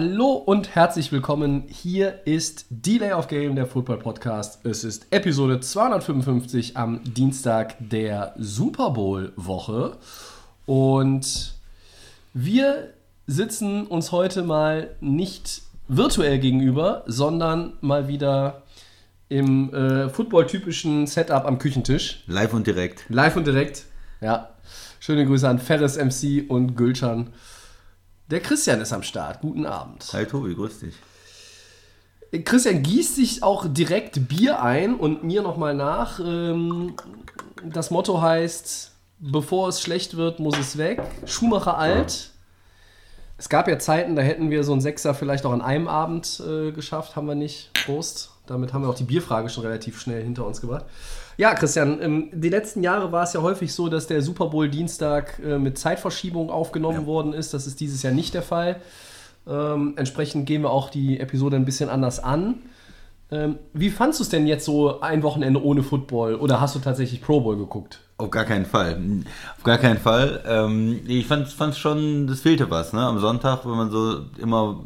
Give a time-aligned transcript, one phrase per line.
[0.00, 1.64] Hallo und herzlich willkommen.
[1.66, 4.64] Hier ist Delay of Game, der Football Podcast.
[4.64, 9.96] Es ist Episode 255 am Dienstag der Super Bowl Woche.
[10.66, 11.52] Und
[12.32, 12.94] wir
[13.26, 18.62] sitzen uns heute mal nicht virtuell gegenüber, sondern mal wieder
[19.28, 22.22] im äh, Football-typischen Setup am Küchentisch.
[22.28, 23.04] Live und direkt.
[23.08, 23.82] Live und direkt.
[24.20, 24.50] Ja.
[25.00, 27.32] Schöne Grüße an Ferris MC und Gülcan.
[28.30, 29.40] Der Christian ist am Start.
[29.40, 30.06] Guten Abend.
[30.12, 30.94] Hi Tobi, grüß dich.
[32.44, 36.20] Christian gießt sich auch direkt Bier ein und mir nochmal nach.
[36.20, 36.94] Ähm,
[37.64, 41.00] das Motto heißt, bevor es schlecht wird, muss es weg.
[41.24, 42.30] Schumacher alt.
[43.38, 46.42] Es gab ja Zeiten, da hätten wir so einen Sechser vielleicht auch an einem Abend
[46.46, 47.70] äh, geschafft, haben wir nicht.
[47.86, 48.32] Prost.
[48.46, 50.84] Damit haben wir auch die Bierfrage schon relativ schnell hinter uns gebracht.
[51.38, 54.68] Ja, Christian, ähm, die letzten Jahre war es ja häufig so, dass der Super Bowl
[54.68, 57.54] Dienstag äh, mit Zeitverschiebung aufgenommen worden ist.
[57.54, 58.80] Das ist dieses Jahr nicht der Fall.
[59.46, 62.56] Ähm, entsprechend gehen wir auch die Episode ein bisschen anders an.
[63.30, 66.34] Ähm, wie fandst du es denn jetzt so ein Wochenende ohne Football?
[66.34, 68.00] Oder hast du tatsächlich Pro Bowl geguckt?
[68.16, 69.00] Auf gar keinen Fall.
[69.56, 70.42] Auf gar keinen Fall.
[70.44, 72.92] Ähm, ich fand, fand schon, das fehlte was.
[72.92, 73.00] Ne?
[73.00, 74.82] Am Sonntag, wenn man so immer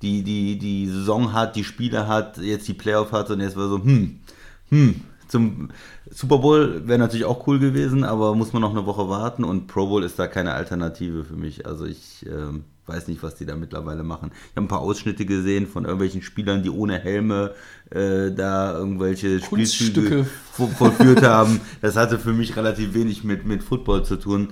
[0.00, 3.68] die, die, die Saison hat, die Spiele hat, jetzt die Playoff hat und jetzt war
[3.68, 4.20] so, hm,
[4.68, 5.70] hm, zum
[6.10, 9.66] Super Bowl wäre natürlich auch cool gewesen, aber muss man noch eine Woche warten und
[9.66, 11.66] Pro Bowl ist da keine Alternative für mich.
[11.66, 14.30] Also ich ähm, weiß nicht, was die da mittlerweile machen.
[14.32, 17.52] Ich habe ein paar Ausschnitte gesehen von irgendwelchen Spielern, die ohne Helme
[17.90, 19.40] äh, da irgendwelche.
[19.40, 20.26] Spielzüge
[20.56, 21.60] vo- vollführt haben.
[21.82, 24.48] Das hatte für mich relativ wenig mit, mit Football zu tun.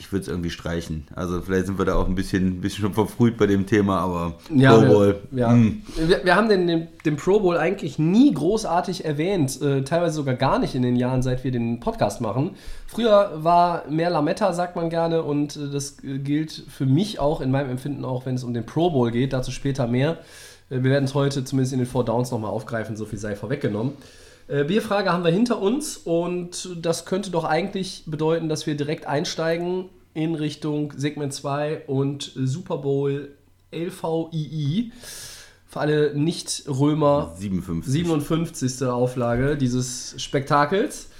[0.00, 1.06] Ich würde es irgendwie streichen.
[1.14, 4.38] Also vielleicht sind wir da auch ein bisschen, bisschen schon verfrüht bei dem Thema, aber
[4.48, 5.20] Pro Bowl.
[5.30, 5.50] Wir, ja.
[5.50, 5.82] hm.
[5.94, 10.36] wir, wir haben den, den, den Pro Bowl eigentlich nie großartig erwähnt, äh, teilweise sogar
[10.36, 12.52] gar nicht in den Jahren, seit wir den Podcast machen.
[12.86, 17.42] Früher war mehr Lametta, sagt man gerne, und äh, das äh, gilt für mich auch,
[17.42, 20.12] in meinem Empfinden auch, wenn es um den Pro Bowl geht, dazu später mehr.
[20.70, 23.36] Äh, wir werden es heute zumindest in den Four Downs nochmal aufgreifen, so viel sei
[23.36, 23.92] vorweggenommen.
[24.50, 29.06] Äh, Bierfrage haben wir hinter uns und das könnte doch eigentlich bedeuten, dass wir direkt
[29.06, 33.28] einsteigen in Richtung Segment 2 und Super Bowl
[33.72, 34.90] LVII.
[35.68, 37.92] Für alle Nicht-Römer 57.
[37.92, 38.88] 57.
[38.88, 41.10] Auflage dieses Spektakels.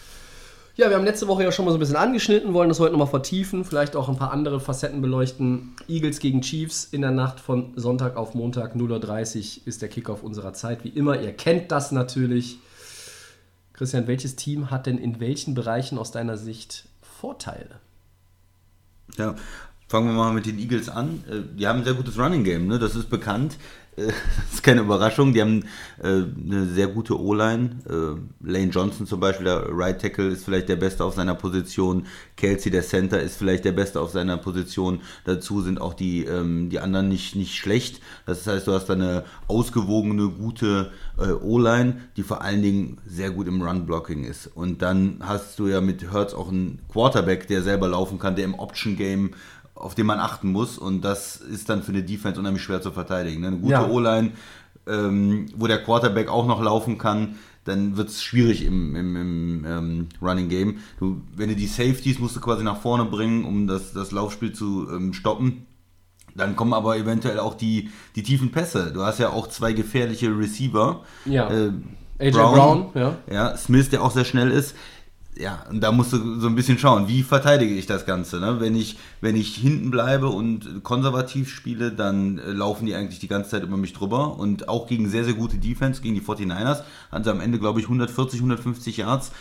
[0.74, 2.92] Ja, wir haben letzte Woche ja schon mal so ein bisschen angeschnitten, wollen das heute
[2.92, 5.76] nochmal vertiefen, vielleicht auch ein paar andere Facetten beleuchten.
[5.86, 10.24] Eagles gegen Chiefs in der Nacht von Sonntag auf Montag 0.30 Uhr ist der Kickoff
[10.24, 10.82] unserer Zeit.
[10.82, 12.58] Wie immer, ihr kennt das natürlich.
[13.80, 17.80] Christian, welches Team hat denn in welchen Bereichen aus deiner Sicht Vorteile?
[19.16, 19.34] Ja,
[19.88, 21.24] fangen wir mal mit den Eagles an.
[21.26, 22.78] Äh, Die haben ein sehr gutes Running Game, ne?
[22.78, 23.56] das ist bekannt.
[24.06, 24.14] Das
[24.54, 25.32] ist keine Überraschung.
[25.32, 25.64] Die haben
[26.02, 27.70] äh, eine sehr gute O-Line.
[27.88, 32.06] Äh, Lane Johnson zum Beispiel, der Right Tackle, ist vielleicht der Beste auf seiner Position.
[32.36, 35.00] Kelsey, der Center, ist vielleicht der Beste auf seiner Position.
[35.24, 38.00] Dazu sind auch die, ähm, die anderen nicht, nicht schlecht.
[38.26, 43.30] Das heißt, du hast da eine ausgewogene, gute äh, O-Line, die vor allen Dingen sehr
[43.30, 44.46] gut im Run-Blocking ist.
[44.46, 48.44] Und dann hast du ja mit Hurts auch einen Quarterback, der selber laufen kann, der
[48.44, 49.30] im Option-Game
[49.80, 52.92] auf den man achten muss und das ist dann für eine Defense unheimlich schwer zu
[52.92, 53.40] verteidigen.
[53.40, 53.48] ne?
[53.48, 53.88] Eine gute Ja.
[53.88, 54.32] O-Line,
[54.86, 59.64] ähm, wo der Quarterback auch noch laufen kann, dann wird es schwierig im, im, im
[59.66, 60.78] ähm, Running Game.
[60.98, 64.52] Du, wenn du die Safeties musst du quasi nach vorne bringen, um das, das Laufspiel
[64.52, 65.66] zu ähm, stoppen.
[66.34, 68.92] Dann kommen aber eventuell auch die, die tiefen Pässe.
[68.92, 71.02] Du hast ja auch zwei gefährliche Receiver.
[71.24, 71.50] Ja.
[71.50, 71.72] Äh,
[72.18, 73.16] AJ Brown, ja.
[73.30, 74.74] ja, Smith, der auch sehr schnell ist.
[75.40, 78.40] Ja, und da musst du so ein bisschen schauen, wie verteidige ich das Ganze.
[78.40, 78.60] Ne?
[78.60, 83.28] Wenn, ich, wenn ich hinten bleibe und konservativ spiele, dann äh, laufen die eigentlich die
[83.28, 84.38] ganze Zeit über mich drüber.
[84.38, 87.80] Und auch gegen sehr, sehr gute Defense, gegen die 49ers, hatten sie am Ende, glaube
[87.80, 89.32] ich, 140, 150 Yards.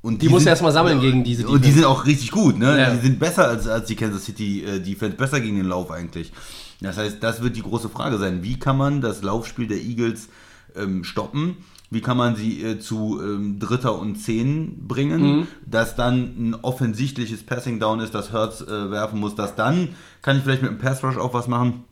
[0.00, 1.76] Und Die musst du sind- erstmal sammeln gegen diese Und die Defense.
[1.78, 2.78] sind auch richtig gut, ne?
[2.78, 2.90] Ja.
[2.94, 6.32] Die sind besser als, als die Kansas City äh, Defense, besser gegen den Lauf eigentlich.
[6.80, 8.42] Das heißt, das wird die große Frage sein.
[8.42, 10.28] Wie kann man das Laufspiel der Eagles
[10.76, 11.56] ähm, stoppen?
[11.90, 15.46] Wie kann man sie äh, zu ähm, Dritter und Zehn bringen, Mhm.
[15.64, 19.90] dass dann ein offensichtliches Passing Down ist, das Hertz äh, werfen muss, dass dann
[20.20, 21.84] kann ich vielleicht mit dem Pass Rush auch was machen.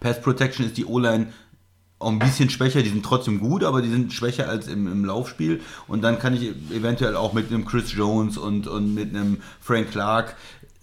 [0.00, 1.28] Pass Protection ist die O-Line
[1.98, 5.04] auch ein bisschen schwächer, die sind trotzdem gut, aber die sind schwächer als im, im
[5.04, 5.60] Laufspiel.
[5.88, 9.90] Und dann kann ich eventuell auch mit einem Chris Jones und, und mit einem Frank
[9.90, 10.36] Clark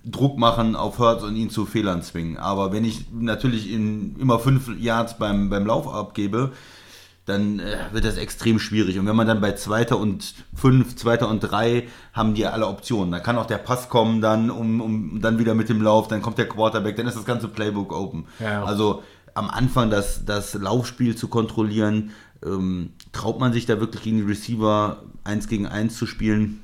[0.03, 2.37] Druck machen auf Hurts und ihn zu Fehlern zwingen.
[2.37, 6.51] Aber wenn ich natürlich in immer fünf Yards beim, beim Lauf abgebe,
[7.25, 8.99] dann äh, wird das extrem schwierig.
[8.99, 13.11] Und wenn man dann bei Zweiter und Fünf, Zweiter und Drei haben die alle Optionen.
[13.11, 16.21] Da kann auch der Pass kommen, dann um, um dann wieder mit dem Lauf, dann
[16.21, 18.25] kommt der Quarterback, dann ist das ganze Playbook open.
[18.39, 18.63] Ja.
[18.63, 22.11] Also am Anfang das, das Laufspiel zu kontrollieren,
[22.45, 26.61] ähm, traut man sich da wirklich gegen die Receiver eins gegen eins zu spielen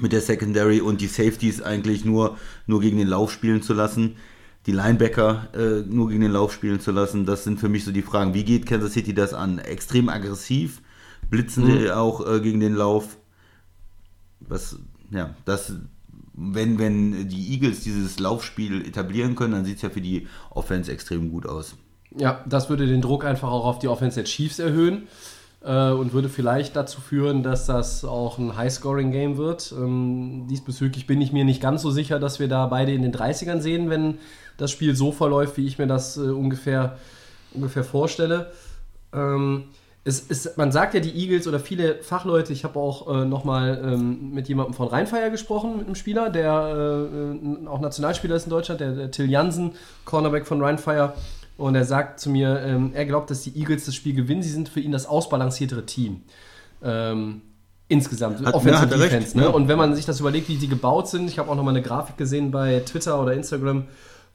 [0.00, 2.36] mit der Secondary und die Safeties eigentlich nur,
[2.66, 4.16] nur gegen den Lauf spielen zu lassen,
[4.66, 7.92] die Linebacker äh, nur gegen den Lauf spielen zu lassen, das sind für mich so
[7.92, 8.34] die Fragen.
[8.34, 9.58] Wie geht Kansas City das an?
[9.58, 10.80] Extrem aggressiv,
[11.30, 13.18] blitzen sie auch äh, gegen den Lauf?
[14.40, 14.78] Was,
[15.10, 15.74] ja, das,
[16.34, 20.90] wenn, wenn die Eagles dieses Laufspiel etablieren können, dann sieht es ja für die Offense
[20.90, 21.76] extrem gut aus.
[22.16, 25.08] Ja, das würde den Druck einfach auch auf die Offense der Chiefs erhöhen
[25.64, 29.74] äh, und würde vielleicht dazu führen, dass das auch ein High-Scoring-Game wird.
[29.76, 33.12] Ähm, diesbezüglich bin ich mir nicht ganz so sicher, dass wir da beide in den
[33.12, 34.18] 30ern sehen, wenn
[34.56, 36.98] das Spiel so verläuft, wie ich mir das äh, ungefähr,
[37.52, 38.52] ungefähr vorstelle.
[39.12, 39.64] Ähm,
[40.06, 43.80] es, es, man sagt ja, die Eagles oder viele Fachleute, ich habe auch äh, nochmal
[43.82, 48.50] ähm, mit jemandem von Rheinfeier gesprochen, mit einem Spieler, der äh, auch Nationalspieler ist in
[48.50, 49.72] Deutschland, der, der Till Jansen,
[50.04, 51.14] Cornerback von Rheinfeier.
[51.56, 54.42] Und er sagt zu mir, ähm, er glaubt, dass die Eagles das Spiel gewinnen.
[54.42, 56.22] Sie sind für ihn das ausbalanciertere Team.
[56.82, 57.42] Ähm,
[57.88, 59.36] insgesamt, Hat- Offensive ja, er recht, Defense.
[59.36, 59.44] Ne?
[59.44, 59.50] ja.
[59.50, 61.82] Und wenn man sich das überlegt, wie die gebaut sind, ich habe auch nochmal eine
[61.82, 63.84] Grafik gesehen bei Twitter oder Instagram,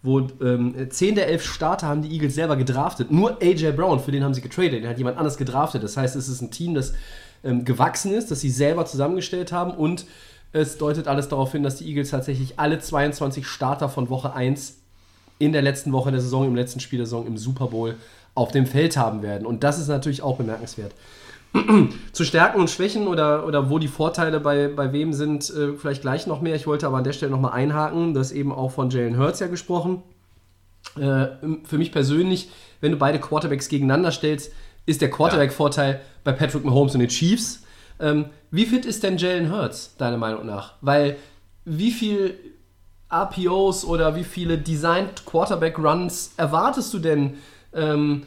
[0.01, 3.11] wo ähm, 10 der 11 Starter haben die Eagles selber gedraftet.
[3.11, 5.83] Nur AJ Brown, für den haben sie getradet, den hat jemand anders gedraftet.
[5.83, 6.93] Das heißt, es ist ein Team, das
[7.43, 10.05] ähm, gewachsen ist, das sie selber zusammengestellt haben und
[10.51, 14.78] es deutet alles darauf hin, dass die Eagles tatsächlich alle 22 Starter von Woche 1
[15.39, 17.95] in der letzten Woche der Saison, im letzten Spiel der Saison im Super Bowl
[18.35, 19.45] auf dem Feld haben werden.
[19.45, 20.93] Und das ist natürlich auch bemerkenswert.
[22.11, 26.01] Zu Stärken und Schwächen oder, oder wo die Vorteile bei, bei wem sind, äh, vielleicht
[26.01, 26.55] gleich noch mehr.
[26.55, 29.47] Ich wollte aber an der Stelle nochmal einhaken, das eben auch von Jalen Hurts ja
[29.47, 30.03] gesprochen.
[30.95, 31.27] Äh,
[31.63, 32.49] für mich persönlich,
[32.81, 34.51] wenn du beide Quarterbacks gegeneinander stellst,
[34.85, 37.63] ist der Quarterback-Vorteil bei Patrick Mahomes und den Chiefs.
[37.99, 40.73] Ähm, wie fit ist denn Jalen Hurts, deiner Meinung nach?
[40.81, 41.17] Weil
[41.65, 42.35] wie viel
[43.11, 47.35] RPOs oder wie viele Designed Quarterback Runs erwartest du denn?
[47.73, 48.23] Ähm,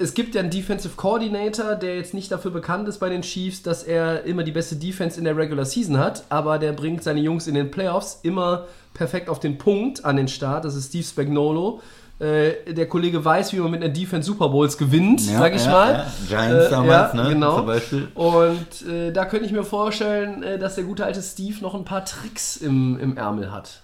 [0.00, 3.62] es gibt ja einen Defensive Coordinator, der jetzt nicht dafür bekannt ist bei den Chiefs,
[3.62, 7.20] dass er immer die beste Defense in der Regular Season hat, aber der bringt seine
[7.20, 10.64] Jungs in den Playoffs immer perfekt auf den Punkt an den Start.
[10.64, 11.80] Das ist Steve Spagnolo.
[12.20, 15.64] Äh, der Kollege weiß, wie man mit einer Defense Super Bowls gewinnt, Ja, sag ich
[15.64, 15.92] ja, mal.
[15.92, 16.46] ja.
[16.46, 17.56] Giants damals, ne, Genau.
[17.58, 18.08] zum Beispiel.
[18.14, 21.84] Und äh, da könnte ich mir vorstellen, äh, dass der gute alte Steve noch ein
[21.84, 23.82] paar Tricks im, im Ärmel hat.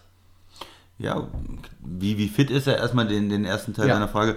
[1.04, 1.26] Ja,
[1.84, 2.78] wie, wie fit ist er?
[2.78, 3.94] Erstmal den, den ersten Teil Ja.
[3.94, 4.36] deiner Frage.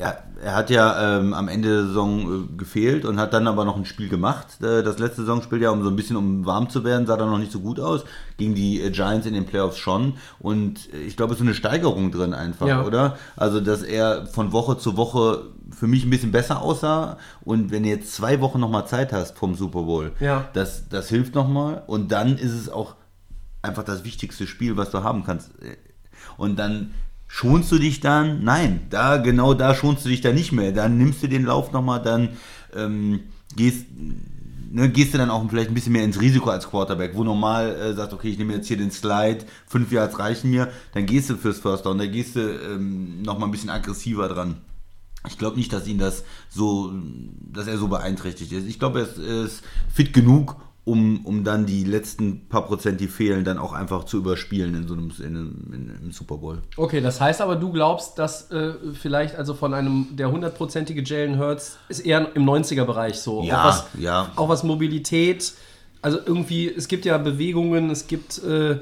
[0.00, 3.64] Er, er hat ja ähm, am Ende der Saison äh, gefehlt und hat dann aber
[3.64, 4.46] noch ein Spiel gemacht.
[4.62, 7.28] Äh, das letzte Saisonspiel ja, um so ein bisschen um warm zu werden, sah dann
[7.30, 8.04] noch nicht so gut aus.
[8.36, 10.14] Gegen die äh, Giants in den Playoffs schon.
[10.38, 12.84] Und äh, ich glaube, es ist so eine Steigerung drin einfach, Ja.
[12.84, 13.16] oder?
[13.34, 15.46] Also, dass er von Woche zu Woche
[15.76, 17.18] für mich ein bisschen besser aussah.
[17.40, 20.44] Und wenn du jetzt zwei Wochen nochmal Zeit hast vom Super Bowl, Ja.
[20.52, 21.82] das, das hilft nochmal.
[21.88, 22.94] Und dann ist es auch
[23.62, 25.50] einfach das wichtigste Spiel, was du haben kannst.
[26.38, 26.94] Und dann
[27.26, 28.42] schonst du dich dann?
[28.42, 30.72] Nein, da genau da schonst du dich dann nicht mehr.
[30.72, 32.30] Dann nimmst du den Lauf nochmal, dann
[32.74, 33.20] ähm,
[33.54, 33.84] gehst,
[34.70, 37.74] ne, gehst du dann auch vielleicht ein bisschen mehr ins Risiko als Quarterback, wo normal
[37.74, 41.28] äh, sagst, okay, ich nehme jetzt hier den Slide, fünf Yards reichen mir, dann gehst
[41.28, 44.56] du fürs First Down, da gehst du ähm, nochmal ein bisschen aggressiver dran.
[45.26, 46.92] Ich glaube nicht, dass ihn das so,
[47.52, 48.66] dass er so beeinträchtigt ist.
[48.66, 49.62] Ich glaube, er ist, ist
[49.92, 50.56] fit genug,
[50.88, 54.88] um, um dann die letzten paar Prozent, die fehlen, dann auch einfach zu überspielen in
[54.88, 56.62] so einem, in einem, in einem Super Bowl.
[56.78, 61.38] Okay, das heißt aber, du glaubst, dass äh, vielleicht also von einem, der hundertprozentige Jalen
[61.38, 63.42] Hurts ist eher im 90er-Bereich so.
[63.42, 64.32] Ja, auch was, ja.
[64.36, 65.52] Auch was Mobilität,
[66.00, 68.78] also irgendwie, es gibt ja Bewegungen, es gibt, äh,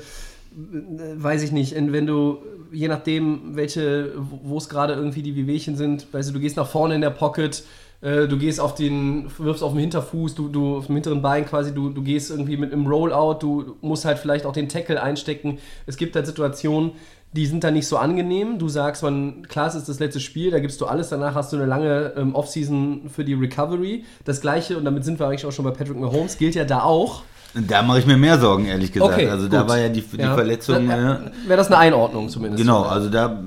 [0.52, 2.38] weiß ich nicht, wenn du,
[2.70, 6.68] je nachdem, welche, wo es gerade irgendwie die Wehwehchen sind, weißt du, du gehst nach
[6.68, 7.64] vorne in der Pocket,
[8.06, 11.44] äh, du gehst auf den, wirfst auf den Hinterfuß, du, du auf dem hinteren Bein
[11.44, 15.02] quasi, du, du gehst irgendwie mit einem Rollout, du musst halt vielleicht auch den Tackle
[15.02, 15.58] einstecken.
[15.86, 16.92] Es gibt halt Situationen,
[17.32, 18.58] die sind dann nicht so angenehm.
[18.58, 21.52] Du sagst, man, klar, es ist das letzte Spiel, da gibst du alles, danach hast
[21.52, 24.04] du eine lange ähm, Offseason für die Recovery.
[24.24, 26.82] Das gleiche, und damit sind wir eigentlich auch schon bei Patrick Mahomes, gilt ja da
[26.82, 27.22] auch.
[27.54, 29.14] Da mache ich mir mehr Sorgen, ehrlich gesagt.
[29.14, 29.70] Okay, also da gut.
[29.70, 30.34] war ja die, die Ja.
[30.34, 30.86] Verletzung.
[30.86, 31.32] Da- ne?
[31.46, 32.62] Wäre das eine Einordnung zumindest.
[32.62, 33.42] Genau, also da,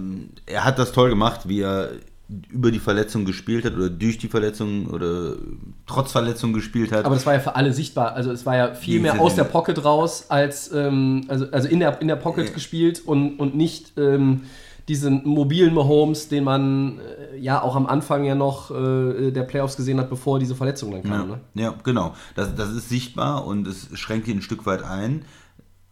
[0.47, 1.89] er hat das toll gemacht, wie er
[2.49, 5.35] über die Verletzung gespielt hat oder durch die Verletzung oder
[5.87, 7.05] trotz Verletzung gespielt hat.
[7.05, 8.13] Aber das war ja für alle sichtbar.
[8.13, 11.67] Also es war ja viel Die mehr aus der Pocket raus, als ähm, also, also
[11.67, 14.41] in der, in der Pocket gespielt und, und nicht ähm,
[14.87, 19.75] diesen mobilen Mahomes, den man äh, ja auch am Anfang ja noch äh, der Playoffs
[19.77, 21.11] gesehen hat, bevor diese Verletzung dann kam.
[21.11, 21.39] Ja, Ne?
[21.55, 22.13] ja genau.
[22.35, 25.25] Das, das ist sichtbar und es schränkt ihn ein Stück weit ein.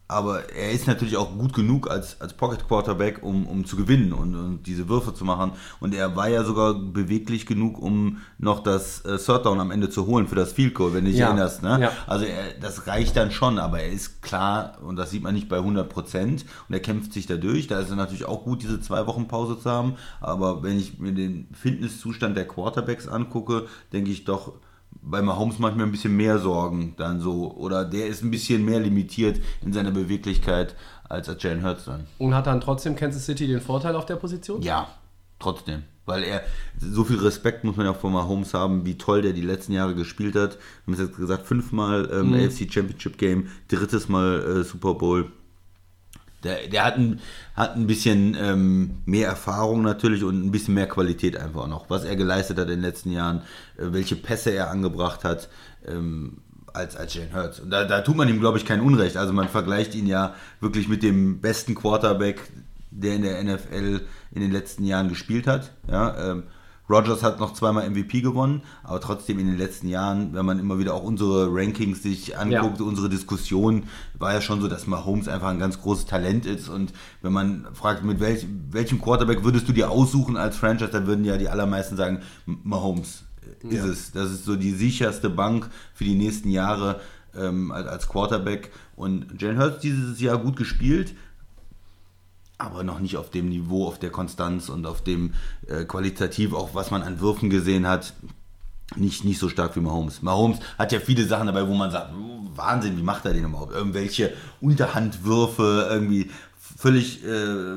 [0.09, 4.13] Aber er ist natürlich auch gut genug als, als Pocket Quarterback, um, um zu gewinnen
[4.13, 5.51] und, und diese Würfe zu machen.
[5.81, 9.89] Und er war ja sogar beweglich genug, um noch das äh, Third Down am Ende
[9.89, 11.27] zu holen für das Field Goal, wenn du dich Ja.
[11.27, 11.61] erinnerst.
[11.61, 11.79] Ne?
[11.81, 11.91] Ja.
[12.07, 15.49] Also er, das reicht dann schon, aber er ist klar, und das sieht man nicht
[15.49, 17.67] bei 100 Prozent, und er kämpft sich dadurch.
[17.67, 19.95] Da ist es natürlich auch gut, diese zwei Wochen Pause zu haben.
[20.21, 24.53] Aber wenn ich mir den Fitnesszustand der Quarterbacks angucke, denke ich doch,
[25.09, 27.53] bei Mahomes manchmal ein bisschen mehr Sorgen dann so.
[27.55, 30.75] Oder der ist ein bisschen mehr limitiert in seiner Beweglichkeit
[31.09, 32.05] als Jalen Hurts dann.
[32.17, 34.61] Und hat dann trotzdem Kansas City den Vorteil auf der Position?
[34.61, 34.87] Ja,
[35.39, 35.83] trotzdem.
[36.05, 36.41] Weil er,
[36.79, 39.73] so viel Respekt muss man ja auch vor Mahomes haben, wie toll der die letzten
[39.73, 40.57] Jahre gespielt hat.
[40.85, 45.31] Wir haben es jetzt gesagt, fünfmal ähm, AFC Championship Game, drittes Mal äh, Super Bowl.
[46.43, 47.19] Der, der hat, ein,
[47.55, 51.89] hat ein bisschen ähm, mehr Erfahrung natürlich und ein bisschen mehr Qualität einfach noch.
[51.89, 53.41] Was er geleistet hat in den letzten Jahren,
[53.77, 55.49] äh, welche Pässe er angebracht hat,
[55.85, 56.37] ähm,
[56.73, 57.59] als, als Jalen Hurts.
[57.59, 59.17] Und da, da tut man ihm, glaube ich, kein Unrecht.
[59.17, 62.41] Also man vergleicht ihn ja wirklich mit dem besten Quarterback,
[62.91, 64.01] der in der NFL
[64.31, 65.71] in den letzten Jahren gespielt hat.
[65.89, 66.43] Ja, ähm,
[66.89, 70.79] Rodgers hat noch zweimal MVP gewonnen, aber trotzdem in den letzten Jahren, wenn man immer
[70.79, 72.85] wieder auch unsere Rankings sich anguckt, Ja.
[72.85, 73.83] unsere Diskussion,
[74.17, 76.69] war ja schon so, dass Mahomes einfach ein ganz großes Talent ist.
[76.69, 81.07] Und wenn man fragt, mit welch, welchem Quarterback würdest du dir aussuchen als Franchise, dann
[81.07, 83.23] würden ja die allermeisten sagen, Mahomes
[83.63, 83.85] ist Ja.
[83.85, 84.11] es.
[84.11, 86.99] Das ist so die sicherste Bank für die nächsten Jahre
[87.35, 88.71] ähm, als, als Quarterback.
[88.95, 91.13] Und Jalen Hurts dieses Jahr gut gespielt,
[92.57, 95.33] aber noch nicht auf dem Niveau, auf der Konstanz und auf dem
[95.67, 98.13] äh, qualitativ, auch was man an Würfen gesehen hat,
[98.95, 100.21] nicht, nicht so stark wie Mahomes.
[100.21, 103.43] Mahomes hat ja viele Sachen dabei, wo man sagt, "Oh, Wahnsinn, wie macht er den
[103.43, 103.73] überhaupt?
[103.73, 106.31] Irgendwelche Unterhandwürfe, irgendwie
[106.77, 107.75] völlig, äh,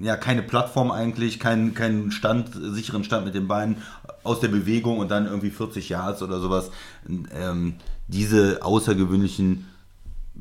[0.00, 3.76] ja, keine Plattform eigentlich, keinen keinen Stand, sicheren Stand mit den Beinen
[4.22, 6.70] aus der Bewegung und dann irgendwie 40 Yards oder sowas.
[7.08, 7.76] Ähm,
[8.08, 9.66] diese außergewöhnlichen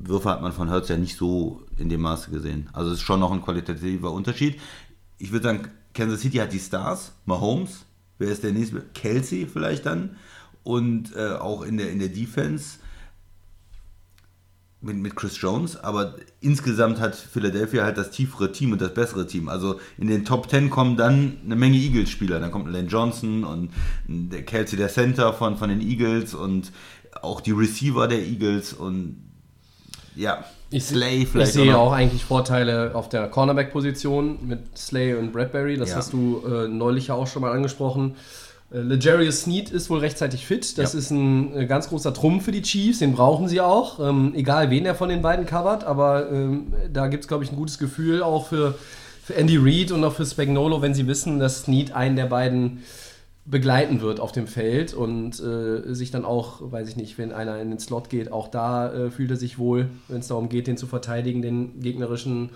[0.02, 2.70] Würfe hat man von Hurts ja nicht so in dem Maße gesehen.
[2.74, 4.60] Also es ist schon noch ein qualitativer Unterschied.
[5.18, 7.86] Ich würde sagen, Kansas City hat die Stars, Mahomes,
[8.18, 8.82] wer ist der nächste?
[8.94, 10.16] Kelsey vielleicht dann.
[10.64, 12.80] Und äh, auch in der, in der Defense
[14.82, 19.28] mit, mit Chris Jones, aber insgesamt hat Philadelphia halt das tiefere Team und das bessere
[19.28, 19.50] Team.
[19.50, 22.40] Also in den Top 10 kommen dann eine Menge Eagles-Spieler.
[22.40, 23.72] Dann kommt Len Johnson und
[24.08, 26.72] der Kelsey, der Center von, von den Eagles und
[27.22, 29.29] auch die Receiver der Eagles und
[30.20, 31.54] ja, Ich, Slay ich vielleicht.
[31.54, 31.80] sehe noch.
[31.80, 35.78] auch eigentlich Vorteile auf der Cornerback-Position mit Slay und Bradbury.
[35.78, 35.96] Das Ja.
[35.98, 38.16] hast du äh, neulich ja auch schon mal angesprochen.
[38.72, 40.78] Äh, Legarius Sneed ist wohl rechtzeitig fit.
[40.78, 41.00] Das Ja.
[41.00, 43.00] ist ein äh, ganz großer Trumpf für die Chiefs.
[43.00, 44.00] Den brauchen sie auch.
[44.00, 45.84] Ähm, egal, wen er von den beiden covert.
[45.86, 48.76] Aber ähm, da gibt es, glaube ich, ein gutes Gefühl auch für,
[49.24, 52.84] für Andy Reid und auch für Spagnolo, wenn sie wissen, dass Sneed einen der beiden
[53.50, 57.60] begleiten wird auf dem Feld und äh, sich dann auch, weiß ich nicht, wenn einer
[57.60, 60.68] in den Slot geht, auch da äh, fühlt er sich wohl, wenn es darum geht,
[60.68, 62.52] den zu verteidigen, den gegnerischen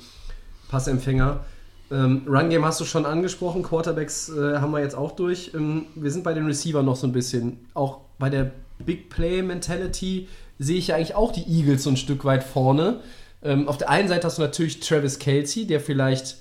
[0.70, 1.46] Passempfänger.
[1.92, 5.52] Ähm, Run Game hast du schon angesprochen, Quarterbacks äh, haben wir jetzt auch durch.
[5.56, 8.52] Ähm, wir sind bei den Receiver noch so ein bisschen, auch bei der
[8.86, 10.28] Big Play Mentality
[10.60, 13.00] sehe ich ja eigentlich auch die Eagles so ein Stück weit vorne.
[13.42, 16.38] Ähm, auf der einen Seite hast du natürlich Travis Kelsey, der vielleicht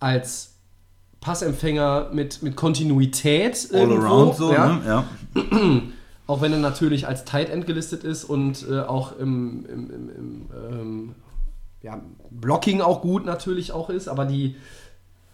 [0.00, 0.51] als
[1.22, 4.80] Passempfänger mit, mit Kontinuität All irgendwo, around so, ja, ne?
[4.84, 5.04] Ja.
[6.26, 10.10] auch wenn er natürlich als Tight End gelistet ist und äh, auch im, im, im,
[10.10, 11.14] im ähm,
[11.80, 12.00] ja,
[12.30, 14.56] Blocking auch gut natürlich auch ist, aber die,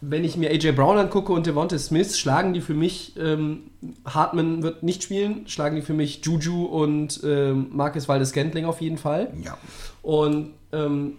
[0.00, 3.71] wenn ich mir AJ Brown angucke und Devonta Smith, schlagen die für mich, ähm,
[4.04, 8.80] Hartman wird nicht spielen, schlagen die für mich Juju und ähm, Marcus Waldes Gentling auf
[8.80, 9.33] jeden Fall.
[9.42, 9.57] ja.
[10.02, 11.14] Und ähm,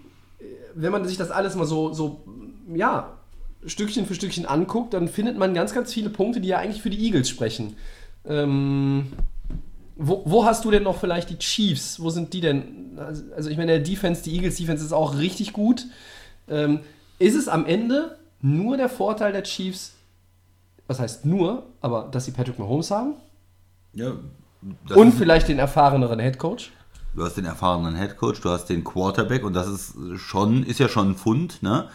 [0.76, 2.24] wenn man sich das alles mal so, so,
[2.74, 3.19] ja,
[3.66, 6.90] Stückchen für Stückchen anguckt, dann findet man ganz, ganz viele Punkte, die ja eigentlich für
[6.90, 7.76] die Eagles sprechen.
[8.26, 9.08] Ähm,
[9.96, 12.00] wo, wo hast du denn noch vielleicht die Chiefs?
[12.00, 12.98] Wo sind die denn?
[12.98, 15.86] Also, also ich meine, der Defense, die Eagles Defense ist auch richtig gut.
[16.48, 16.80] Ähm,
[17.20, 19.94] ist es am Ende nur der Vorteil der Chiefs,
[20.88, 23.16] was heißt nur, aber dass sie Patrick Mahomes haben
[23.94, 24.14] ja.
[24.96, 26.72] Und vielleicht den erfahreneren Headcoach?
[27.16, 30.88] Du hast den erfahrenen Headcoach, du hast den Quarterback und das ist schon, ist ja
[30.88, 31.90] schon ein Fund, ne?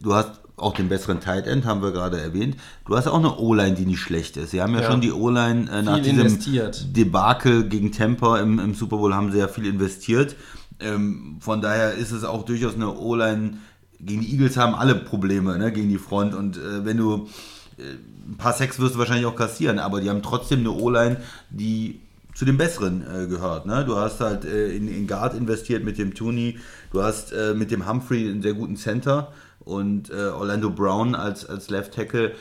[0.00, 2.56] Du hast auch den besseren Tight End, haben wir gerade erwähnt.
[2.86, 4.52] Du hast auch eine O-Line, die nicht schlecht ist.
[4.52, 4.90] Sie haben ja, Ja.
[4.90, 6.96] schon die O-Line äh, nach diesem investiert.
[6.96, 10.36] Debakel gegen Tampa im, im Super Bowl haben sie ja viel investiert.
[10.80, 13.58] Ähm, von daher ist es auch durchaus eine O-Line.
[14.00, 15.72] Gegen die Eagles haben alle Probleme, ne?
[15.72, 17.28] Gegen die Front und äh, wenn du
[17.76, 21.16] ein paar Sex wirst du wahrscheinlich auch kassieren, aber die haben trotzdem eine O-Line,
[21.50, 22.00] die
[22.34, 23.66] zu den besseren äh, gehört.
[23.66, 23.84] Ne?
[23.84, 26.58] Du hast halt äh, in, in Guard investiert mit dem Tooney,
[26.92, 31.46] du hast äh, mit dem Humphrey einen sehr guten Center und äh, Orlando Brown als,
[31.46, 32.32] als Left Tackle.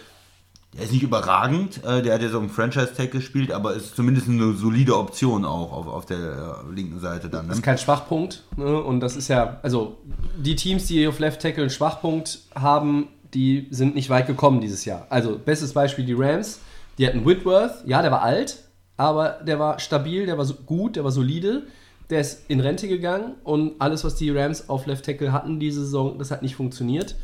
[0.75, 4.27] der ist nicht überragend, äh, der hat jetzt auf dem Franchise-Tag gespielt, aber ist zumindest
[4.27, 7.45] eine solide Option auch auf, auf der äh, linken Seite dann.
[7.45, 7.49] Ne?
[7.49, 8.43] Das ist kein Schwachpunkt.
[8.57, 8.81] Ne?
[8.81, 9.97] Und das ist ja, also
[10.37, 14.85] die Teams, die auf Left Tackle einen Schwachpunkt haben, die sind nicht weit gekommen dieses
[14.85, 15.07] Jahr.
[15.09, 16.59] Also, bestes Beispiel die Rams.
[16.99, 18.62] Die hatten Whitworth, ja, der war alt,
[18.97, 21.63] aber der war stabil, der war gut, der war solide.
[22.09, 25.81] Der ist in Rente gegangen und alles, was die Rams auf Left Tackle hatten diese
[25.81, 27.15] Saison, das hat nicht funktioniert.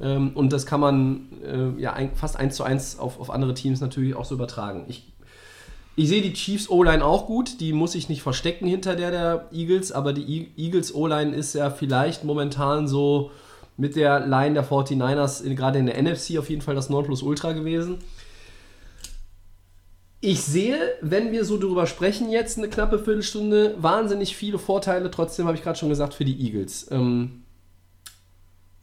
[0.00, 3.80] Ähm, und das kann man äh, ja fast eins zu eins auf, auf andere Teams
[3.80, 4.84] natürlich auch so übertragen.
[4.88, 5.12] Ich,
[5.94, 9.48] ich sehe die Chiefs O-Line auch gut, die muss ich nicht verstecken hinter der der
[9.52, 13.30] Eagles, aber die Eagles O-Line ist ja vielleicht momentan so
[13.76, 17.52] mit der Line der 49ers, in, gerade in der NFC, auf jeden Fall das Nonplusultra
[17.52, 17.98] gewesen.
[20.24, 25.10] Ich sehe, wenn wir so darüber sprechen, jetzt eine knappe Viertelstunde, wahnsinnig viele Vorteile.
[25.10, 26.86] Trotzdem habe ich gerade schon gesagt, für die Eagles.
[26.92, 27.42] Ähm,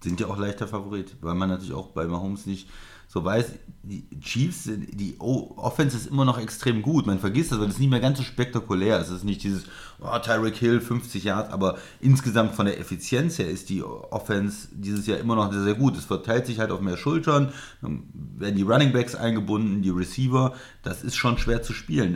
[0.04, 2.68] sind ja auch leichter Favorit, weil man natürlich auch bei Mahomes nicht
[3.12, 7.08] so weiß, die Chiefs, die Offense ist immer noch extrem gut.
[7.08, 9.08] Man vergisst das, weil es nicht mehr ganz so spektakulär ist.
[9.08, 9.64] Es ist nicht dieses
[10.00, 15.08] oh, Tyreek Hill 50 Yards, aber insgesamt von der Effizienz her ist die Offense dieses
[15.08, 15.98] Jahr immer noch sehr, sehr gut.
[15.98, 17.52] Es verteilt sich halt auf mehr Schultern,
[17.82, 20.54] dann werden die Running Backs eingebunden, die Receiver.
[20.84, 22.14] Das ist schon schwer zu spielen.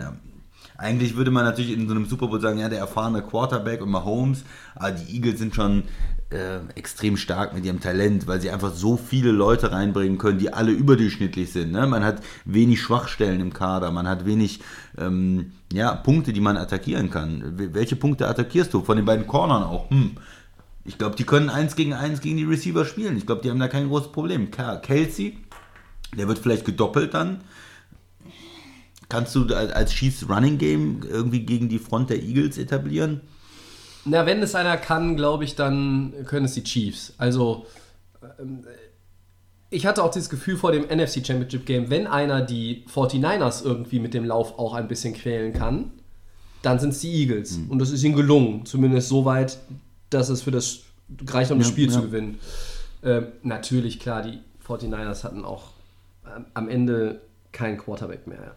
[0.78, 3.90] Eigentlich würde man natürlich in so einem Super Bowl sagen, ja, der erfahrene Quarterback und
[3.90, 4.44] Mahomes,
[4.76, 5.84] aber die Eagles sind schon
[6.30, 10.52] äh, extrem stark mit ihrem Talent, weil sie einfach so viele Leute reinbringen können, die
[10.52, 11.72] alle überdurchschnittlich sind.
[11.72, 11.86] Ne?
[11.88, 14.60] Man hat wenig Schwachstellen im Kader, man hat wenig
[14.98, 17.54] ähm, ja, Punkte, die man attackieren kann.
[17.74, 18.82] Welche Punkte attackierst du?
[18.82, 19.90] Von den beiden Cornern auch.
[19.90, 20.18] Hm.
[20.86, 23.16] Ich glaube, die können eins gegen eins gegen die Receiver spielen.
[23.16, 24.50] Ich glaube, die haben da kein großes Problem.
[24.52, 25.38] Kelsey,
[26.18, 27.42] der wird vielleicht gedoppelt dann.
[29.08, 33.22] Kannst du als Chiefs Running Game irgendwie gegen die Front der Eagles etablieren?
[34.06, 37.14] Na, wenn es einer kann, glaube ich, dann können es die Chiefs.
[37.18, 37.66] Also,
[38.40, 38.66] ähm,
[39.70, 44.00] ich hatte auch dieses Gefühl vor dem NFC Championship Game, wenn einer die 49ers irgendwie
[44.00, 45.92] mit dem Lauf auch ein bisschen quälen kann,
[46.62, 47.58] dann sind es die Eagles.
[47.58, 47.72] Mhm.
[47.72, 48.66] Und das ist ihnen gelungen.
[48.66, 49.58] Zumindest so weit,
[50.10, 50.82] dass es für das
[51.28, 51.94] reicht, um ja, das Spiel ja.
[51.94, 52.40] zu gewinnen.
[53.04, 55.72] Ähm, natürlich, klar, die 49ers hatten auch
[56.26, 58.56] ähm, am Ende keinen Quarterback mehr.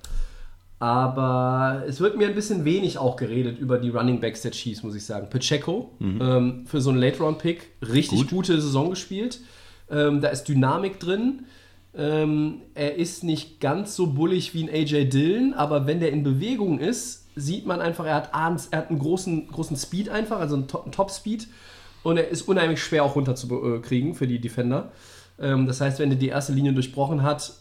[0.78, 4.82] Aber es wird mir ein bisschen wenig auch geredet über die Running Backs der Chiefs,
[4.82, 5.28] muss ich sagen.
[5.30, 6.20] Pacheco mhm.
[6.20, 8.30] ähm, für so einen Late-Round-Pick, richtig Gut.
[8.30, 9.40] gute Saison gespielt.
[9.90, 11.46] Ähm, da ist Dynamik drin.
[11.96, 16.22] Ähm, er ist nicht ganz so bullig wie ein AJ Dillon, aber wenn der in
[16.22, 20.40] Bewegung ist, sieht man einfach, er hat abends, er hat einen großen, großen Speed einfach,
[20.40, 21.48] also einen, Top-Speed.
[22.02, 24.92] Und er ist unheimlich schwer auch runterzukriegen für die Defender.
[25.40, 27.54] Ähm, das heißt, wenn er die erste Linie durchbrochen hat,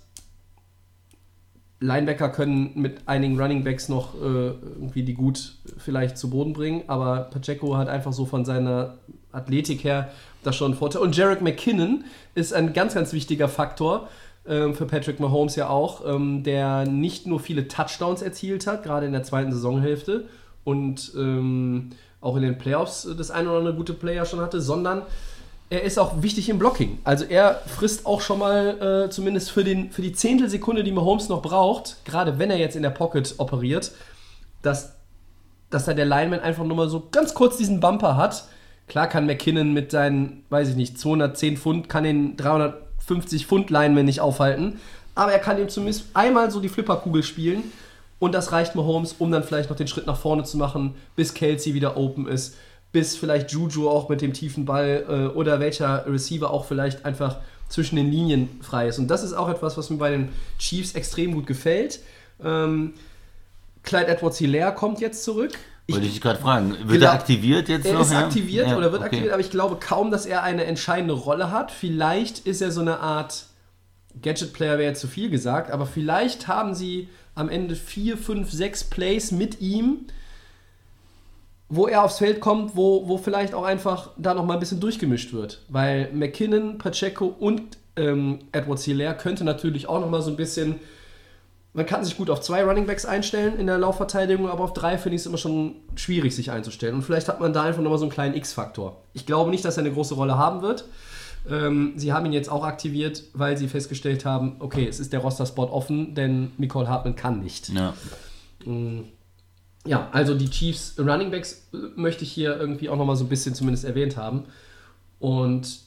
[1.79, 6.83] Linebacker können mit einigen Running Backs noch äh, irgendwie die gut vielleicht zu Boden bringen,
[6.87, 8.95] aber Pacheco hat einfach so von seiner
[9.31, 10.09] Athletik her
[10.43, 11.01] das schon einen Vorteil.
[11.01, 14.07] Und Jarek McKinnon ist ein ganz, ganz wichtiger Faktor
[14.45, 19.05] äh, für Patrick Mahomes ja auch, ähm, der nicht nur viele Touchdowns erzielt hat, gerade
[19.05, 20.25] in der zweiten Saisonhälfte
[20.63, 21.89] und ähm,
[22.21, 25.03] auch in den Playoffs das eine oder andere gute Player schon hatte, sondern
[25.69, 26.99] er ist auch wichtig im Blocking.
[27.03, 31.27] Also er frisst auch schon mal äh, zumindest für, den, für die Zehntelsekunde, die Mahomes
[31.27, 33.91] noch braucht, gerade wenn er jetzt in der Pocket operiert,
[34.61, 34.95] dass,
[35.69, 38.45] dass da der Lineman einfach nur mal so ganz kurz diesen Bumper hat.
[38.87, 44.05] Klar kann McKinnon mit seinen, weiß ich nicht, 210 Pfund, kann den 350 Pfund Lineman
[44.05, 44.79] nicht aufhalten,
[45.15, 47.63] aber er kann ihm zumindest einmal so die Flipperkugel spielen
[48.19, 51.33] und das reicht Mahomes, um dann vielleicht noch den Schritt nach vorne zu machen, bis
[51.33, 52.55] Kelsey wieder open ist
[52.95, 57.39] bis vielleicht Juju auch mit dem tiefen Ball äh, oder welcher Receiver auch vielleicht einfach
[57.67, 58.99] zwischen den Linien frei ist.
[58.99, 60.29] Und das ist auch etwas, was mir bei den
[60.59, 61.99] Chiefs extrem gut gefällt.
[62.41, 62.93] Ähm,
[63.83, 65.51] Clyde Edwards Hilaire kommt jetzt zurück.
[65.89, 67.99] Wollte ich dich gerade fragen, wird er aktiviert jetzt er noch?
[67.99, 68.19] Er ist ja?
[68.19, 69.07] aktiviert ja, oder wird okay.
[69.07, 71.71] aktiviert, aber ich glaube kaum, dass er eine entscheidende Rolle hat.
[71.71, 73.47] Vielleicht ist er so eine Art
[74.21, 78.85] Gadget-Player, wäre jetzt zu viel gesagt, aber vielleicht haben sie am Ende vier, fünf, sechs
[78.85, 80.07] Plays mit ihm,
[81.69, 84.79] wo er aufs Feld kommt, wo, wo vielleicht auch einfach da noch mal ein bisschen
[84.79, 85.61] durchgemischt wird.
[85.69, 90.75] Weil McKinnon, Pacheco und ähm, Edward Hilaire könnte natürlich auch noch mal so ein bisschen.
[91.73, 95.15] Man kann sich gut auf zwei Runningbacks einstellen in der Laufverteidigung, aber auf drei finde
[95.15, 96.95] ich es immer schon schwierig, sich einzustellen.
[96.95, 99.01] Und vielleicht hat man da einfach nochmal so einen kleinen X-Faktor.
[99.11, 100.85] Ich glaube nicht, dass er eine große Rolle haben wird.
[101.49, 105.19] Ähm, sie haben ihn jetzt auch aktiviert, weil sie festgestellt haben, okay, es ist der
[105.19, 107.67] Roster-Spot offen, denn Nicole Hartmann kann nicht.
[107.67, 107.93] Ja.
[108.63, 109.09] Mhm
[109.85, 113.29] ja, also die Chiefs Running Backs äh, möchte ich hier irgendwie auch nochmal so ein
[113.29, 114.43] bisschen zumindest erwähnt haben.
[115.19, 115.79] Und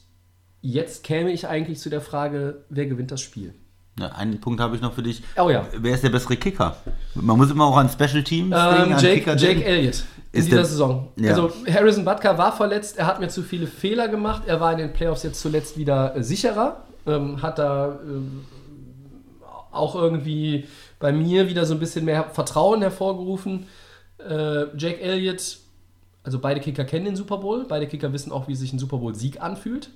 [0.61, 3.53] jetzt käme ich eigentlich zu der Frage, wer gewinnt das Spiel?
[3.99, 5.21] Ja, einen Punkt habe ich noch für dich.
[5.37, 5.65] Oh ja.
[5.77, 6.77] Wer ist der bessere Kicker?
[7.15, 9.03] Man muss immer auch an Special Teams ähm, denken.
[9.03, 11.11] Jake, Kicker Jake Elliott in dieser der, Saison.
[11.17, 11.31] Ja.
[11.31, 14.43] Also Harrison Butker war verletzt, er hat mir zu viele Fehler gemacht.
[14.45, 17.95] Er war in den Playoffs jetzt zuletzt wieder äh, sicherer, ähm, hat da äh,
[19.71, 20.65] auch irgendwie
[20.99, 23.67] bei mir wieder so ein bisschen mehr Vertrauen hervorgerufen.
[24.19, 25.59] Äh, Jake Elliott,
[26.23, 28.97] also beide Kicker kennen den Super Bowl, beide Kicker wissen auch, wie sich ein Super
[28.97, 29.89] Bowl-Sieg anfühlt.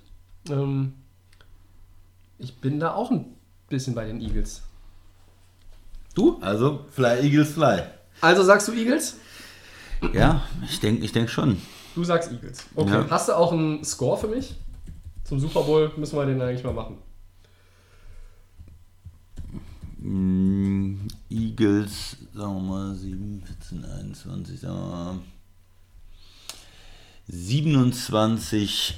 [0.49, 0.93] Ähm,
[2.38, 3.25] ich bin da auch ein
[3.69, 4.62] bisschen bei den Eagles.
[6.15, 6.38] Du?
[6.41, 7.83] Also, Fly Eagles Fly.
[8.21, 9.17] Also sagst du Eagles?
[10.13, 11.62] Ja, ich denke ich denk schon.
[11.95, 12.65] Du sagst Eagles.
[12.75, 12.91] Okay.
[12.91, 13.09] Ja.
[13.09, 14.55] Hast du auch einen Score für mich?
[15.23, 16.97] Zum Super Bowl müssen wir den eigentlich mal machen.
[19.99, 25.19] Mm, Eagles, sagen wir mal, 7, 14, 21, sagen wir mal.
[27.28, 28.96] 27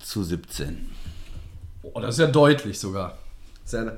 [0.00, 0.90] zu 17.
[1.82, 3.18] Oh, das ist ja deutlich sogar.
[3.70, 3.92] Ja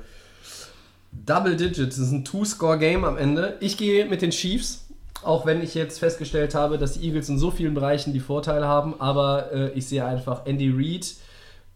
[1.11, 3.57] Double Digits, das ist ein Two-Score-Game am Ende.
[3.61, 4.85] Ich gehe mit den Chiefs,
[5.23, 8.67] auch wenn ich jetzt festgestellt habe, dass die Eagles in so vielen Bereichen die Vorteile
[8.67, 11.15] haben, aber äh, ich sehe einfach Andy Reid,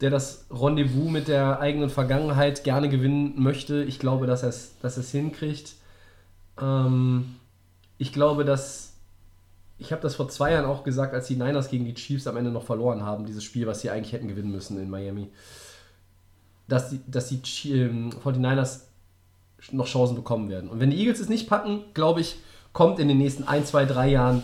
[0.01, 3.84] der das Rendezvous mit der eigenen Vergangenheit gerne gewinnen möchte.
[3.84, 5.73] Ich glaube, dass er es dass er's hinkriegt.
[6.61, 7.35] Ähm,
[7.97, 8.91] ich glaube, dass.
[9.79, 12.37] Ich habe das vor zwei Jahren auch gesagt, als die Niners gegen die Chiefs am
[12.37, 15.29] Ende noch verloren haben, dieses Spiel, was sie eigentlich hätten gewinnen müssen in Miami.
[16.67, 18.81] Dass die, dass die ähm, 49ers
[19.71, 20.69] noch Chancen bekommen werden.
[20.69, 22.37] Und wenn die Eagles es nicht packen, glaube ich,
[22.71, 24.43] kommt in den nächsten ein, zwei, drei Jahren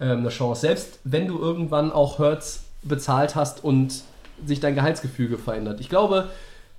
[0.00, 0.62] ähm, eine Chance.
[0.62, 4.02] Selbst wenn du irgendwann auch Hurts bezahlt hast und
[4.44, 5.80] sich dein Gehaltsgefüge verändert.
[5.80, 6.30] Ich glaube,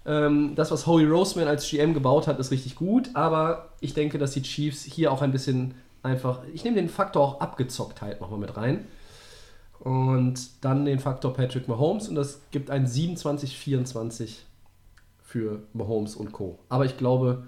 [0.06, 4.18] ähm, das, was Howie Roseman als GM gebaut hat, ist richtig gut, aber ich denke,
[4.18, 8.40] dass die Chiefs hier auch ein bisschen einfach, ich nehme den Faktor auch Abgezocktheit nochmal
[8.40, 8.86] mit rein.
[9.80, 14.38] Und dann den Faktor Patrick Mahomes und das gibt ein 27-24
[15.24, 16.60] für Mahomes und Co.
[16.70, 17.48] Aber ich glaube,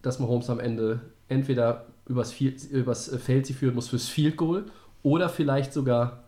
[0.00, 4.66] dass Mahomes am Ende entweder übers, übers Feld sie führen muss fürs Field Goal
[5.02, 6.24] oder vielleicht sogar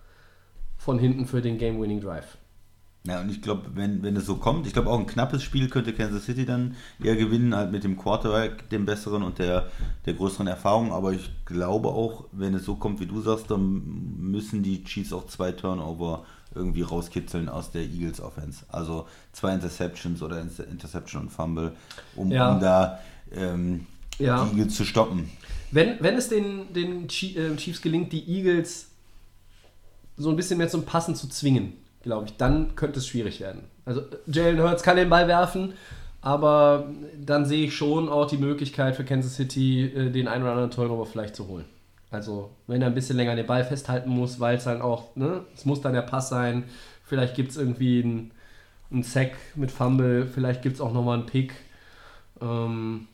[0.77, 2.37] von hinten für den Game-Winning Drive.
[3.09, 5.69] Ja, und ich glaube, wenn, wenn es so kommt, ich glaube auch ein knappes Spiel
[5.71, 9.71] könnte Kansas City dann eher gewinnen, halt mit dem Quarterback, dem besseren und der,
[10.05, 10.93] der größeren Erfahrung.
[10.93, 13.83] Aber ich glaube auch, wenn es so kommt, wie du sagst, dann
[14.19, 18.65] müssen die Chiefs auch zwei Turnover irgendwie rauskitzeln aus der Eagles Offense.
[18.69, 21.73] Also zwei Interceptions oder Inter- Interception und Fumble,
[22.17, 22.53] um, Ja.
[22.55, 22.99] um da
[23.33, 23.87] ähm,
[24.19, 24.45] Ja.
[24.45, 25.31] die Eagles zu stoppen.
[25.71, 28.89] Wenn, wenn es den, den äh, Chiefs gelingt, die Eagles
[30.17, 31.75] so ein bisschen mehr zum Passen zu zwingen,
[32.09, 33.65] glaube ich, dann könnte es schwierig werden.
[33.85, 35.75] Also Jalen Hurts kann den Ball werfen,
[36.23, 36.89] aber
[37.23, 40.71] dann sehe ich schon auch die Möglichkeit für Kansas City, äh, den einen oder anderen
[40.71, 41.67] Turnover vielleicht zu holen.
[42.11, 45.43] Also wenn er ein bisschen länger den Ball festhalten muss, weil es dann auch, ne,
[45.55, 46.65] es muss dann der Pass sein,
[47.05, 48.31] vielleicht gibt es irgendwie einen,
[48.91, 51.53] einen Sack mit Fumble, vielleicht gibt es auch nochmal einen Pick.
[52.41, 53.07] Ähm,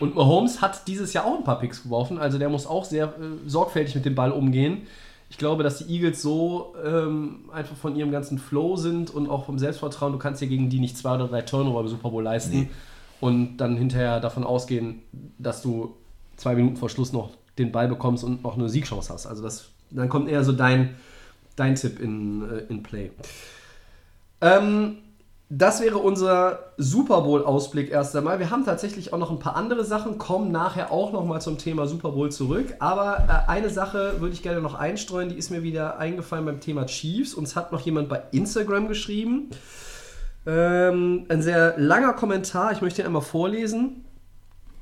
[0.00, 3.08] und Mahomes hat dieses Jahr auch ein paar Picks geworfen, also der muss auch sehr
[3.08, 4.86] äh, sorgfältig mit dem Ball umgehen.
[5.32, 9.46] Ich glaube, dass die Eagles so ähm, einfach von ihrem ganzen Flow sind und auch
[9.46, 12.22] vom Selbstvertrauen, du kannst dir gegen die nicht zwei oder drei Turnover im Super Bowl
[12.22, 12.68] leisten Nee.
[13.18, 15.00] und dann hinterher davon ausgehen,
[15.38, 15.96] dass du
[16.36, 19.24] zwei Minuten vor Schluss noch den Ball bekommst und noch eine Siegchance hast.
[19.26, 20.96] Also das, dann kommt eher so dein,
[21.56, 23.10] dein Tipp in, äh, in Play.
[24.42, 24.98] Ähm,
[25.54, 28.38] das wäre unser Super Bowl-Ausblick erst einmal.
[28.38, 31.58] Wir haben tatsächlich auch noch ein paar andere Sachen, kommen nachher auch noch mal zum
[31.58, 32.74] Thema Super Bowl zurück.
[32.78, 36.60] Aber äh, eine Sache würde ich gerne noch einstreuen, die ist mir wieder eingefallen beim
[36.60, 37.34] Thema Chiefs.
[37.34, 39.50] Uns hat noch jemand bei Instagram geschrieben.
[40.46, 44.06] Ähm, ein sehr langer Kommentar, ich möchte ihn einmal vorlesen.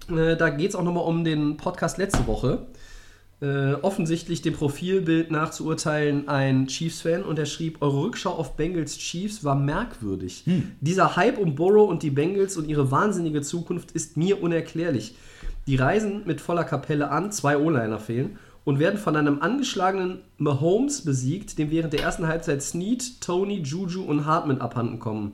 [0.09, 2.67] Äh, da geht es auch nochmal um den Podcast letzte Woche.
[3.43, 8.55] Äh, offensichtlich dem Profilbild nach zu urteilen ein Chiefs-Fan und er schrieb, eure Rückschau auf
[8.55, 10.45] Bengals Chiefs war merkwürdig.
[10.83, 15.15] Dieser Hype um Burrow und die Bengals und ihre wahnsinnige Zukunft ist mir unerklärlich.
[15.67, 21.03] Die reisen mit voller Kapelle an, zwei O-Liner fehlen und werden von einem angeschlagenen Mahomes
[21.03, 25.33] besiegt, dem während der ersten Halbzeit Snead, Tony, Juju und Hartman abhanden kommen.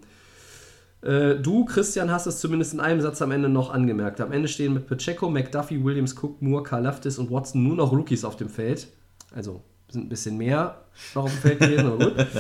[1.07, 4.21] Äh, du, Christian, hast es zumindest in einem Satz am Ende noch angemerkt.
[4.21, 8.25] Am Ende stehen mit Pacheco, McDuffie, Williams, Cook, Moore, Karlaftis und Watson nur noch Rookies
[8.25, 8.89] auf dem Feld.
[9.35, 10.79] Also sind ein bisschen mehr
[11.15, 12.27] noch auf dem Feld gewesen, aber gut.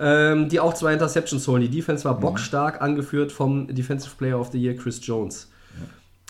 [0.00, 1.60] Ähm, die auch zwei Interceptions holen.
[1.60, 5.50] Die Defense war bockstark, angeführt vom Defensive Player of the Year Chris Jones.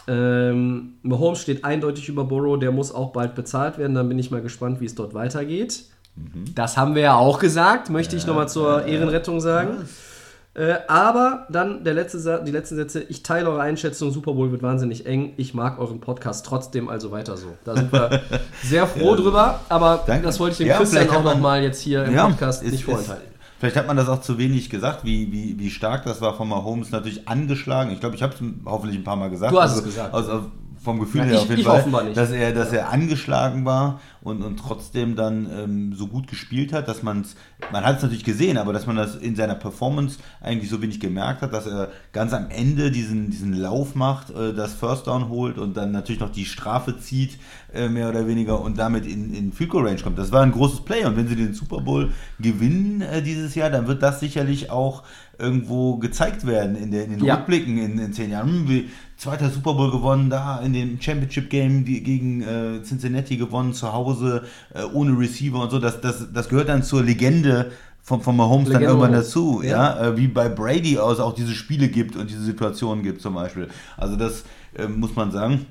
[0.07, 3.95] Ähm, Mahomes steht eindeutig über Burrow, der muss auch bald bezahlt werden.
[3.95, 5.85] Dann bin ich mal gespannt, wie es dort weitergeht.
[6.55, 9.87] Das haben wir ja auch gesagt, möchte ich nochmal zur Ehrenrettung sagen.
[10.59, 13.01] Äh, aber dann der letzte, Sa- die letzten Sätze.
[13.01, 14.11] Ich teile eure Einschätzung.
[14.11, 15.35] Super Bowl wird wahnsinnig eng.
[15.37, 17.47] Ich mag euren Podcast trotzdem, also weiter so.
[17.65, 18.21] Da sind wir
[18.65, 19.61] sehr froh drüber.
[19.69, 20.25] Aber Danke.
[20.27, 22.87] das wollte ich dem Ja, Christian auch nochmal jetzt hier im Podcast ist- nicht ist-
[22.91, 23.29] vorenthalten.
[23.61, 26.49] Vielleicht hat man das auch zu wenig gesagt, wie, wie, wie stark das war von
[26.49, 26.91] Mahomes.
[26.91, 27.91] Natürlich angeschlagen.
[27.93, 29.53] Ich glaube, ich habe es hoffentlich ein paar Mal gesagt.
[29.53, 30.15] Du hast es gesagt.
[30.15, 30.47] Also
[30.89, 34.43] vom Gefühl Ja, her ich- auf jeden Fall, dass er, dass er angeschlagen war und,
[34.43, 37.37] und trotzdem dann ähm, so gut gespielt hat, dass man es,
[37.71, 40.99] man hat es natürlich gesehen, aber dass man das in seiner Performance eigentlich so wenig
[40.99, 45.29] gemerkt hat, dass er ganz am Ende diesen, diesen Lauf macht, äh, das First Down
[45.29, 47.39] holt und dann natürlich noch die Strafe zieht,
[47.75, 50.19] äh, mehr oder weniger, und damit in, in Field Goal Range kommt.
[50.19, 53.69] Das war ein großes Play und wenn sie den Super Bowl gewinnen äh, dieses Jahr,
[53.71, 55.03] dann wird das sicherlich auch
[55.39, 57.37] irgendwo gezeigt werden in, der, in den Ja.
[57.37, 58.49] Rückblicken in, in zehn Jahren.
[58.49, 63.75] Hm, wie, zweiter Super Bowl gewonnen, da in dem Championship Game gegen äh, Cincinnati gewonnen,
[63.75, 65.79] zu Hause, äh, ohne Receiver und so.
[65.79, 69.27] Das, das, das gehört dann zur Legende von, von Mahomes dann Legende irgendwann Mahomes.
[69.27, 69.61] dazu.
[69.63, 69.71] Ja.
[69.97, 73.35] Ja, äh, wie bei Brady aus auch diese Spiele gibt und diese Situationen gibt zum
[73.35, 73.69] Beispiel.
[73.97, 74.45] Also das
[74.77, 75.67] äh, muss man sagen.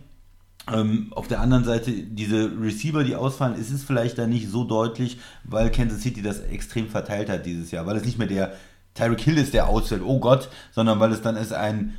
[0.69, 4.65] Ähm, auf der anderen Seite, diese Receiver, die ausfallen, ist es vielleicht dann nicht so
[4.65, 8.51] deutlich, weil Kansas City das extrem verteilt hat dieses Jahr, weil es nicht mehr der
[8.93, 11.93] Tyreek Hill ist, der ausfällt, oh Gott, sondern weil es dann ist ein,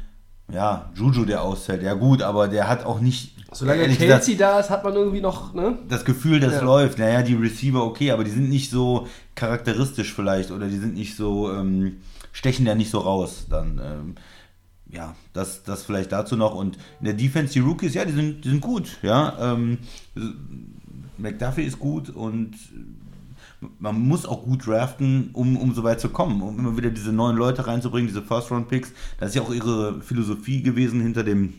[0.52, 1.82] ja, Juju, der ausfällt.
[1.82, 5.54] Ja gut, aber der hat auch nicht, Solange Kelsey da ist, hat man irgendwie noch,
[5.54, 5.78] ne?
[5.88, 6.62] das Gefühl, das Ja.
[6.62, 6.98] läuft.
[6.98, 11.16] Naja, die Receiver okay, aber die sind nicht so charakteristisch vielleicht oder die sind nicht
[11.16, 11.96] so, ähm,
[12.32, 13.46] stechen da nicht so raus.
[13.48, 14.14] Dann, ähm,
[14.90, 16.54] ja, das, das vielleicht dazu noch.
[16.54, 18.98] Und in der Defense, die Rookies, ja, die sind, die sind gut.
[19.02, 19.78] Ja, ähm,
[21.16, 22.54] McDuffie ist gut und
[23.78, 27.12] man muss auch gut draften, um, um so weit zu kommen, um immer wieder diese
[27.12, 28.92] neuen Leute reinzubringen, diese First-Round-Picks.
[29.18, 31.54] Das ist ja auch ihre Philosophie gewesen hinter dem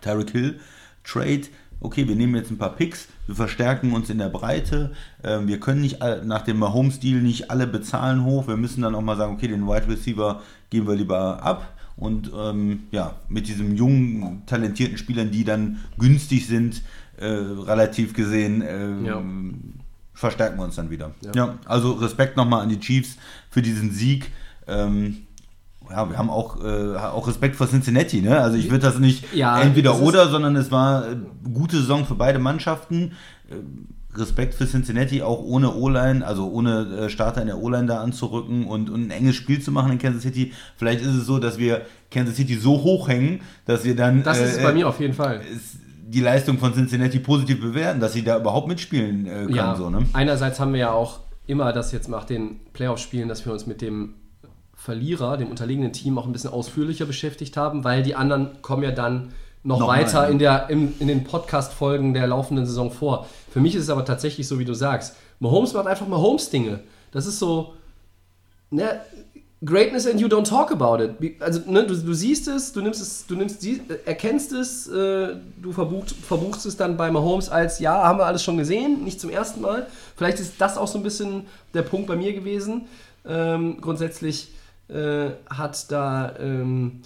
[0.00, 0.60] Tyreek Hill
[1.04, 1.42] Trade.
[1.82, 4.92] Okay, wir nehmen jetzt ein paar Picks, wir verstärken uns in der Breite.
[5.24, 8.48] Ähm, wir können nicht nach dem Mahomes-Deal nicht alle bezahlen hoch.
[8.48, 11.74] Wir müssen dann auch mal sagen, okay, den Wide Receiver geben wir lieber ab.
[11.96, 16.82] Und ähm, ja, mit diesen jungen, talentierten Spielern, die dann günstig sind,
[17.18, 19.22] äh, relativ gesehen, ähm, Ja.
[20.20, 21.12] Verstärken wir uns dann wieder.
[21.22, 21.30] Ja.
[21.34, 23.16] Ja, also Respekt nochmal an die Chiefs
[23.48, 24.30] für diesen Sieg.
[24.68, 25.26] Ähm,
[25.90, 28.38] ja, wir haben auch, äh, auch Respekt vor Cincinnati, ne?
[28.38, 31.16] Also ich würde das nicht Ja, entweder das oder, sondern es war äh,
[31.52, 33.12] gute Saison für beide Mannschaften.
[33.48, 33.54] Äh,
[34.14, 38.66] Respekt für Cincinnati, auch ohne O-Line, also ohne äh, Starter in der O-Line da anzurücken
[38.66, 40.52] und, und ein enges Spiel zu machen in Kansas City.
[40.76, 44.38] Vielleicht ist es so, dass wir Kansas City so hoch hängen, dass wir dann Das
[44.38, 45.40] ist äh, bei mir auf jeden Fall.
[46.10, 49.54] Die Leistung von Cincinnati positiv bewerten, dass sie da überhaupt mitspielen äh, können.
[49.54, 50.06] Ja, So, ne?
[50.12, 53.80] einerseits haben wir ja auch immer das jetzt nach den Playoff-Spielen, dass wir uns mit
[53.80, 54.14] dem
[54.74, 58.90] Verlierer, dem unterlegenen Team, auch ein bisschen ausführlicher beschäftigt haben, weil die anderen kommen ja
[58.90, 63.26] dann noch Nochmal, weiter in, der, in, in den Podcast-Folgen der laufenden Saison vor.
[63.50, 65.16] Für mich ist es aber tatsächlich so, wie du sagst.
[65.38, 66.80] Mahomes macht einfach Mahomes-Dinge.
[67.12, 67.74] Das ist so,
[68.70, 69.00] ne,
[69.62, 71.42] Greatness and you don't talk about it.
[71.42, 74.88] Also, ne, du, du siehst es, du nimmst es, du nimmst die, äh, erkennst es,
[74.88, 79.04] äh, du verbucht, verbuchst es dann bei Mahomes als, ja, haben wir alles schon gesehen,
[79.04, 79.86] nicht zum ersten Mal.
[80.16, 82.86] Vielleicht ist das auch so ein bisschen der Punkt bei mir gewesen.
[83.26, 84.48] Ähm, grundsätzlich
[84.88, 87.02] äh, hat da ähm,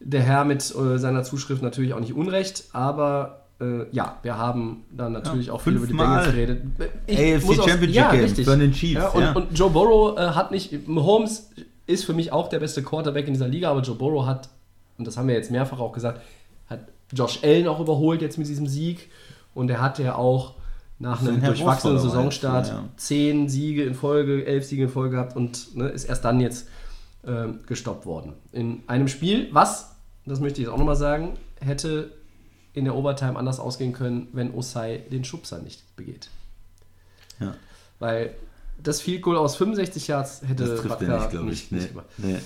[0.00, 4.84] der Herr mit äh, seiner Zuschrift natürlich auch nicht Unrecht, aber äh, ja, wir haben
[4.90, 6.62] dann natürlich Ja, auch viel über die Bengals geredet.
[7.06, 8.44] Ich AFC muss auch- Championship ja, Game richtig.
[8.46, 9.32] für den Chiefs, Ja, und, ja.
[9.32, 11.50] und Joe Burrow äh, hat nicht, Mahomes
[11.86, 14.48] ist für mich auch der beste Quarterback in dieser Liga, aber Joe Burrow hat,
[14.98, 16.20] und das haben wir jetzt mehrfach auch gesagt,
[16.68, 16.80] hat
[17.12, 19.10] Josh Allen auch überholt jetzt mit diesem Sieg
[19.54, 20.54] und er hatte ja auch
[21.00, 25.74] nach einem ein durchwachsenen Saisonstart zehn Siege in Folge, elf Siege in Folge gehabt und
[25.76, 26.68] ne, ist erst dann jetzt
[27.26, 28.32] ähm, gestoppt worden.
[28.52, 29.94] In einem Spiel, was,
[30.26, 32.10] das möchte ich jetzt auch nochmal sagen, hätte
[32.72, 36.28] in der Overtime anders ausgehen können, wenn Osai den Schubser nicht begeht.
[37.40, 37.54] Ja.
[37.98, 38.34] Weil
[38.82, 41.70] das Field Goal aus 65 Yards hätte Das trifft er Butker nicht, glaube ich.
[41.70, 41.78] Nee.
[41.78, 42.06] nicht gemacht.
[42.18, 42.38] Nee.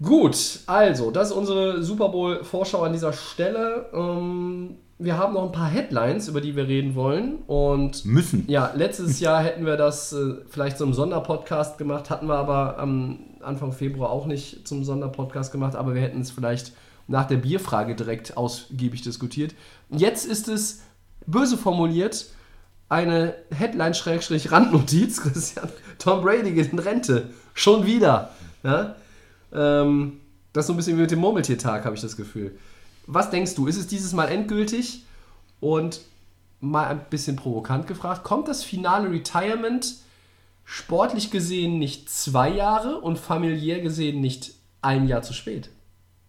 [0.00, 3.86] Gut, also, das ist unsere Super Bowl-Vorschau an dieser Stelle.
[3.92, 7.38] Ähm, wir haben noch ein paar Headlines, über die wir reden wollen.
[7.46, 8.44] Und Müssen.
[8.48, 13.18] ja, letztes Jahr hätten wir das äh, vielleicht im Sonderpodcast gemacht, hatten wir aber am
[13.40, 16.72] Anfang Februar auch nicht zum Sonderpodcast gemacht, aber wir hätten es vielleicht
[17.08, 19.54] nach der Bierfrage direkt ausgiebig diskutiert.
[19.90, 20.82] Jetzt ist es
[21.26, 22.26] böse formuliert
[22.88, 25.68] eine Headline-Randnotiz, Christian.
[25.98, 27.30] Tom Brady geht in Rente.
[27.54, 28.30] Schon wieder.
[28.62, 28.96] Ja?
[29.52, 30.20] Ähm,
[30.52, 32.56] das ist so ein bisschen wie mit dem Murmeltiertag, habe ich das Gefühl.
[33.06, 33.66] Was denkst du?
[33.66, 35.04] Ist es dieses Mal endgültig?
[35.60, 36.00] Und
[36.60, 39.96] mal ein bisschen provokant gefragt, kommt das finale Retirement
[40.64, 45.70] sportlich gesehen nicht zwei Jahre und familiär gesehen nicht ein Jahr zu spät?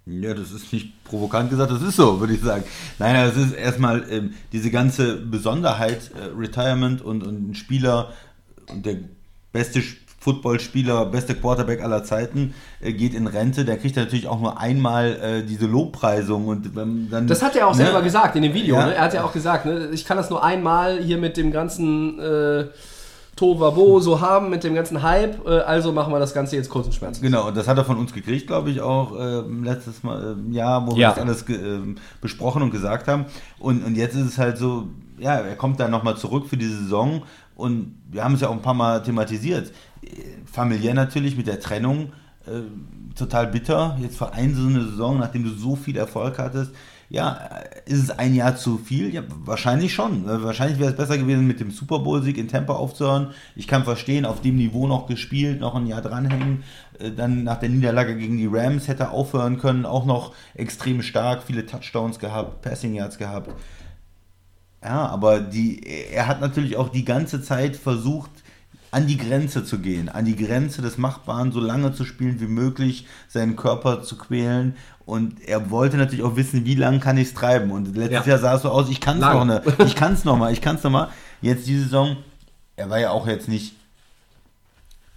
[0.10, 2.64] Ja, das ist nicht provokant gesagt, das ist so, würde ich sagen.
[2.98, 8.12] Nein, das ist erstmal ähm, diese ganze Besonderheit, äh, Retirement und, und ein Spieler,
[8.68, 8.98] und der
[9.52, 9.82] beste
[10.20, 15.18] Footballspieler, beste Quarterback aller Zeiten, äh, geht in Rente, der kriegt natürlich auch nur einmal
[15.22, 17.28] äh, diese Lobpreisung und dann.
[17.28, 17.84] Das hat er auch ne?
[17.86, 18.76] selber gesagt in dem Video.
[18.76, 18.88] Ja.
[18.88, 18.96] Ne?
[18.96, 19.90] Er hat ja auch gesagt, ne?
[19.94, 22.66] ich kann das nur einmal hier mit dem ganzen äh,
[23.40, 25.48] Tovabo so haben mit dem ganzen Hype.
[25.48, 27.22] Äh, also machen wir das Ganze jetzt kurz und schmerzlos.
[27.22, 30.54] Genau, und das hat er von uns gekriegt, glaube ich, auch äh, letztes Mal, äh,
[30.54, 31.10] Jahr, wo wir Ja.
[31.12, 33.26] das alles ähm, besprochen und gesagt haben.
[33.58, 36.68] Und, und jetzt ist es halt so, ja, er kommt dann nochmal zurück für die
[36.68, 37.24] Saison
[37.56, 39.72] und wir haben es ja auch ein paar Mal thematisiert.
[40.04, 40.08] Äh,
[40.52, 42.12] Familiär natürlich mit der Trennung,
[42.46, 42.62] äh,
[43.18, 43.98] total bitter.
[44.02, 46.72] Jetzt für eine so eine Saison, nachdem du so viel Erfolg hattest.
[47.10, 49.14] Ja, äh, ist es ein Jahr zu viel?
[49.14, 50.26] Ja, wahrscheinlich schon.
[50.30, 53.32] Äh, Wahrscheinlich wäre es besser gewesen, mit dem Super Bowl-Sieg in Tampa aufzuhören.
[53.56, 56.64] Ich kann verstehen, auf dem Niveau noch gespielt, noch ein Jahr dranhängen.
[57.00, 59.86] Äh, Dann nach der Niederlage gegen die Rams hätte er aufhören können.
[59.88, 63.52] Auch noch extrem stark, viele Touchdowns gehabt, Passing Yards gehabt.
[64.84, 68.32] Ja, aber die, er hat natürlich auch die ganze Zeit versucht,
[68.92, 72.48] an die Grenze zu gehen, an die Grenze des Machbaren, so lange zu spielen wie
[72.48, 74.76] möglich, seinen Körper zu quälen.
[75.10, 77.72] Und er wollte natürlich auch wissen, wie lange kann ich es treiben.
[77.72, 78.32] Und letztes Ja.
[78.34, 80.54] Jahr sah es so aus, ich kann es noch, ne, ich kann es noch mal,
[80.54, 81.10] ich kann es noch mal.
[81.42, 82.18] Jetzt die Saison,
[82.76, 83.74] er war ja auch jetzt nicht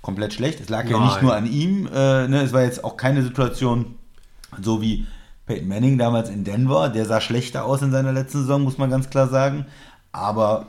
[0.01, 0.61] komplett schlecht.
[0.61, 1.09] Es lag ja Nein.
[1.09, 1.87] nicht nur an ihm.
[1.87, 2.43] Äh, ne?
[2.43, 3.95] Es war jetzt auch keine Situation,
[4.61, 5.07] so wie
[5.47, 6.89] Peyton Manning damals in Denver.
[6.89, 9.67] Der sah schlechter aus in seiner letzten Saison, muss man ganz klar sagen.
[10.11, 10.67] Aber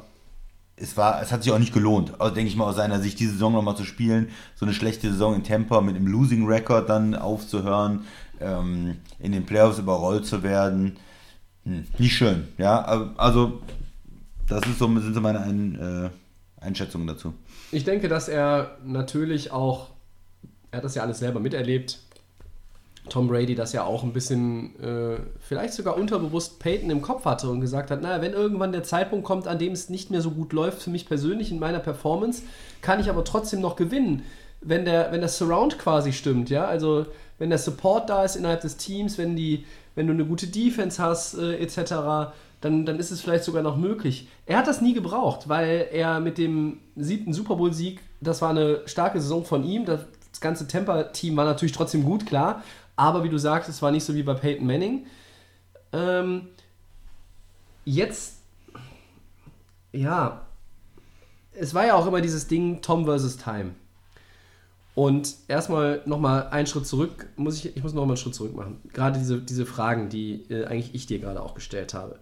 [0.75, 3.19] es, war, es hat sich auch nicht gelohnt, also, denke ich mal aus seiner Sicht,
[3.19, 4.29] diese Saison nochmal zu spielen.
[4.55, 8.01] So eine schlechte Saison in Tampa mit einem Losing Record dann aufzuhören,
[8.39, 10.97] ähm, in den Playoffs überrollt zu werden.
[11.65, 12.81] Hm, nicht schön, ja.
[13.17, 13.61] Also,
[14.47, 16.09] das ist so, sind so meine Ein, äh,
[16.63, 17.33] Einschätzungen dazu.
[17.71, 19.89] Ich denke, dass er natürlich auch,
[20.71, 21.99] er hat das ja alles selber miterlebt,
[23.09, 27.49] Tom Brady das ja auch ein bisschen, äh, vielleicht sogar unterbewusst Peyton im Kopf hatte
[27.49, 30.31] und gesagt hat, naja, wenn irgendwann der Zeitpunkt kommt, an dem es nicht mehr so
[30.31, 32.43] gut läuft für mich persönlich in meiner Performance,
[32.81, 34.23] kann ich aber trotzdem noch gewinnen,
[34.61, 37.05] wenn der, wenn das Surround quasi stimmt, ja, also
[37.39, 39.65] wenn der Support da ist innerhalb des Teams, wenn die,
[39.95, 43.75] wenn du eine gute Defense hast, äh, etc., dann, dann ist es vielleicht sogar noch
[43.75, 44.29] möglich.
[44.45, 48.81] Er hat das nie gebraucht, weil er mit dem siebten Super Bowl-Sieg, das war eine
[48.85, 49.85] starke Saison von ihm.
[49.85, 50.05] Das
[50.39, 52.63] ganze Tampa-Team war natürlich trotzdem gut, klar.
[52.95, 55.05] Aber wie du sagst, es war nicht so wie bei Peyton Manning.
[55.91, 56.47] Ähm,
[57.83, 58.37] jetzt,
[59.91, 60.45] ja,
[61.51, 63.71] es war ja auch immer dieses Ding Tom versus Time.
[64.95, 68.79] Und erstmal nochmal einen Schritt zurück, muss ich, ich muss nochmal einen Schritt zurück machen.
[68.93, 72.19] Gerade diese, diese Fragen, die äh, eigentlich ich dir gerade auch gestellt habe.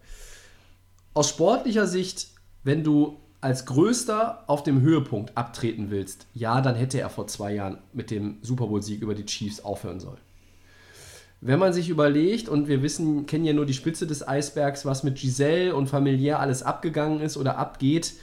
[1.14, 2.30] Aus sportlicher Sicht,
[2.64, 7.56] wenn du als Größter auf dem Höhepunkt abtreten willst, ja, dann hätte er vor zwei
[7.56, 10.20] Jahren mit dem Super Bowl-Sieg über die Chiefs aufhören sollen.
[11.42, 15.04] Wenn man sich überlegt, und wir wissen, kennen ja nur die Spitze des Eisbergs, was
[15.04, 18.14] mit Giselle und familiär alles abgegangen ist oder abgeht,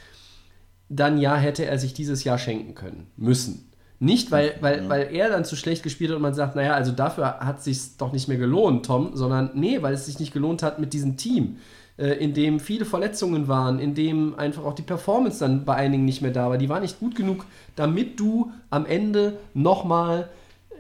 [0.89, 3.68] dann ja, hätte er sich dieses Jahr schenken können, müssen.
[4.01, 6.93] Nicht, weil, weil, weil er dann zu schlecht gespielt hat und man sagt, naja, also
[6.93, 10.33] dafür hat es sich doch nicht mehr gelohnt, Tom, sondern nee, weil es sich nicht
[10.33, 11.57] gelohnt hat mit diesem Team,
[11.97, 16.05] äh, in dem viele Verletzungen waren, in dem einfach auch die Performance dann bei einigen
[16.05, 16.59] nicht mehr da war.
[16.59, 20.29] Die war nicht gut genug, damit du am Ende nochmal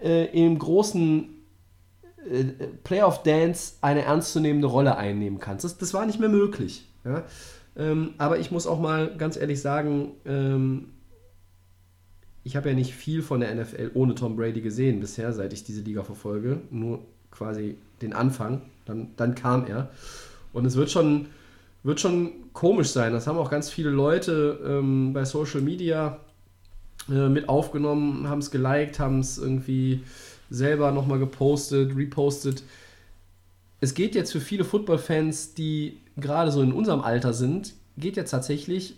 [0.00, 1.28] äh, im großen
[2.30, 2.44] äh,
[2.84, 5.64] Playoff Dance eine ernstzunehmende Rolle einnehmen kannst.
[5.64, 6.86] Das, das war nicht mehr möglich.
[7.04, 7.24] Ja?
[7.76, 10.90] Ähm, aber ich muss auch mal ganz ehrlich sagen, ähm,
[12.44, 15.64] ich habe ja nicht viel von der NFL ohne Tom Brady gesehen bisher, seit ich
[15.64, 16.60] diese Liga verfolge.
[16.70, 18.62] Nur quasi den Anfang.
[18.84, 19.90] Dann, dann kam er.
[20.52, 21.26] Und es wird schon,
[21.82, 23.12] wird schon komisch sein.
[23.12, 26.20] Das haben auch ganz viele Leute ähm, bei Social Media
[27.10, 30.02] äh, mit aufgenommen, haben es geliked, haben es irgendwie
[30.50, 32.62] selber nochmal gepostet, repostet.
[33.80, 38.30] Es geht jetzt für viele Football-Fans, die gerade so in unserem Alter sind, geht jetzt
[38.30, 38.96] tatsächlich,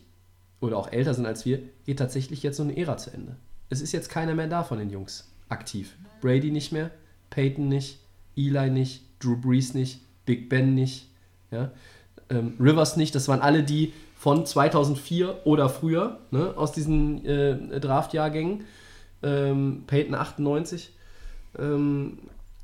[0.61, 3.35] oder auch älter sind als wir, geht tatsächlich jetzt so eine Ära zu Ende.
[3.69, 5.97] Es ist jetzt keiner mehr da von den Jungs aktiv.
[6.21, 6.93] Brady nicht mehr,
[7.31, 7.99] Peyton nicht,
[8.37, 11.09] Eli nicht, Drew Brees nicht, Big Ben nicht,
[11.51, 11.73] ja?
[12.29, 13.13] ähm, Rivers nicht.
[13.17, 18.63] Das waren alle die von 2004 oder früher ne, aus diesen äh, Draftjahrgängen.
[19.25, 20.93] Ähm, Peyton 98.
[21.59, 22.19] Ähm,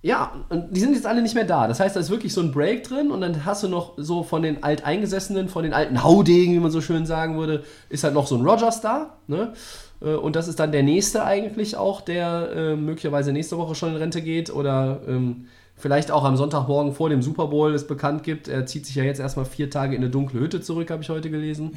[0.07, 1.66] ja, und die sind jetzt alle nicht mehr da.
[1.66, 4.23] Das heißt, da ist wirklich so ein Break drin und dann hast du noch so
[4.23, 8.14] von den Alteingesessenen, von den alten Haudegen, wie man so schön sagen würde, ist halt
[8.14, 9.16] noch so ein Rogers da.
[9.27, 9.53] Ne?
[10.01, 13.90] Äh, Und das ist dann der nächste eigentlich auch, der äh, möglicherweise nächste Woche schon
[13.90, 18.23] in Rente geht oder ähm, vielleicht auch am Sonntagmorgen vor dem Super Bowl es bekannt
[18.23, 18.47] gibt.
[18.47, 21.09] Er zieht sich ja jetzt erstmal vier Tage in eine dunkle Hütte zurück, habe ich
[21.09, 21.73] heute gelesen.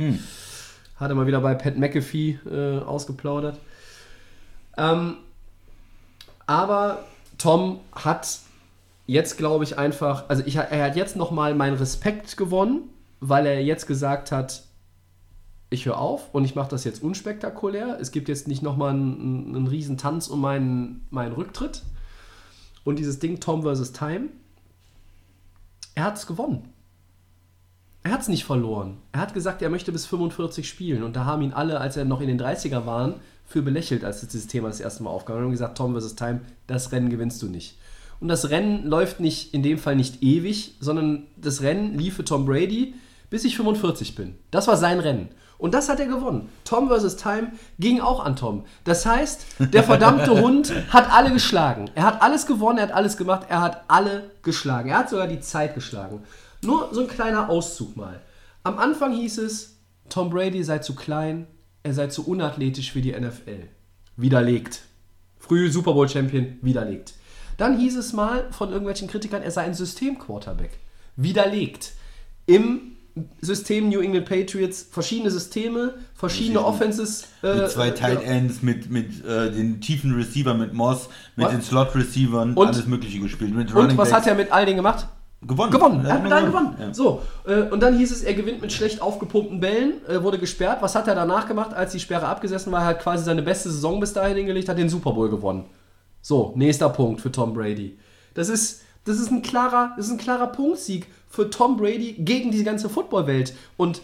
[0.97, 3.57] Hat er mal wieder bei Pat McAfee äh, ausgeplaudert.
[4.77, 5.15] Ähm,
[6.45, 7.05] aber
[7.39, 8.39] Tom hat
[9.07, 13.63] jetzt, glaube ich, einfach, also ich, er hat jetzt nochmal meinen Respekt gewonnen, weil er
[13.63, 14.63] jetzt gesagt hat,
[15.71, 17.97] ich höre auf und ich mache das jetzt unspektakulär.
[17.99, 21.83] Es gibt jetzt nicht nochmal einen, einen riesen Tanz um meinen, meinen Rücktritt.
[22.83, 24.29] Und dieses Ding Tom versus Time,
[25.95, 26.69] er hat es gewonnen.
[28.03, 28.97] Er Er hat es nicht verloren.
[29.11, 31.03] Er hat gesagt, er möchte bis 45 spielen.
[31.03, 33.15] Und da haben ihn alle, als er noch in den 30er waren,
[33.49, 35.37] für belächelt, als dieses Thema das erste Mal aufkam.
[35.37, 36.15] Und haben gesagt, Tom vs.
[36.15, 37.77] Time, das Rennen gewinnst du nicht.
[38.19, 42.23] Und das Rennen läuft nicht, in dem Fall nicht ewig, sondern das Rennen lief für
[42.23, 42.93] Tom Brady,
[43.29, 44.35] bis ich 45 bin.
[44.51, 45.29] Das war sein Rennen.
[45.57, 46.49] Und das hat er gewonnen.
[46.63, 47.17] Tom vs.
[47.17, 48.65] Time ging auch an Tom.
[48.83, 51.89] Das heißt, der verdammte Hund hat alle geschlagen.
[51.95, 54.89] Er hat alles gewonnen, er hat alles gemacht, er hat alle geschlagen.
[54.89, 56.23] Er hat sogar die Zeit geschlagen.
[56.61, 58.21] Nur so ein kleiner Auszug mal.
[58.63, 59.77] Am Anfang hieß es,
[60.07, 61.47] Tom Brady sei zu klein,
[61.83, 63.67] er sei zu unathletisch für die NFL.
[64.17, 64.81] Widerlegt.
[65.39, 67.13] Frühe Super Bowl Champion, widerlegt.
[67.57, 70.71] Dann hieß es mal von irgendwelchen Kritikern, er sei ein System-Quarterback.
[71.15, 71.93] Widerlegt.
[72.45, 72.93] Im
[73.41, 77.25] System New England Patriots verschiedene Systeme, verschiedene Offenses.
[77.43, 78.21] äh, Mit zwei Tight.
[78.23, 81.51] Ends, mit, mit äh, den tiefen Receiver, mit Moss, mit Was?
[81.53, 83.53] den Slot-Receivern, Und- alles Mögliche gespielt.
[83.73, 85.07] Und was hat er mit all denen gemacht?
[85.41, 85.71] Gewonnen.
[85.71, 86.05] Gewonnen.
[86.05, 86.75] Er hat mit allen gewonnen.
[86.77, 86.93] Ja.
[86.93, 90.81] So, äh, und dann hieß es, er gewinnt mit schlecht aufgepumpten Bällen, äh, wurde gesperrt.
[90.81, 92.81] Was hat er danach gemacht, als die Sperre abgesessen war?
[92.81, 95.65] Er hat quasi seine beste Saison bis dahin hingelegt, hat den Super Bowl gewonnen.
[96.21, 97.97] So, nächster Punkt für Tom Brady.
[98.33, 102.51] Das ist, das ist, ein, klarer, das ist ein klarer Punktsieg für Tom Brady gegen
[102.51, 103.53] die ganze Footballwelt.
[103.77, 104.01] Und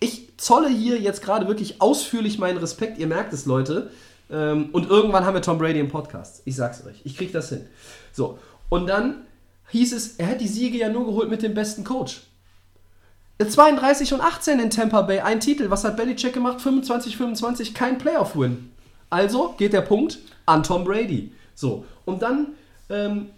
[0.00, 2.98] ich zolle hier jetzt gerade wirklich ausführlich meinen Respekt.
[2.98, 3.90] Ihr merkt es, Leute.
[4.28, 6.42] Ähm, und irgendwann haben wir Tom Brady im Podcast.
[6.46, 7.00] Ich sag's euch.
[7.04, 7.66] Ich krieg das hin.
[8.12, 8.38] So.
[8.68, 9.26] Und dann
[9.70, 12.22] hieß es, er hätte die Siege ja nur geholt mit dem besten Coach.
[13.38, 15.70] 32 und 18 in Tampa Bay, ein Titel.
[15.70, 16.60] Was hat Belichick gemacht?
[16.60, 18.70] 25, 25, kein Playoff-Win.
[19.10, 21.32] Also geht der Punkt an Tom Brady.
[21.54, 22.48] So, und dann
[22.88, 23.30] ähm,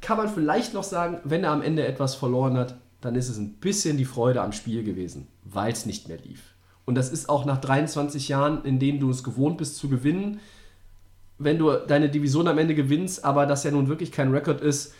[0.00, 3.38] kann man vielleicht noch sagen, wenn er am Ende etwas verloren hat, dann ist es
[3.38, 6.54] ein bisschen die Freude am Spiel gewesen, weil es nicht mehr lief.
[6.84, 10.40] Und das ist auch nach 23 Jahren, in denen du es gewohnt bist zu gewinnen,
[11.38, 14.94] wenn du deine Division am Ende gewinnst, aber das ja nun wirklich kein Rekord ist,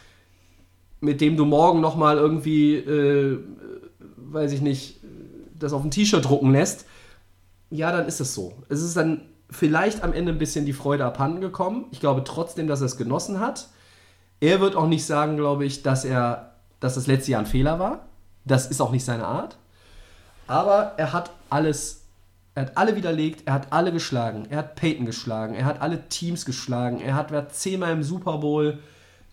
[1.00, 3.38] mit dem du morgen nochmal irgendwie, äh,
[4.16, 5.00] weiß ich nicht,
[5.54, 6.86] das auf ein T-Shirt drucken lässt,
[7.70, 8.54] ja, dann ist es so.
[8.68, 11.86] Es ist dann vielleicht am Ende ein bisschen die Freude abhanden gekommen.
[11.90, 13.68] Ich glaube trotzdem, dass er es genossen hat.
[14.40, 17.78] Er wird auch nicht sagen, glaube ich, dass er, dass das letzte Jahr ein Fehler
[17.78, 18.06] war.
[18.44, 19.56] Das ist auch nicht seine Art.
[20.46, 22.02] Aber er hat alles,
[22.54, 24.46] er hat alle widerlegt, er hat alle geschlagen.
[24.48, 28.38] Er hat Peyton geschlagen, er hat alle Teams geschlagen, er hat war zehnmal im Super
[28.38, 28.78] Bowl.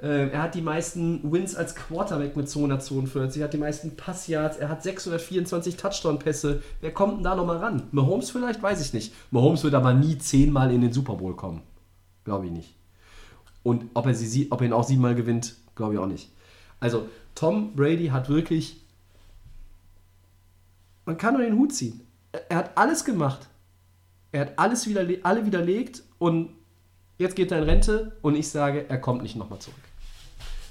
[0.03, 4.57] Ähm, Er hat die meisten Wins als Quarterback mit 242, er hat die meisten Passyards,
[4.57, 6.61] er hat 624 Touchdown-Pässe.
[6.81, 7.83] Wer kommt denn da nochmal ran?
[7.91, 8.61] Mahomes vielleicht?
[8.61, 9.13] Weiß ich nicht.
[9.31, 11.61] Mahomes wird aber nie zehnmal in den Super Bowl kommen.
[12.25, 12.75] Glaube ich nicht.
[13.63, 16.29] Und ob er, sie, ob er ihn auch siebenmal gewinnt, glaube ich auch nicht.
[16.81, 18.81] Also, Tom Brady hat wirklich.
[21.05, 22.01] Man kann nur den Hut ziehen.
[22.31, 23.47] Er- Er hat alles gemacht.
[24.33, 26.49] Er hat alles widerle alle widerlegt und
[27.19, 29.77] jetzt geht er in Rente und ich sage, er kommt nicht nochmal zurück.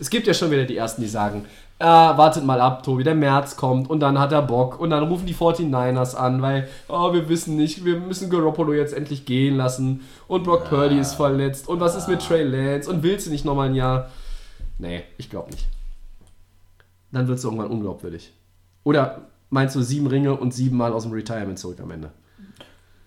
[0.03, 1.45] Es gibt ja schon wieder die Ersten, die sagen,
[1.79, 5.05] ah, wartet mal ab, Tobi, der März kommt und dann hat er Bock und dann
[5.05, 9.57] rufen die 49ers an, weil, oh, wir wissen nicht, wir müssen Garoppolo jetzt endlich gehen
[9.57, 13.31] lassen und Brock Purdy ist verletzt und was ist mit Trey Lance und willst du
[13.31, 14.11] nicht nochmal ein Jahr?
[14.79, 15.69] Nee, ich glaube nicht.
[17.13, 18.33] Dann wird es irgendwann unglaubwürdig.
[18.83, 22.11] Oder meinst du sieben Ringe und siebenmal aus dem Retirement zurück am Ende?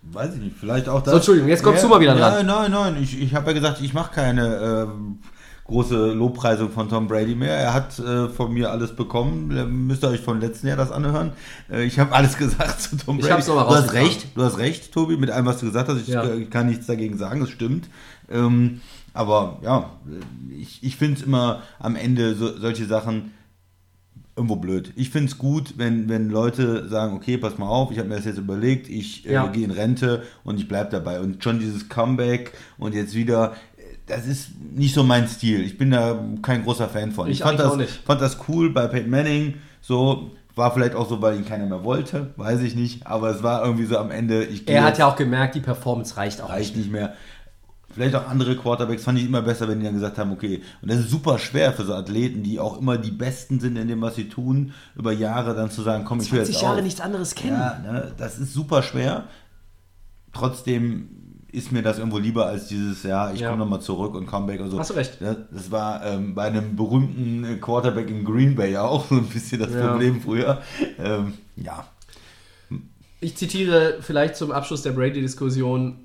[0.00, 1.10] Weiß ich nicht, vielleicht auch das.
[1.10, 2.46] So, Entschuldigung, jetzt kommst du mal wieder dran.
[2.46, 3.02] Nein, nein, nein.
[3.02, 5.18] Ich, ich habe ja gesagt, ich mache keine ähm,
[5.66, 7.54] große Lobpreisung von Tom Brady mehr.
[7.56, 9.50] Er hat äh, von mir alles bekommen.
[9.50, 11.32] Ihr Müsst ihr euch von letzten Jahr das anhören.
[11.70, 13.42] Äh, ich habe alles gesagt zu Tom Brady.
[13.44, 16.00] du hast recht, du hast recht, Tobi, mit allem, was du gesagt hast.
[16.00, 16.22] Ich, Ja.
[16.24, 17.88] äh, ich kann nichts dagegen sagen, das stimmt.
[18.30, 18.80] Ähm,
[19.12, 19.90] aber ja,
[20.56, 23.32] ich, ich finde es immer am Ende so, solche Sachen
[24.36, 24.92] irgendwo blöd.
[24.96, 28.16] Ich finde es gut, wenn, wenn Leute sagen, okay, pass mal auf, ich habe mir
[28.16, 29.46] das jetzt überlegt, ich äh, Ja.
[29.46, 31.20] gehe in Rente und ich bleibe dabei.
[31.20, 33.75] Und schon dieses Comeback und jetzt wieder, äh,
[34.06, 35.62] das ist nicht so mein Stil.
[35.62, 37.28] Ich bin da kein großer Fan von.
[37.28, 38.02] Ich fand, eigentlich das, auch nicht.
[38.06, 41.84] fand das cool bei Peyton Manning, so war vielleicht auch so, weil ihn keiner mehr
[41.84, 45.06] wollte, weiß ich nicht, aber es war irgendwie so am Ende, ich Er hat ja
[45.06, 46.86] auch gemerkt, die Performance reicht auch reicht nicht.
[46.86, 47.12] nicht mehr.
[47.92, 50.90] Vielleicht auch andere Quarterbacks fand ich immer besser, wenn die dann gesagt haben, okay, und
[50.90, 54.00] das ist super schwer für so Athleten, die auch immer die Besten sind in dem,
[54.02, 56.82] was sie tun, über Jahre dann zu sagen, komm, ich höre 20 jetzt Jahre auf.
[56.82, 57.58] nichts anderes kennen.
[57.58, 59.24] Ja, ne, das ist super schwer.
[60.32, 61.08] Trotzdem
[61.56, 63.48] ist mir das irgendwo lieber als dieses, ja, ich Ja.
[63.50, 64.78] komme nochmal zurück und Comeback und so.
[64.78, 65.18] Hast du recht.
[65.20, 69.58] Das war ähm, bei einem berühmten äh, Quarterback in Green Bay auch so ein bisschen
[69.60, 69.88] das Ja.
[69.88, 70.60] Problem früher.
[70.98, 71.86] Ähm, ja,
[73.20, 75.96] Ich zitiere vielleicht zum Abschluss der Brady-Diskussion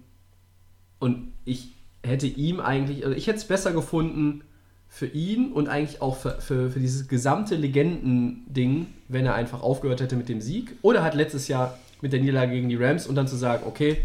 [0.99, 1.73] und ich
[2.03, 4.43] hätte ihm eigentlich, also ich hätte es besser gefunden
[4.87, 10.01] für ihn und eigentlich auch für, für, für dieses gesamte Legenden-Ding, wenn er einfach aufgehört
[10.01, 13.15] hätte mit dem Sieg oder halt letztes Jahr mit der Niederlage gegen die Rams und
[13.15, 13.97] dann zu sagen, okay,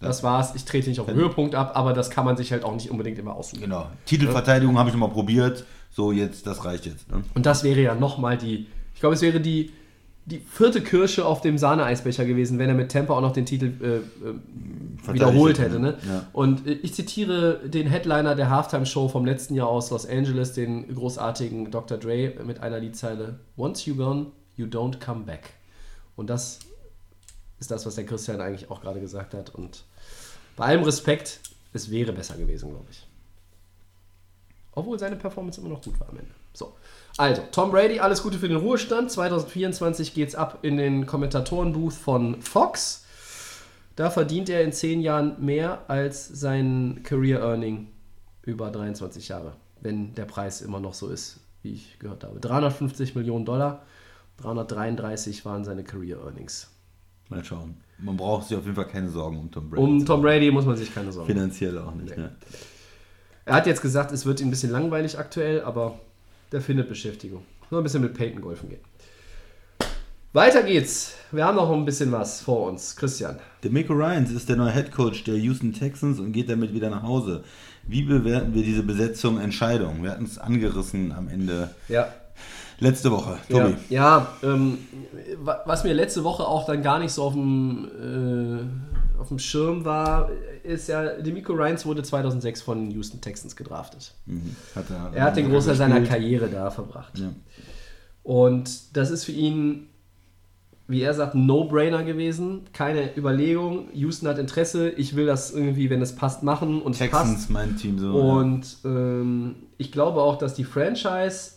[0.00, 2.64] das war's, ich trete nicht auf den Höhepunkt ab, aber das kann man sich halt
[2.64, 3.60] auch nicht unbedingt immer aussuchen.
[3.60, 3.86] genau.
[4.06, 5.64] Titelverteidigung habe ich nochmal probiert.
[5.90, 7.10] So, jetzt, das reicht jetzt.
[7.10, 7.22] Ne?
[7.34, 9.72] Und das wäre ja nochmal die, ich glaube, es wäre die,
[10.24, 13.72] die vierte Kirsche auf dem Sahneeisbecher gewesen, wenn er mit Tampa auch noch den Titel
[13.82, 15.80] äh, äh, wiederholt hätte.
[15.80, 15.98] Ne?
[16.06, 16.26] Ja.
[16.32, 20.94] Und äh, ich zitiere den Headliner der Halftime-Show vom letzten Jahr aus Los Angeles, den
[20.94, 21.98] großartigen Dr.
[21.98, 24.26] Dre, mit einer Liedzeile: Once you gone,
[24.56, 25.54] you don't come back.
[26.16, 26.60] Und das
[27.58, 29.50] ist das, was der Christian eigentlich auch gerade gesagt hat.
[29.54, 29.84] Und
[30.56, 31.40] bei allem Respekt,
[31.72, 33.06] es wäre besser gewesen, glaube ich.
[34.72, 36.32] Obwohl seine Performance immer noch gut war am Ende.
[36.52, 36.74] So.
[37.16, 39.10] Also, Tom Brady, alles Gute für den Ruhestand.
[39.10, 43.04] 2024 geht's ab in den Kommentatorenbooth von Fox.
[43.96, 47.88] Da verdient er in 10 Jahren mehr als sein Career Earning
[48.42, 52.40] über 23 Jahre, wenn der Preis immer noch so ist, wie ich gehört habe.
[52.40, 53.82] 350 Millionen Dollar,
[54.38, 56.70] 333 waren seine Career Earnings.
[57.28, 57.76] Mal schauen.
[58.02, 59.82] Man braucht sich auf jeden Fall keine Sorgen um Tom Brady.
[59.82, 61.38] Um Tom Brady muss man sich keine Sorgen machen.
[61.38, 62.16] Finanziell auch nicht.
[62.16, 62.22] Nee.
[62.22, 62.36] Ne?
[63.44, 65.98] Er hat jetzt gesagt, es wird ihm ein bisschen langweilig aktuell, aber
[66.52, 67.42] der findet Beschäftigung.
[67.70, 68.80] Nur ein bisschen mit Peyton golfen gehen.
[70.32, 71.16] Weiter geht's.
[71.32, 72.94] Wir haben noch ein bisschen was vor uns.
[72.94, 73.40] Christian.
[73.64, 77.02] D'Amico Ryans ist der neue Head Coach der Houston Texans und geht damit wieder nach
[77.02, 77.42] Hause.
[77.82, 80.04] Wie bewerten wir diese Besetzung Entscheidung?
[80.04, 82.12] Wir hatten es angerissen am Ende Ja.
[82.80, 83.38] Letzte Woche.
[83.48, 83.74] Tobi.
[83.88, 84.78] Ja, ja ähm,
[85.42, 87.88] wa- was mir letzte Woche auch dann gar nicht so auf dem,
[89.16, 90.30] äh, auf dem Schirm war,
[90.62, 94.14] ist ja, Demico Ryans wurde 2006 von den Houston Texans gedraftet.
[94.26, 94.56] Mhm.
[94.74, 97.18] Hat er, Er hat den Großteil seiner Karriere da verbracht.
[97.18, 97.30] Ja.
[98.22, 99.88] Und das ist für ihn,
[100.86, 102.62] wie er sagt, ein No-Brainer gewesen.
[102.72, 103.88] Keine Überlegung.
[103.94, 104.90] Houston hat Interesse.
[104.90, 106.82] Ich will das irgendwie, wenn es passt, machen.
[106.82, 107.50] Und Texans, passt.
[107.50, 108.12] mein Team so.
[108.14, 111.52] Und ähm, ich glaube auch, dass die Franchise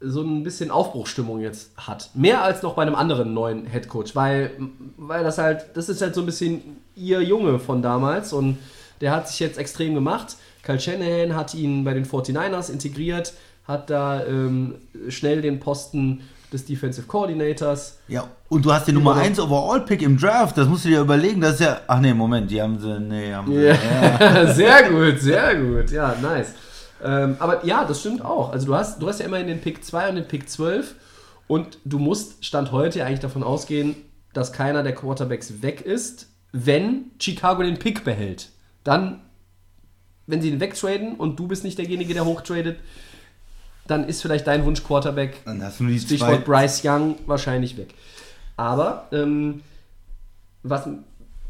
[0.00, 2.10] so ein bisschen Aufbruchsstimmung jetzt hat.
[2.14, 4.52] Mehr als noch bei einem anderen neuen Headcoach, weil,
[4.96, 8.58] weil das halt, das ist halt so ein bisschen ihr Junge von damals und
[9.00, 10.36] der hat sich jetzt extrem gemacht.
[10.62, 13.34] Kyle Shanahan hat ihn bei den 49ers integriert,
[13.66, 14.76] hat da ähm,
[15.08, 16.22] schnell den Posten
[16.52, 17.98] des Defensive Coordinators.
[18.08, 19.26] Ja, und du hast den Nummer Immer noch.
[19.26, 20.58] 1 Overall-Pick im Draft.
[20.58, 21.40] Das musst du dir überlegen.
[21.40, 21.80] Das ist ja.
[21.86, 22.98] Ach nee, Moment, die haben sie.
[22.98, 23.66] Nee, haben sie.
[23.66, 25.90] Ja, sehr gut, sehr gut.
[25.90, 26.54] Ja, nice.
[27.02, 28.52] Ähm, aber ja, das stimmt auch.
[28.52, 30.94] Also du hast, du hast ja immerhin den Pick 2 und den Pick 12
[31.46, 33.96] und du musst Stand heute ja eigentlich davon ausgehen,
[34.32, 38.50] dass keiner der Quarterbacks weg ist, wenn Chicago den Pick behält.
[38.84, 39.20] Dann,
[40.26, 42.78] wenn sie ihn wegtraden und du bist nicht derjenige, der hochtradet,
[43.86, 46.62] dann ist vielleicht dein Wunsch Quarterback Dann hast du nur die Stichwort zwei.
[46.62, 47.94] Bryce Young wahrscheinlich weg.
[48.56, 49.62] Aber ähm,
[50.62, 50.88] was,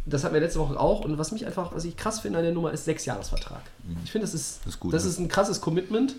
[0.07, 2.45] das hatten wir letzte Woche auch und was mich einfach, was ich krass finde an
[2.45, 3.63] der Nummer, ist Sechsjahresvertrag.
[4.05, 5.11] Ich finde, das ist, Das ist gut, das ja.
[5.11, 6.17] ist ein krasses Commitment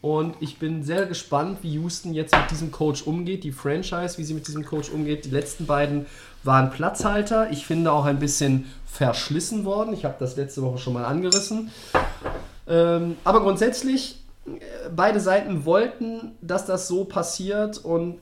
[0.00, 4.24] und ich bin sehr gespannt, wie Houston jetzt mit diesem Coach umgeht, die Franchise, wie
[4.24, 5.24] sie mit diesem Coach umgeht.
[5.24, 6.06] Die letzten beiden
[6.44, 7.50] waren Platzhalter.
[7.50, 9.92] Ich finde auch ein bisschen verschlissen worden.
[9.92, 11.72] Ich habe das letzte Woche schon mal angerissen.
[12.68, 18.18] Ähm, aber grundsätzlich, äh, beide Seiten wollten, dass das so passiert und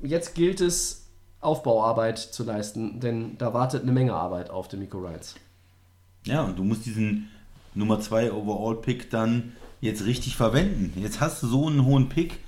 [0.00, 1.07] jetzt gilt es,
[1.40, 5.36] Aufbauarbeit zu leisten, denn da wartet eine Menge Arbeit auf den Miko Ryans.
[6.24, 7.28] Ja, und du musst diesen
[7.74, 10.92] Nummer 2 Overall-Pick dann jetzt richtig verwenden.
[11.00, 12.40] Jetzt hast du so einen hohen Pick.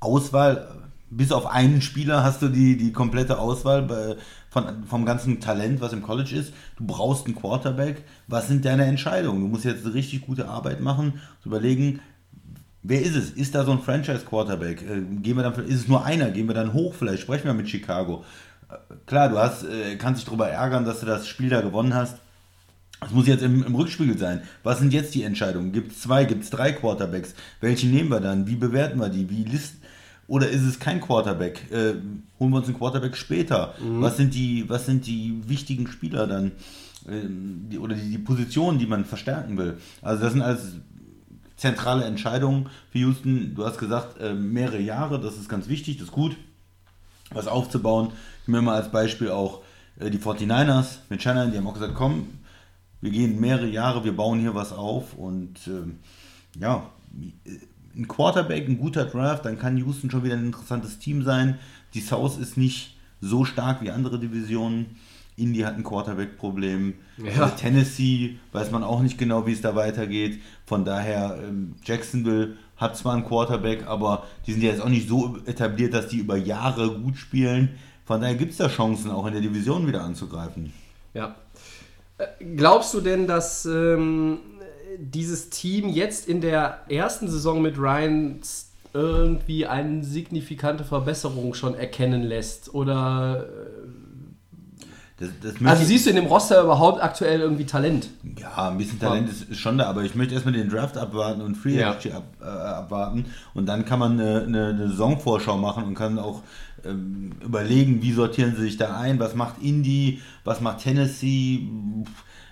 [0.00, 0.68] Auswahl,
[1.08, 4.16] bis auf einen Spieler hast du die, die komplette Auswahl bei,
[4.50, 6.52] von, vom ganzen Talent, was im College ist.
[6.76, 8.04] Du brauchst einen Quarterback.
[8.26, 9.40] Was sind deine Entscheidungen?
[9.40, 12.00] Du musst jetzt richtig gute Arbeit machen, überlegen,
[12.86, 13.30] Wer ist es?
[13.30, 14.82] Ist da so ein Franchise-Quarterback?
[14.82, 16.30] Äh, gehen wir dann, ist es nur einer?
[16.30, 16.94] Gehen wir dann hoch?
[16.94, 18.24] Vielleicht sprechen wir mit Chicago.
[18.68, 18.74] Äh,
[19.06, 22.18] klar, du hast, äh, kannst dich darüber ärgern, dass du das Spiel da gewonnen hast.
[23.00, 24.42] Das muss jetzt im, im Rückspiegel sein.
[24.62, 25.72] Was sind jetzt die Entscheidungen?
[25.72, 27.34] Gibt es zwei, gibt es drei Quarterbacks?
[27.62, 28.46] Welche nehmen wir dann?
[28.46, 29.30] Wie bewerten wir die?
[29.30, 29.80] Wie listen?
[30.26, 31.70] Oder ist es kein Quarterback?
[31.72, 31.94] Äh,
[32.38, 33.74] holen wir uns einen Quarterback später?
[33.80, 36.52] Was, sind die, was sind die wichtigen Spieler dann?
[37.08, 39.78] Ähm, die, oder die, die Positionen, die man verstärken will?
[40.02, 40.76] Also das sind alles
[41.64, 43.54] zentrale Entscheidungen für Houston.
[43.54, 46.36] Du hast gesagt, äh, mehrere Jahre, das ist ganz wichtig, das ist gut,
[47.30, 48.12] was aufzubauen.
[48.42, 49.62] Ich nehme mal als Beispiel auch
[49.98, 52.28] äh, die 49ers mit Shannon, die haben auch gesagt, komm,
[53.00, 56.00] wir gehen mehrere Jahre, wir bauen hier was auf und ähm,
[56.60, 56.90] ja,
[57.96, 61.58] ein Quarterback, ein guter Draft, dann kann Houston schon wieder ein interessantes Team sein.
[61.94, 64.96] Die South ist nicht so stark wie andere Divisionen.
[65.36, 66.94] Indy hat ein Quarterback-Problem.
[67.16, 67.48] Ja.
[67.48, 70.40] Äh, Tennessee weiß man auch nicht genau, wie es da weitergeht.
[70.66, 75.08] Von daher, ähm, Jacksonville hat zwar einen Quarterback, aber die sind ja jetzt auch nicht
[75.08, 77.70] so etabliert, dass die über Jahre gut spielen.
[78.04, 80.72] Von daher gibt es da Chancen, auch in der Division wieder anzugreifen.
[81.14, 81.34] Ja.
[82.18, 82.26] Äh,
[82.56, 84.38] Glaubst du denn, dass ähm,
[84.98, 88.40] dieses Team jetzt in der ersten Saison mit Ryan
[88.92, 92.74] irgendwie eine signifikante Verbesserung schon erkennen lässt?
[92.74, 93.48] Oder
[95.16, 98.08] Das, das Also siehst du in dem Roster überhaupt aktuell irgendwie Talent?
[98.36, 101.40] Ja, ein bisschen Talent ist, ist schon da, aber ich möchte erstmal den Draft abwarten
[101.40, 101.90] und Free Ja.
[101.90, 106.18] Agency ab, äh, abwarten und dann kann man eine, eine, eine Saisonvorschau machen und kann
[106.18, 106.42] auch
[106.84, 111.68] ähm, überlegen, wie sortieren sie sich da ein, was macht Indy, was macht Tennessee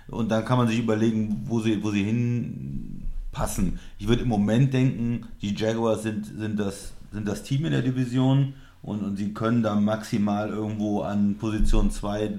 [0.07, 3.77] und dann kann man sich überlegen, wo sie, wo sie hinpassen.
[3.99, 7.81] Ich würde im Moment denken, die Jaguars sind, sind, das, sind das Team in der
[7.81, 8.53] Division
[8.83, 12.31] und, und sie können da maximal irgendwo an Position 2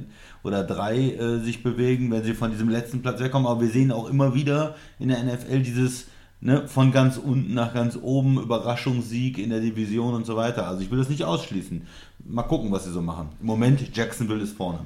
[0.43, 3.49] oder 3 äh, sich bewegen, wenn sie von diesem letzten Platz wegkommen.
[3.49, 6.07] Aber wir sehen auch immer wieder in der NFL dieses
[6.43, 10.69] ne, von ganz unten nach ganz oben, Überraschungssieg in der Division und so weiter.
[10.69, 11.87] Also ich will das nicht ausschließen.
[12.27, 13.31] Mal gucken, was sie so machen.
[13.41, 14.81] Im Moment, Jacksonville ist vorne.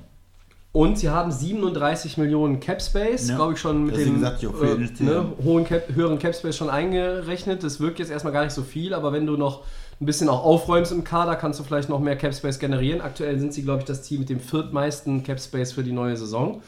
[0.71, 3.37] Und sie haben 37 Millionen Cap Space, Ja.
[3.37, 6.57] glaube ich schon mit Deswegen dem ich auch äh, ne, hohen Cap, höheren Cap Space
[6.57, 7.65] schon eingerechnet.
[7.65, 9.65] Das wirkt jetzt erstmal gar nicht so viel, aber wenn du noch
[10.01, 13.01] ein bisschen auch aufräumst im Kader, kannst du vielleicht noch mehr Cap Space generieren.
[13.01, 16.17] Aktuell sind sie, glaube ich, das Team mit dem viertmeisten Cap Space für die neue
[16.17, 16.63] Saison.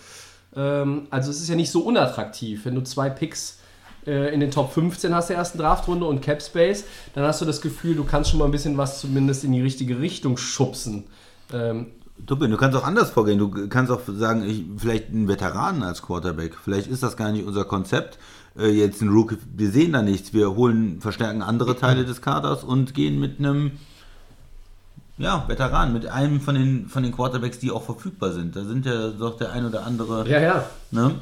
[0.56, 3.58] Ähm, also es ist ja nicht so unattraktiv, wenn du zwei Picks
[4.06, 7.44] äh, in den Top 15 hast der ersten Draftrunde und Cap Space, dann hast du
[7.44, 11.04] das Gefühl, du kannst schon mal ein bisschen was zumindest in die richtige Richtung schubsen.
[11.52, 11.86] Ähm,
[12.26, 13.38] du kannst auch anders vorgehen.
[13.38, 16.56] Du kannst auch sagen, ich, vielleicht einen Veteranen als Quarterback.
[16.62, 18.18] Vielleicht ist das gar nicht unser Konzept.
[18.58, 20.32] Äh, jetzt ein Rookie, wir sehen da nichts.
[20.32, 23.72] Wir holen, verstärken andere Teile des Kaders und gehen mit einem
[25.18, 28.56] ja, Veteran, mit einem von den, von den Quarterbacks, die auch verfügbar sind.
[28.56, 30.28] Da sind ja doch der ein oder andere.
[30.28, 30.64] ja, ja.
[30.90, 31.14] Ne?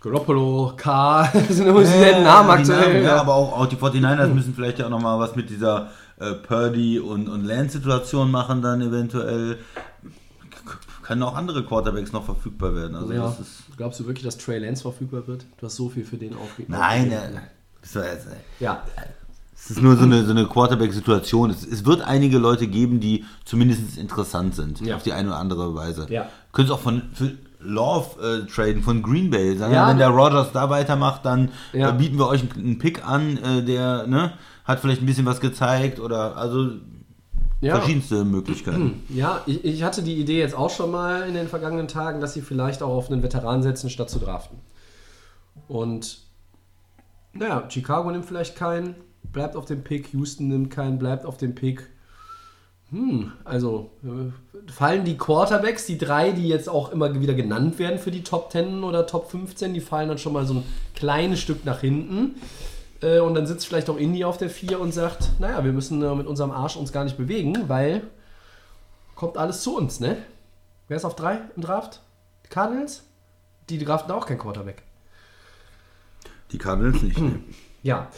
[0.00, 2.92] Garoppolo, K, sind immer dieselben Namen die aktuell.
[2.94, 5.88] Namen, ja, aber auch, auch die 49ers müssen vielleicht ja auch nochmal was mit dieser
[6.18, 9.58] äh, Purdy und, und Lance-Situation machen, dann eventuell.
[11.04, 12.96] Können auch andere Quarterbacks noch verfügbar werden.
[12.96, 13.36] Also Ja.
[13.76, 15.44] Glaubst du wirklich, dass Trey Lance verfügbar wird?
[15.58, 16.72] Du hast so viel für den aufgegeben.
[16.72, 18.26] Nein, äh, war jetzt-
[18.58, 18.82] Ja,
[19.54, 21.50] es ist nur so eine, so eine Quarterback-Situation.
[21.50, 24.96] Es, es wird einige Leute geben, die zumindest interessant sind, Ja.
[24.96, 26.06] auf die eine oder andere Weise.
[26.08, 26.30] Ja.
[26.52, 27.02] Können es auch von
[27.60, 29.56] Love äh, traden, von Green Bay.
[29.58, 31.90] Sagen, Ja, wenn der Rogers da weitermacht, dann Ja.
[31.90, 34.32] äh, bieten wir euch einen, einen Pick an, äh, der ne,
[34.64, 36.70] hat vielleicht ein bisschen was gezeigt oder also
[37.64, 37.76] ja.
[37.76, 39.02] verschiedenste Möglichkeiten.
[39.08, 42.34] Ja, ich, ich hatte die Idee jetzt auch schon mal in den vergangenen Tagen, dass
[42.34, 44.58] sie vielleicht auch auf einen Veteran setzen, statt zu draften.
[45.68, 46.18] Und
[47.32, 51.54] naja, Chicago nimmt vielleicht keinen, bleibt auf dem Pick, Houston nimmt keinen, bleibt auf dem
[51.54, 51.88] Pick.
[52.90, 57.98] Hm, also äh, fallen die Quarterbacks, die drei, die jetzt auch immer wieder genannt werden
[57.98, 61.40] für die Top 10 oder Top 15, die fallen dann schon mal so ein kleines
[61.40, 62.36] Stück nach hinten.
[63.02, 66.02] Äh, und dann sitzt vielleicht auch Indy auf der 4 und sagt, naja, wir müssen
[66.02, 68.02] äh, mit unserem Arsch uns gar nicht bewegen, weil
[69.14, 70.16] kommt alles zu uns, ne?
[70.88, 72.00] Wer ist auf 3 im Draft?
[72.44, 73.04] Die Cardinals?
[73.70, 74.82] Die draften auch kein Quarterback.
[76.52, 77.18] Die Cardinals nicht.
[77.18, 77.40] ne.
[77.82, 78.08] Ja.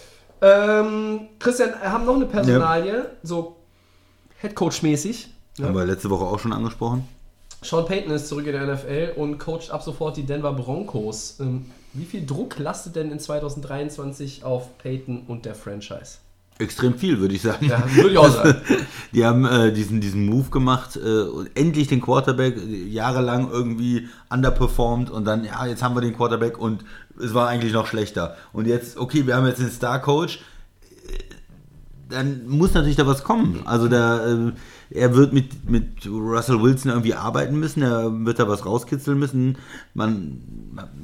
[0.41, 3.57] Ähm, Christian, wir haben noch eine Personalie, so
[4.43, 5.29] Headcoach-mäßig.
[5.63, 7.09] Haben wir letzte Woche auch schon angesprochen.
[7.63, 11.41] Sean Payton ist zurück in der NFL und coacht ab sofort die Denver Broncos.
[11.41, 16.19] Ähm, wie viel Druck lastet denn in 2023 auf Payton und der Franchise?
[16.59, 17.67] Extrem viel, würde ich sagen.
[17.67, 18.61] Ja, würde ich auch sagen.
[19.13, 24.09] Die haben äh, diesen, diesen Move gemacht, äh, und endlich den Quarterback, äh, jahrelang irgendwie
[24.31, 26.83] underperformed und dann, ja, jetzt haben wir den Quarterback und
[27.23, 28.37] es war eigentlich noch schlechter.
[28.55, 30.39] Und jetzt, okay, wir haben jetzt den Star-Coach,
[31.09, 31.19] äh,
[32.09, 33.61] dann muss natürlich da was kommen.
[33.67, 34.53] Also da, äh,
[34.91, 39.59] er wird mit, mit Russell Wilson irgendwie arbeiten müssen, er wird da was rauskitzeln müssen.
[39.95, 40.41] Man,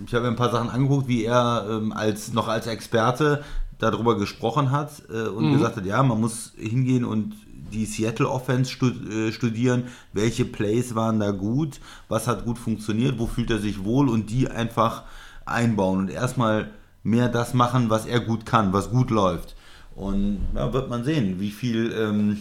[0.06, 3.42] ich habe mir ein paar Sachen angeguckt, wie er ähm, als noch als Experte
[3.78, 7.34] darüber gesprochen hat äh, und gesagt hat, ja, man muss hingehen und
[7.72, 13.26] die Seattle Offense äh, studieren, welche Plays waren da gut, was hat gut funktioniert, wo
[13.26, 14.08] fühlt er sich wohl?
[14.08, 15.02] Und die einfach
[15.44, 16.70] einbauen und erstmal
[17.02, 19.56] mehr das machen, was er gut kann, was gut läuft.
[19.96, 22.38] Und ja, wird man sehen, wie viel ähm,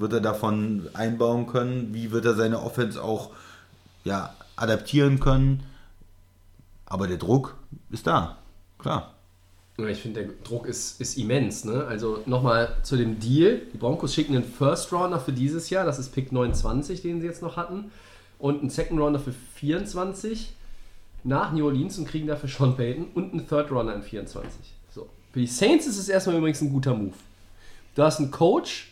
[0.00, 3.30] wird er davon einbauen können, wie wird er seine Offense auch
[4.04, 5.62] ja, adaptieren können.
[6.86, 7.56] Aber der Druck
[7.90, 8.38] ist da,
[8.78, 9.14] klar.
[9.88, 11.64] Ich finde, der Druck ist, ist immens.
[11.64, 11.84] Ne?
[11.86, 13.62] Also nochmal zu dem Deal.
[13.72, 17.26] Die Broncos schicken einen First Rounder für dieses Jahr, das ist Pick 29, den sie
[17.26, 17.90] jetzt noch hatten,
[18.38, 20.52] und einen Second Rounder für 24
[21.24, 24.52] nach New Orleans und kriegen dafür Sean Payton und einen Third Rounder in 24.
[24.94, 25.08] So.
[25.32, 27.14] Für die Saints ist es erstmal übrigens ein guter Move.
[27.94, 28.89] Du hast einen Coach,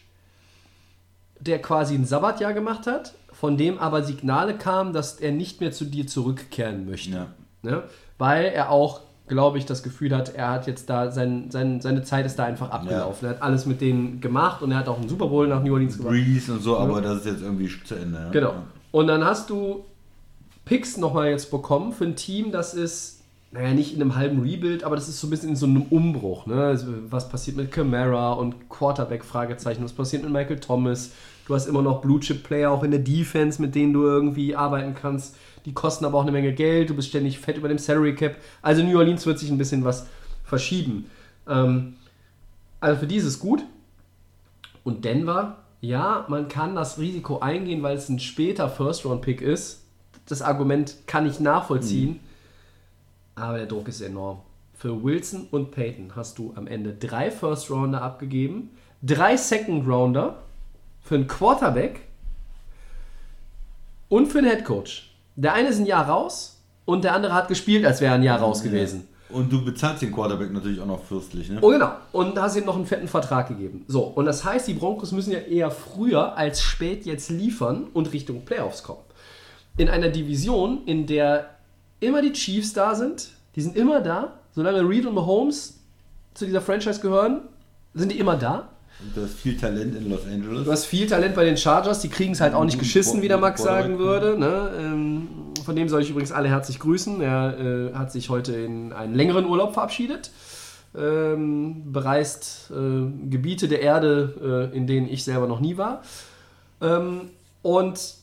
[1.41, 5.73] der quasi ein Sabbatjahr gemacht hat, von dem aber Signale kamen, dass er nicht mehr
[5.73, 7.11] zu dir zurückkehren möchte.
[7.11, 7.27] Ja.
[7.63, 7.83] Ne?
[8.19, 12.03] Weil er auch, glaube ich, das Gefühl hat, er hat jetzt da, sein, sein, seine
[12.03, 13.29] Zeit ist da einfach abgelaufen.
[13.29, 15.73] Er hat alles mit denen gemacht und er hat auch einen Super Bowl nach New
[15.73, 16.13] Orleans gemacht.
[16.13, 18.19] Breeze und so, aber das ist jetzt irgendwie zu Ende.
[18.19, 18.31] Ja?
[18.31, 18.55] Genau.
[18.91, 19.85] Und dann hast du
[20.65, 23.18] Picks nochmal jetzt bekommen für ein Team, das ist
[23.51, 25.83] naja, nicht in einem halben Rebuild, aber das ist so ein bisschen in so einem
[25.83, 26.47] Umbruch.
[26.47, 26.63] Ne?
[26.63, 31.13] Also, was passiert mit Camara und Quarterback, Fragezeichen, was passiert mit Michael Thomas?
[31.47, 35.35] Du hast immer noch Blue-Chip-Player auch in der Defense, mit denen du irgendwie arbeiten kannst.
[35.65, 38.37] Die kosten aber auch eine Menge Geld, du bist ständig fett über dem Salary Cap.
[38.61, 40.07] Also New Orleans wird sich ein bisschen was
[40.45, 41.07] verschieben.
[41.49, 41.95] Ähm,
[42.81, 43.65] also für die ist es gut.
[44.85, 49.85] Und Denver, ja, man kann das Risiko eingehen, weil es ein später First-Round-Pick ist.
[50.27, 52.21] Das Argument kann ich nachvollziehen.
[53.39, 54.41] Aber der Druck ist enorm.
[54.75, 58.71] Für Wilson und Peyton hast du am Ende drei First-Rounder abgegeben,
[59.03, 60.43] drei Second-Rounder
[61.03, 62.01] für einen Quarterback
[64.09, 65.11] und für einen Headcoach.
[65.37, 68.23] Der eine ist ein Jahr raus und der andere hat gespielt, als wäre er ein
[68.23, 69.09] Jahr raus gewesen.
[69.31, 71.59] Und du bezahlst den Quarterback natürlich auch noch fürstlich, ne?
[71.61, 71.93] Oh genau.
[72.13, 73.85] Und hast ihm noch einen fetten Vertrag gegeben.
[73.87, 78.13] So, und das heißt, die Broncos müssen ja eher früher als spät jetzt liefern und
[78.13, 79.03] Richtung Playoffs kommen.
[79.77, 81.58] In einer Division, in der
[82.01, 85.81] immer die Chiefs da sind, die sind immer da, solange Reed und Mahomes
[86.35, 87.41] zu dieser Franchise gehören,
[87.95, 88.69] sind die immer da.
[89.01, 90.65] Und du hast viel Talent in Los Angeles.
[90.65, 93.29] Du hast viel Talent bei den Chargers, die kriegen es halt auch nicht geschissen, wie
[93.29, 94.39] der Max sagen würde.
[94.39, 94.71] Ne?
[94.79, 95.29] Ähm,
[95.65, 97.21] von dem soll ich übrigens alle herzlich grüßen.
[97.21, 100.31] Er äh, hat sich heute in einen längeren Urlaub verabschiedet.
[100.97, 106.03] Ähm, bereist äh, Gebiete der Erde, äh, in denen ich selber noch nie war.
[106.81, 107.31] Ähm,
[107.63, 108.15] und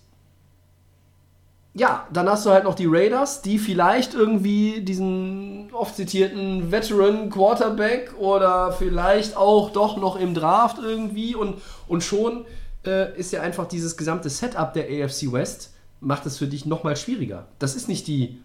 [1.78, 7.30] ja, dann hast du halt noch die Raiders, die vielleicht irgendwie diesen oft zitierten Veteran
[7.30, 11.56] Quarterback oder vielleicht auch doch noch im Draft irgendwie und,
[11.90, 12.46] und schon
[12.86, 16.96] äh, ist ja einfach dieses gesamte Setup der AFC West macht es für dich nochmal
[16.96, 17.48] schwieriger.
[17.60, 18.40] Das ist nicht die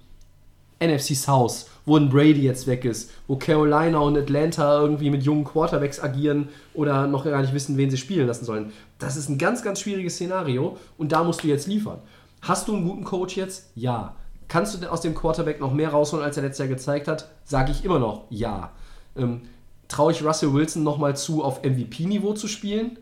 [0.83, 5.45] NFC South, wo ein Brady jetzt weg ist, wo Carolina und Atlanta irgendwie mit jungen
[5.45, 8.73] Quarterbacks agieren oder noch gar nicht wissen, wen sie spielen lassen sollen.
[8.99, 11.99] Das ist ein ganz, ganz schwieriges Szenario und da musst du jetzt liefern.
[12.43, 13.71] Hast du einen guten Coach jetzt?
[13.75, 14.17] Ja.
[14.49, 17.29] Kannst du denn aus dem Quarterback noch mehr rausholen, als er letztes Jahr gezeigt hat?
[17.45, 18.73] Sage ich immer noch ja.
[19.17, 19.43] Ähm,
[19.91, 22.97] Traue ich Russell Wilson nochmal zu, auf MVP-Niveau zu spielen?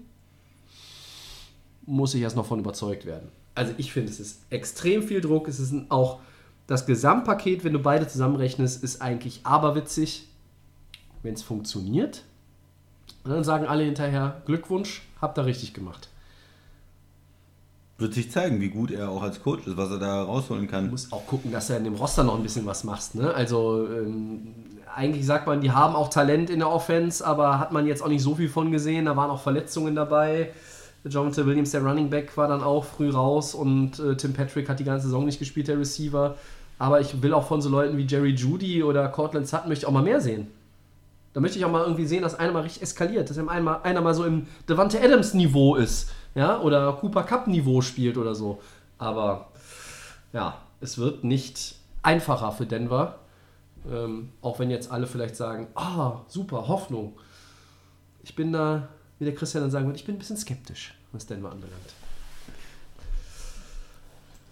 [1.84, 3.28] Muss ich erst noch von überzeugt werden.
[3.54, 5.48] Also ich finde, es ist extrem viel Druck.
[5.48, 6.20] Es ist auch
[6.66, 10.28] das Gesamtpaket, wenn du beide zusammenrechnest, ist eigentlich aberwitzig,
[11.22, 12.24] wenn es funktioniert.
[13.24, 16.08] Und dann sagen alle hinterher, Glückwunsch, habt ihr richtig gemacht.
[17.98, 20.84] Wird sich zeigen, wie gut er auch als Coach ist, was er da rausholen kann.
[20.84, 23.16] Du musst auch gucken, dass du in dem Roster noch ein bisschen was machst.
[23.16, 23.34] Ne?
[23.34, 24.54] Also ähm,
[24.94, 28.08] eigentlich sagt man, die haben auch Talent in der Offense, aber hat man jetzt auch
[28.08, 29.06] nicht so viel von gesehen.
[29.06, 30.50] Da waren auch Verletzungen dabei.
[31.04, 34.78] Jonathan Williams, der Running Back, war dann auch früh raus und äh, Tim Patrick hat
[34.78, 36.36] die ganze Saison nicht gespielt, der Receiver.
[36.78, 39.88] Aber ich will auch von so Leuten wie Jerry Judy oder Cortland Sutton möchte ich
[39.88, 40.48] auch mal mehr sehen.
[41.32, 44.00] Da möchte ich auch mal irgendwie sehen, dass einer mal richtig eskaliert, dass einer, einer
[44.00, 48.60] mal so im Devante Adams Niveau ist, ja, oder Cooper Cup Niveau spielt oder so.
[48.98, 49.48] Aber
[50.32, 53.18] ja, es wird nicht einfacher für Denver.
[53.90, 57.18] Ähm, auch wenn jetzt alle vielleicht sagen, ah, super, Hoffnung.
[58.22, 61.26] Ich bin da, wie der Christian dann sagen würde, ich bin ein bisschen skeptisch, was
[61.26, 61.94] Denver anbelangt.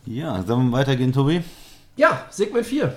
[0.07, 1.43] Ja, sollen wir weitergehen, Tobi?
[1.97, 2.97] Ja, Segment 4.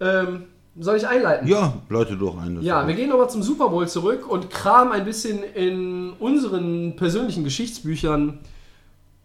[0.00, 0.46] Ähm,
[0.78, 1.46] soll ich einleiten?
[1.48, 2.60] Ja, Leute doch ein.
[2.62, 7.44] Ja, wir gehen nochmal zum Super Bowl zurück und kramen ein bisschen in unseren persönlichen
[7.44, 8.38] Geschichtsbüchern.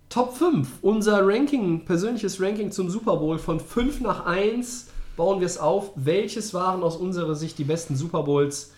[0.10, 5.46] Top 5, unser Ranking, persönliches Ranking zum Super Bowl von 5 nach 1 bauen wir
[5.46, 5.92] es auf.
[5.96, 8.72] Welches waren aus unserer Sicht die besten Super Bowls?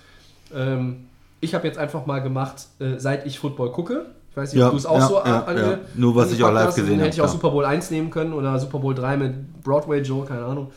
[0.53, 1.05] Ähm,
[1.39, 4.07] ich habe jetzt einfach mal gemacht, äh, seit ich Football gucke.
[4.31, 5.79] Ich weiß nicht, Ja, ob du es auch ja, so ja, ange ja.
[5.95, 6.75] Nur was ich auch live hast.
[6.75, 7.27] gesehen habe, Hätte ich auch.
[7.29, 10.71] Super Bowl 1 nehmen können oder Super Bowl 3 mit Broadway Joe, keine Ahnung.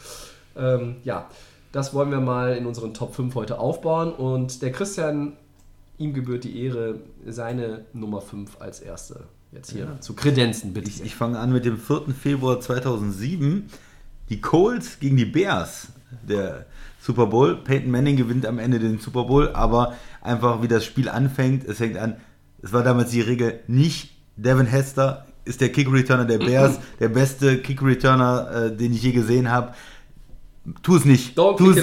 [0.56, 1.26] Ähm, ja,
[1.74, 4.12] das wollen wir mal in unseren Top 5 heute aufbauen.
[4.12, 5.32] Und der Christian,
[5.98, 10.88] ihm gebührt die Ehre, seine Nummer 5 als erste jetzt hier zu kredenzen, bitte.
[10.88, 12.14] Ich, ich fange an mit dem 4.
[12.20, 13.68] Februar 2007.
[14.28, 15.88] Die Colts gegen die Bears.
[16.28, 16.66] Der
[17.00, 17.56] Super Bowl.
[17.56, 21.78] Peyton Manning gewinnt am Ende den Super Bowl, aber einfach wie das Spiel anfängt, es
[21.78, 22.16] fängt an,
[22.62, 27.58] es war damals die Regel, nicht Devin Hester ist der Kick-Returner der Bears, der beste
[27.58, 29.74] Kick-Returner, äh, den ich je gesehen habe.
[30.82, 31.38] Tu es nicht.
[31.38, 31.76] Don't tu es,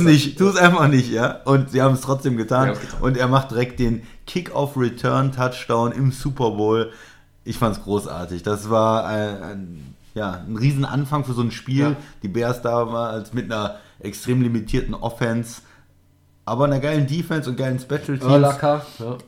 [0.00, 0.38] nicht.
[0.38, 1.42] Tu es einfach nicht, ja.
[1.44, 2.68] Und sie haben es trotzdem getan.
[2.68, 3.00] Getan.
[3.02, 6.90] Und er macht direkt den Kick-Off-Return-Touchdown im Super Bowl.
[7.44, 8.42] Ich fand es großartig.
[8.42, 11.80] Das war ein, ein, ja, ein riesen Anfang für so ein Spiel.
[11.80, 11.96] Ja.
[12.22, 15.62] Die Bears damals mit einer extrem limitierten Offense,
[16.44, 18.24] aber einer geilen Defense und geilen Special Teams.
[18.24, 19.18] Urlacher, ja.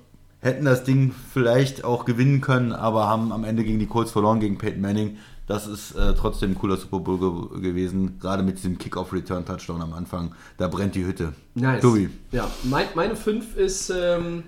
[0.41, 4.39] Hätten das Ding vielleicht auch gewinnen können, aber haben am Ende gegen die Colts verloren,
[4.39, 5.17] gegen Peyton Manning.
[5.47, 9.93] Das ist äh, trotzdem ein cooler Super Bowl ge gewesen, gerade mit diesem Kick-Off-Return-Touchdown am
[9.93, 10.35] Anfang.
[10.59, 11.35] Da brennt die Hütte.
[11.55, 11.83] Nice.
[11.83, 12.11] Tobi.
[12.33, 14.43] Ja, mein, meine 5 ist ähm,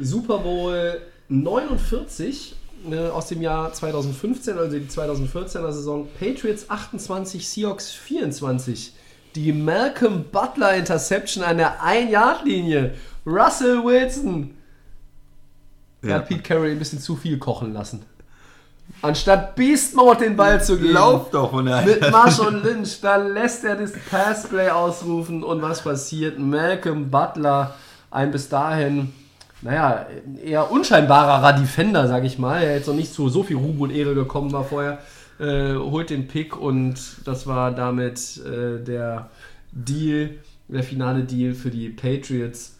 [0.00, 2.54] Super Bowl 49
[2.90, 6.06] äh, aus dem Jahr 2015, also die 2014er Saison.
[6.18, 8.92] Patriots 28, Seahawks 24
[9.34, 12.94] die Malcolm Butler Interception an der 1-Yard-Linie.
[13.26, 14.54] Russell Wilson.
[16.02, 16.16] Ja.
[16.16, 18.04] hat Pete Carroll ein bisschen zu viel kochen lassen.
[19.00, 20.94] Anstatt Beast Mode den Ball zu geben.
[20.94, 26.38] Lauf doch der Mit Marshawn Lynch, da lässt er das Passplay ausrufen und was passiert?
[26.38, 27.74] Malcolm Butler,
[28.10, 29.12] ein bis dahin,
[29.62, 30.06] naja,
[30.44, 33.90] eher unscheinbarer Defender, sag ich mal, der jetzt noch nicht zu so viel Ruhm und
[33.90, 34.98] Ehre gekommen war vorher,
[35.38, 39.30] äh, holt den Pick und das war damit äh, der
[39.70, 40.30] Deal,
[40.66, 42.78] der finale Deal für die Patriots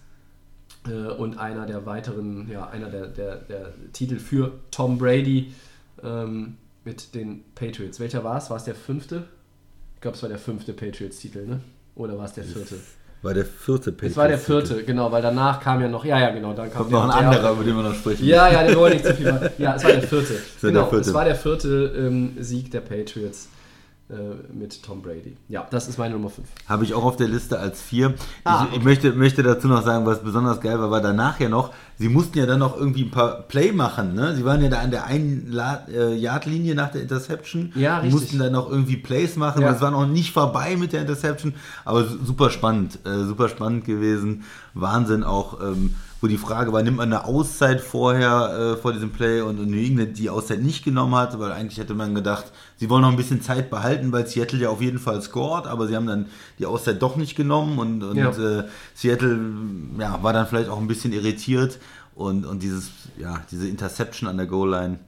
[0.89, 5.53] äh, und einer der weiteren, ja, einer der, der, der Titel für Tom Brady
[6.03, 8.01] ähm, mit den Patriots.
[8.01, 8.51] Welcher war es?
[8.51, 9.25] War es der fünfte?
[9.95, 11.61] Ich glaube, es war der fünfte Patriots-Titel, ne?
[11.95, 12.77] Oder war es der vierte?
[13.23, 14.13] War der vierte Patriots.
[14.13, 16.83] Es war der vierte, genau, weil danach kam ja noch, ja, ja, genau, dann kam
[16.83, 18.25] Kommt noch ein der- anderer, über den wir noch sprechen.
[18.25, 19.49] Ja, ja, der wollte nicht zu viel machen.
[19.59, 20.35] Ja, es war der vierte.
[20.63, 21.09] genau, der vierte.
[21.09, 23.49] es war der vierte ähm, Sieg der Patriots
[24.55, 25.37] mit Tom Brady.
[25.49, 26.49] Ja, das ist meine Nummer 5.
[26.67, 28.15] Habe ich auch auf der Liste als vier.
[28.45, 28.85] Ah, ich, ich okay.
[28.85, 32.39] möchte, möchte dazu noch sagen, was besonders geil war, war danach ja noch, sie mussten
[32.39, 34.15] ja dann noch irgendwie ein paar Play machen.
[34.15, 34.35] Ne?
[34.35, 35.55] Sie waren ja da an der einen
[35.93, 37.73] äh, Yard-Linie nach der Interception.
[37.75, 38.13] Ja, richtig.
[38.21, 39.61] mussten dann noch irgendwie Plays machen.
[39.61, 39.73] Ja.
[39.73, 41.55] Das war noch nicht vorbei mit der Interception,
[41.85, 42.99] aber su- super spannend.
[43.05, 44.45] Äh, super spannend gewesen.
[44.73, 45.61] Wahnsinn auch.
[45.61, 49.65] Ähm, wo die Frage war, nimmt man eine Auszeit vorher äh, vor diesem Play und
[49.71, 52.47] New England die Auszeit nicht genommen hat, weil eigentlich hätte man gedacht,
[52.77, 55.87] sie wollen noch ein bisschen Zeit behalten, weil Seattle ja auf jeden Fall scored, aber
[55.87, 56.27] sie haben dann
[56.59, 58.31] die Auszeit doch nicht genommen und, und Ja.
[58.31, 58.65] äh,
[58.95, 59.39] Seattle
[59.99, 61.79] ja, war dann vielleicht auch ein bisschen irritiert
[62.17, 64.99] und, und dieses, ja, diese Interception an der Goal-Line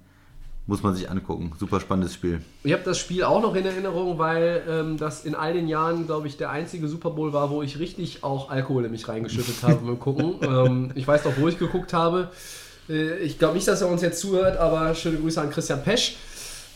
[0.70, 1.50] muss man sich angucken.
[1.58, 2.42] Super spannendes Spiel.
[2.62, 6.06] Ich habe das Spiel auch noch in Erinnerung, weil ähm, das in all den Jahren,
[6.06, 9.56] glaube ich, der einzige Super Bowl war, wo ich richtig auch Alkohol in mich reingeschüttet
[9.62, 10.36] habe beim Gucken.
[10.42, 12.30] Ähm, ich weiß noch, wo ich geguckt habe.
[12.88, 16.16] Äh, ich glaube nicht, dass er uns jetzt zuhört, aber schöne Grüße an Christian Pesch.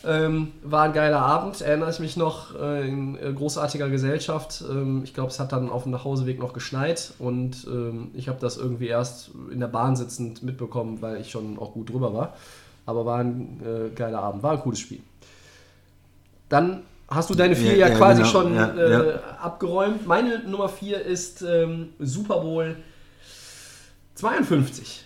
[0.04, 4.62] Ähm, war ein geiler Abend, erinnere ich mich noch, äh, in äh, großartiger Gesellschaft.
[4.68, 8.40] Ähm, ich glaube, es hat dann auf dem Nachhauseweg noch geschneit und ähm, ich habe
[8.40, 12.34] das irgendwie erst in der Bahn sitzend mitbekommen, weil ich schon auch gut drüber war.
[12.86, 15.00] Aber war ein äh, geiler Abend, war ein cooles Spiel.
[16.48, 18.32] Dann hast du deine vier ja, Ja, ja, quasi genau.
[18.32, 20.06] schon Ja, äh, abgeräumt.
[20.06, 22.76] Meine Nummer vier ist ähm, Super Bowl
[24.14, 25.04] 52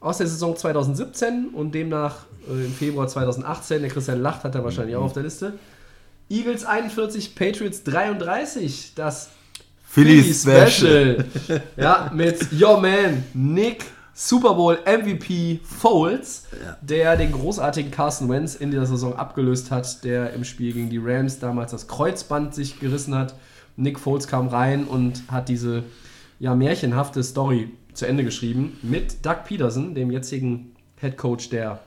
[0.00, 3.82] aus der Saison 2017 und demnach äh, im Februar 2018.
[3.82, 5.54] Der Christian Lacht hat er wahrscheinlich auch auf der Liste.
[6.28, 8.92] Eagles 41, Patriots 33.
[8.94, 9.30] Das
[9.88, 11.24] Philly Philly Special.
[11.44, 11.62] Special.
[11.76, 13.84] ja, mit Your Man Nick
[14.18, 16.46] Super Bowl MVP Foles,
[16.80, 20.96] der den großartigen Carson Wentz in dieser Saison abgelöst hat, der im Spiel gegen die
[20.96, 23.34] Rams damals das Kreuzband sich gerissen hat.
[23.76, 25.84] Nick Foles kam rein und hat diese
[26.38, 31.80] ja, märchenhafte Story zu Ende geschrieben mit Doug Peterson, dem jetzigen Head Coach der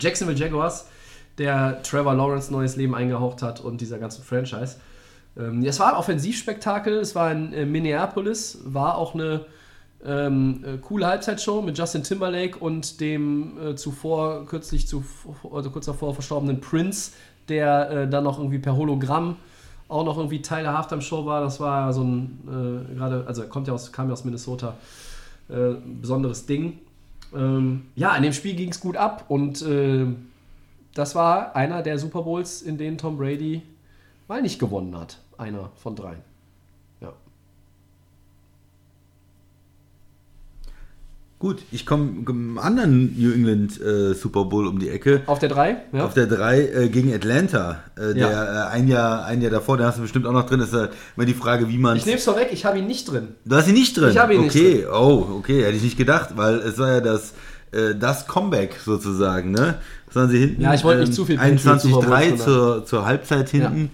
[0.00, 0.86] Jacksonville Jaguars,
[1.38, 4.78] der Trevor Lawrence neues Leben eingehaucht hat und dieser ganzen Franchise.
[5.38, 9.46] Ähm, ja, es war ein Offensivspektakel, es war in äh, Minneapolis, war auch eine
[10.04, 15.04] ähm, äh, coole Halbzeitshow mit Justin Timberlake und dem äh, zuvor, kürzlich zu,
[15.52, 17.12] also kurz davor verstorbenen Prince,
[17.48, 19.36] der äh, dann noch irgendwie per Hologramm
[19.88, 21.40] auch noch irgendwie Teil der Halftime-Show war.
[21.40, 22.40] Das war so ein,
[22.90, 24.76] äh, gerade, also er kommt ja aus, kam ja aus Minnesota,
[25.48, 26.78] äh, besonderes Ding.
[27.34, 30.06] Ähm, ja, in dem Spiel ging es gut ab und äh,
[30.94, 33.62] das war einer der Super Bowls, in denen Tom Brady
[34.28, 35.18] mal nicht gewonnen hat.
[35.36, 36.33] Einer von dreien.
[41.44, 45.24] Gut, ich komme einem anderen New England äh, Super Bowl um die Ecke.
[45.26, 45.76] Auf der 3?
[45.92, 46.06] Ja.
[46.06, 47.82] Auf der 3 äh, gegen Atlanta.
[47.96, 48.68] Äh, der Ja.
[48.68, 51.26] äh, ein, Jahr, ein Jahr davor, da hast du bestimmt auch noch drin, ist immer
[51.26, 53.34] die Frage, wie man ich nehme es vorweg, ich habe ihn nicht drin.
[53.44, 54.08] Du hast ihn nicht drin.
[54.08, 54.86] Ich habe ihn nicht okay.
[54.90, 57.34] oh, okay, hätte ich nicht gedacht, weil es war ja das,
[57.72, 59.74] äh, das Comeback sozusagen, ne?
[60.06, 60.62] Das waren sie hinten.
[60.62, 63.50] Ja, ich wollte nicht ähm, zu viel Patriots Super Bowls 21-3 drin zur, zur Halbzeit
[63.50, 63.90] hinten.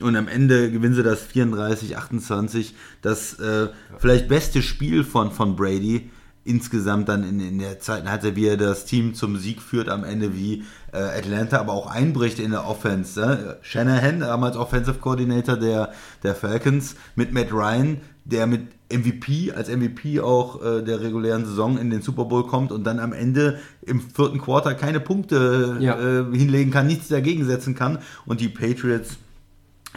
[0.00, 2.74] Und am Ende gewinnen sie das 34, 28.
[3.02, 6.10] Das äh, vielleicht beste Spiel von, von Brady
[6.44, 10.04] insgesamt dann in, in der zweiten Halbzeit, wie er das Team zum Sieg führt am
[10.04, 13.18] Ende, wie äh, Atlanta aber auch einbricht in der Offense.
[13.18, 13.56] Ne?
[13.62, 15.92] Shanahan, damals Offensive Coordinator der,
[16.22, 21.78] der Falcons, mit Matt Ryan, der mit MVP, als MVP auch äh, der regulären Saison
[21.78, 25.98] in den Super Bowl kommt und dann am Ende im vierten Quarter keine Punkte Ja.
[25.98, 29.16] äh, hinlegen kann, nichts dagegen setzen kann und die Patriots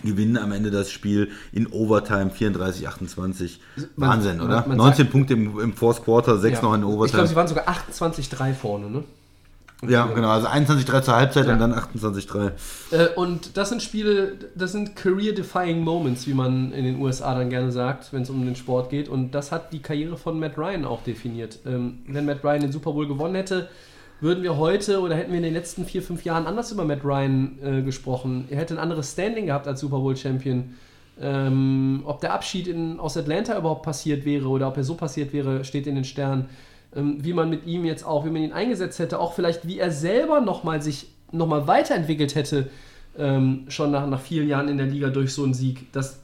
[0.03, 3.59] gewinnen am Ende das Spiel in Overtime 34, 28.
[3.95, 4.65] Man- Wahnsinn, man- oder?
[4.67, 7.15] man 19 sagt- Punkte im, im Fourth Quarter, 6 noch in der Ich Overtime.
[7.17, 9.03] glaube, sie waren sogar 28-3 vorne, ne?
[9.87, 11.53] ja, genau, also 21-3 zur Halbzeit Ja.
[11.53, 12.51] und dann 28-3.
[12.91, 17.49] Äh, und das sind Spiele, das sind career-defying Moments, wie man in den USA dann
[17.51, 19.07] gerne sagt, wenn es um den Sport geht.
[19.07, 21.59] Und das hat die Karriere von Matt Ryan auch definiert.
[21.67, 23.67] Ähm, wenn Matt Ryan den Super Bowl gewonnen hätte,
[24.19, 27.03] würden wir heute oder hätten wir in den letzten vier, fünf Jahren anders über Matt
[27.03, 28.45] Ryan äh, gesprochen.
[28.49, 30.75] Er hätte ein anderes Standing gehabt als Super Bowl-Champion.
[31.19, 35.33] Ähm, ob der Abschied in, aus Atlanta überhaupt passiert wäre oder ob er so passiert
[35.33, 36.49] wäre, steht in den Sternen.
[36.95, 39.79] Ähm, wie man mit ihm jetzt auch, wie man ihn eingesetzt hätte, auch vielleicht wie
[39.79, 42.69] er selber nochmal sich nochmal weiterentwickelt hätte,
[43.17, 45.91] ähm, schon nach, nach vielen Jahren in der Liga durch so einen Sieg.
[45.91, 46.19] Das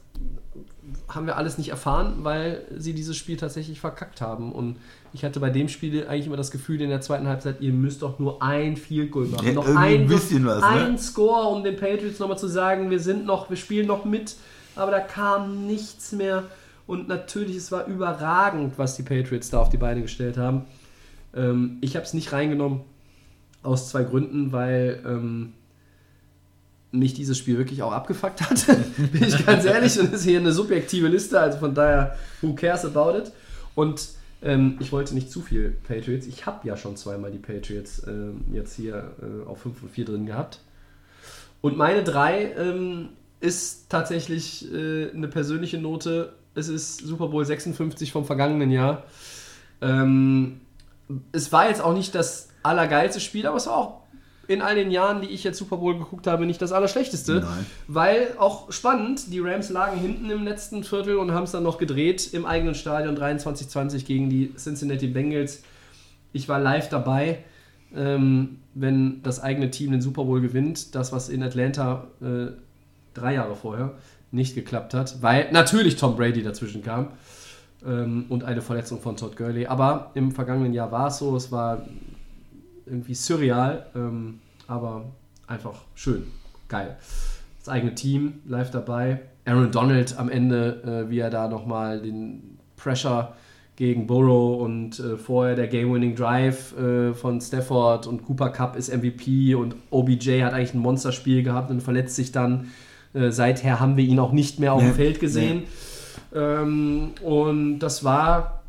[1.14, 4.52] haben wir alles nicht erfahren, weil sie dieses Spiel tatsächlich verkackt haben.
[4.52, 4.76] Und
[5.12, 8.02] ich hatte bei dem Spiel eigentlich immer das Gefühl in der zweiten Halbzeit, ihr müsst
[8.02, 9.46] doch nur ein Field Goal machen.
[9.46, 10.66] Ja, noch ein, ein bisschen was, ne?
[10.66, 14.36] ein Score, um den Patriots nochmal zu sagen, wir sind noch, wir spielen noch mit.
[14.76, 16.44] Aber da kam nichts mehr.
[16.86, 20.66] Und natürlich, es war überragend, was die Patriots da auf die Beine gestellt haben.
[21.34, 22.80] Ähm, ich habe es nicht reingenommen,
[23.62, 25.54] aus zwei Gründen, weil ähm,
[26.94, 28.66] mich dieses Spiel wirklich auch abgefuckt hat.
[29.12, 29.98] Bin ich ganz ehrlich.
[29.98, 33.32] Und das ist hier eine subjektive Liste, also von daher, who cares about it?
[33.74, 34.08] Und
[34.42, 36.26] ähm, ich wollte nicht zu viel Patriots.
[36.26, 40.04] Ich habe ja schon zweimal die Patriots ähm, jetzt hier äh, auf 5 und 4
[40.04, 40.60] drin gehabt.
[41.60, 43.08] Und meine 3 ähm,
[43.40, 46.34] ist tatsächlich äh, eine persönliche Note.
[46.54, 49.04] Es ist Super Bowl 56 vom vergangenen Jahr.
[49.80, 50.60] Ähm,
[51.32, 54.03] es war jetzt auch nicht das allergeilste Spiel, aber es war auch
[54.48, 57.40] in all den Jahren, die ich jetzt Super Bowl geguckt habe, nicht das Allerschlechteste.
[57.40, 57.66] Nein.
[57.88, 61.78] Weil auch spannend, die Rams lagen hinten im letzten Viertel und haben es dann noch
[61.78, 65.62] gedreht im eigenen Stadion 23-20 gegen die Cincinnati Bengals.
[66.32, 67.44] Ich war live dabei,
[67.94, 70.94] ähm, wenn das eigene Team den Super Bowl gewinnt.
[70.94, 72.52] Das, was in Atlanta äh,
[73.14, 73.94] drei Jahre vorher
[74.32, 77.08] nicht geklappt hat, weil natürlich Tom Brady dazwischen kam
[77.86, 79.66] ähm, und eine Verletzung von Todd Gurley.
[79.66, 81.86] Aber im vergangenen Jahr war es so, es war
[82.86, 85.06] irgendwie surreal, ähm, aber
[85.46, 86.24] einfach schön,
[86.68, 86.96] geil.
[87.58, 89.20] Das eigene Team live dabei.
[89.46, 93.34] Aaron Donald am Ende, äh, wie er da nochmal den Pressure
[93.76, 98.94] gegen Burrow und äh, vorher der Game-Winning Drive äh, von Stafford und Cooper Cup ist
[98.94, 102.68] MVP und OBJ hat eigentlich ein Monsterspiel gehabt und verletzt sich dann.
[103.14, 105.64] Äh, seither haben wir ihn auch nicht mehr auf dem Nee, Feld gesehen.
[106.34, 108.62] Ähm, und das war,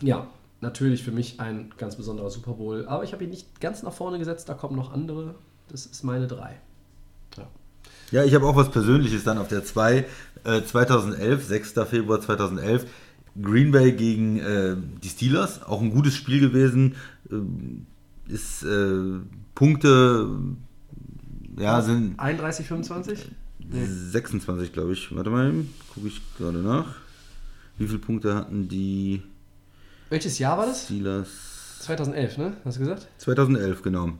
[0.00, 0.26] ja,
[0.62, 2.86] natürlich für mich ein ganz besonderer Super Bowl.
[2.86, 5.34] Aber ich habe ihn nicht ganz nach vorne gesetzt, da kommen noch andere.
[5.68, 6.60] Das ist meine drei.
[7.36, 7.48] Ja.
[8.10, 10.04] Ja, ich habe auch was Persönliches dann auf der 2.
[10.44, 11.72] Äh, 2011, 6.
[11.88, 12.86] Februar 2011.
[13.40, 15.62] Green Bay gegen äh, die Steelers.
[15.62, 16.94] Auch ein gutes Spiel gewesen.
[17.30, 17.86] Ähm,
[18.28, 19.20] ist äh,
[19.54, 20.28] Punkte,
[21.58, 23.30] ja, sind 31, 25?
[23.70, 25.14] 26, glaube ich.
[25.14, 25.52] Warte mal,
[25.94, 26.96] gucke ich gerade nach.
[27.78, 29.22] Wie viele Punkte hatten die
[30.12, 30.84] Welches Jahr war das?
[30.84, 31.28] Steelers?
[31.80, 32.52] 2011, ne?
[32.66, 33.08] Hast du gesagt?
[33.16, 34.10] 2011, genau.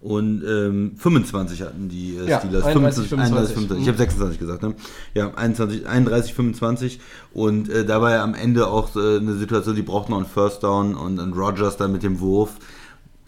[0.00, 2.64] Und ähm, 25 hatten die äh, Ja, Steelers.
[2.64, 3.82] 31, 25, 25.
[3.82, 4.74] Ich habe 26 gesagt, ne?
[5.14, 6.98] Ja, 21, 31, 25.
[7.32, 10.96] Und äh, dabei am Ende auch äh, eine Situation, die braucht noch einen First Down
[10.96, 12.56] und, und Rogers dann mit dem Wurf.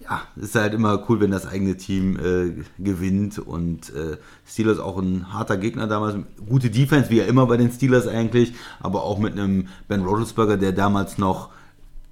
[0.02, 4.98] Ja, ist halt immer cool, wenn das eigene Team äh, gewinnt und äh, Steelers auch
[4.98, 6.16] ein harter Gegner damals.
[6.48, 10.56] Gute Defense, wie ja immer bei den Steelers eigentlich, aber auch mit einem Ben Roethlisberger,
[10.56, 11.50] der damals noch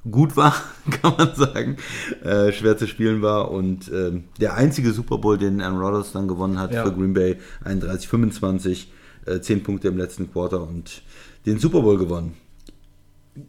[0.08, 0.54] gut war,
[1.02, 1.76] kann man sagen,
[2.22, 6.28] äh, schwer zu spielen war und ähm, der einzige Super Bowl, den Aaron Rodgers dann
[6.28, 6.84] gewonnen hat Ja.
[6.84, 8.86] für Green Bay, 31-25,
[9.26, 11.02] äh, 10 Punkte im letzten Quarter und
[11.46, 12.34] den Super Bowl gewonnen.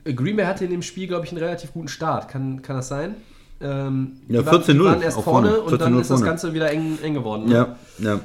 [0.05, 2.29] Green Bay hatte in dem Spiel, glaube ich, einen relativ guten Start.
[2.29, 3.15] Kann, kann das sein?
[3.61, 5.61] Ähm, Ja, die waren- 14-0 Die waren erst vorne, vorne.
[5.61, 6.29] und dann 14-0 ist das vorne.
[6.31, 7.45] Ganze wieder eng, eng geworden.
[7.47, 7.53] ne?
[7.53, 8.19] Ja, ja.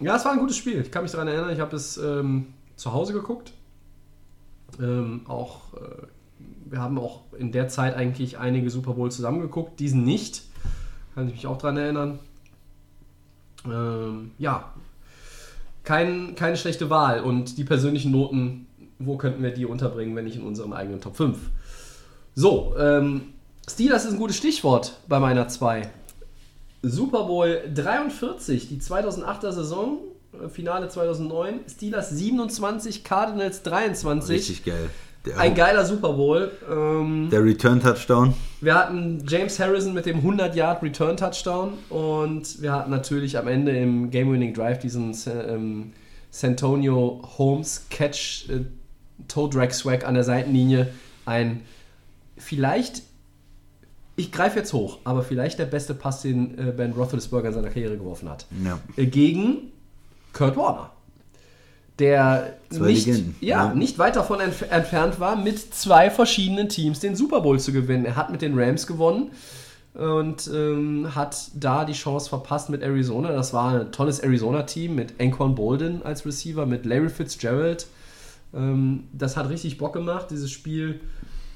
[0.00, 0.80] Ja, es war ein gutes Spiel.
[0.80, 3.52] Ich kann mich daran erinnern, ich habe es ähm, zu Hause geguckt.
[4.80, 5.78] Ähm, auch, äh,
[6.70, 10.42] wir haben auch in der Zeit eigentlich einige Super Bowl zusammengeguckt, diesen nicht.
[11.14, 12.18] Kann ich mich auch daran erinnern.
[13.64, 14.72] Ähm, ja,
[15.84, 17.20] kein, keine schlechte Wahl.
[17.20, 18.66] Und die persönlichen Noten,
[18.98, 21.38] wo könnten wir die unterbringen, wenn nicht in unseren eigenen Top 5?
[22.34, 23.31] So, ähm,
[23.70, 25.88] Steelers ist ein gutes Stichwort bei meiner 2.
[26.82, 29.98] Super Bowl 43, die 2008er Saison,
[30.32, 34.36] äh, Finale 2009, Steelers 27, Cardinals 23.
[34.36, 34.90] Richtig geil.
[35.24, 36.50] Der, Ein geiler Super Bowl.
[36.68, 38.34] Ähm, der Return-Touchdown.
[38.60, 44.10] wir hatten James Harrison mit dem 100-Yard Return-Touchdown und wir hatten natürlich am Ende im
[44.10, 45.92] Game-Winning Drive diesen ähm,
[46.32, 48.64] Santonio Holmes Catch äh,
[49.28, 50.88] Toe Drag Swag an der Seitenlinie.
[51.24, 51.60] Ein
[52.36, 53.02] vielleicht,
[54.22, 57.70] ich greife jetzt hoch, aber vielleicht der beste Pass, den äh, Ben Roethlisberger in seiner
[57.70, 58.46] Karriere geworfen hat.
[58.64, 58.78] Ja.
[58.96, 59.72] Äh, gegen
[60.32, 60.90] Kurt Warner.
[61.98, 63.74] Der nicht, ja, ja.
[63.74, 68.06] nicht weit davon entf entfernt war, mit zwei verschiedenen Teams den Super Bowl zu gewinnen.
[68.06, 69.30] Er hat mit den Rams gewonnen
[69.94, 73.32] und ähm, hat da die Chance verpasst mit Arizona.
[73.32, 77.86] Das war ein tolles Arizona-Team mit Anquan Bolden als Receiver, mit Larry Fitzgerald.
[78.54, 80.28] Ähm, das hat richtig Bock gemacht.
[80.30, 81.00] Dieses Spiel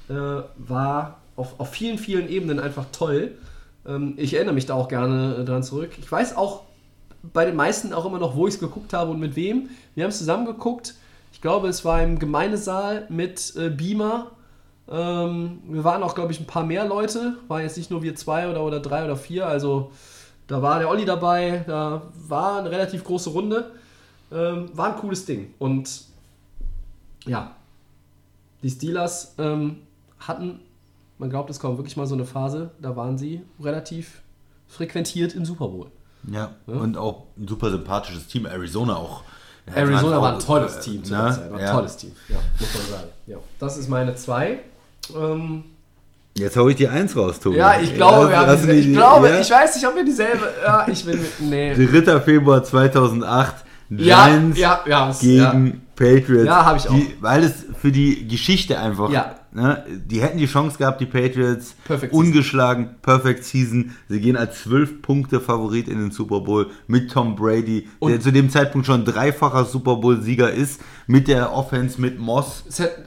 [0.09, 0.13] äh,
[0.57, 3.37] war auf, auf vielen, vielen Ebenen einfach toll.
[3.85, 5.91] Ähm, ich erinnere mich da auch gerne äh, dran zurück.
[5.97, 6.63] Ich weiß auch
[7.33, 9.69] bei den meisten auch immer noch, wo ich es geguckt habe und mit wem.
[9.95, 10.95] Wir haben es zusammen geguckt.
[11.31, 14.31] Ich glaube, es war im Gemeindesaal mit äh, Beamer.
[14.89, 17.37] Ähm, wir waren auch, glaube ich, ein paar mehr Leute.
[17.47, 19.47] Waren jetzt nicht nur wir zwei oder, oder drei oder vier.
[19.47, 19.91] Also
[20.47, 21.63] da war der Olli dabei.
[21.67, 23.71] Da war eine relativ große Runde.
[24.31, 25.53] Ähm, war ein cooles Ding.
[25.59, 26.05] Und
[27.25, 27.51] ja,
[28.63, 29.77] die Steelers ähm,
[30.19, 30.59] hatten,
[31.17, 32.71] man glaubt es kaum, wirklich mal so eine Phase.
[32.81, 34.21] Da waren sie relativ
[34.67, 35.87] frequentiert im Super Bowl.
[36.29, 38.45] Ja, und auch ein super sympathisches Team.
[38.45, 39.23] Arizona auch.
[39.67, 41.23] Ja, Arizona war ein tolles äh, Team zu ne?
[41.23, 41.51] der Zeit.
[41.51, 41.73] War ein Ja.
[41.73, 43.09] tolles Team, ja, muss man sagen.
[43.27, 43.37] Ja.
[43.59, 44.59] Das ist meine 2.
[45.15, 45.63] Ähm,
[46.35, 47.55] Jetzt hau ich die Eins raus, Tobi.
[47.57, 49.39] ja, ich glaube, wir haben die- ich glaube, ja?
[49.39, 51.73] ich weiß nicht, ob wir dieselbe, ja, ich will, mit- nee.
[51.73, 52.19] 3.
[52.21, 53.55] Februar 2008,
[53.89, 56.45] Ja, Giants ja, ja, es- gegen Patriots.
[56.45, 56.93] Ja, hab ich auch.
[56.93, 59.35] Die, weil es für die Geschichte einfach, Ja.
[59.57, 62.27] Ne, die hätten die Chance gehabt, die Patriots, Perfect Season.
[62.27, 63.91] ungeschlagen, Perfect Season.
[64.07, 68.23] Sie gehen als 12 Punkte Favorit in den Super Bowl mit Tom Brady, der Und-
[68.23, 72.63] zu dem Zeitpunkt schon dreifacher Super Bowl-Sieger ist, mit der Offense, mit Moss.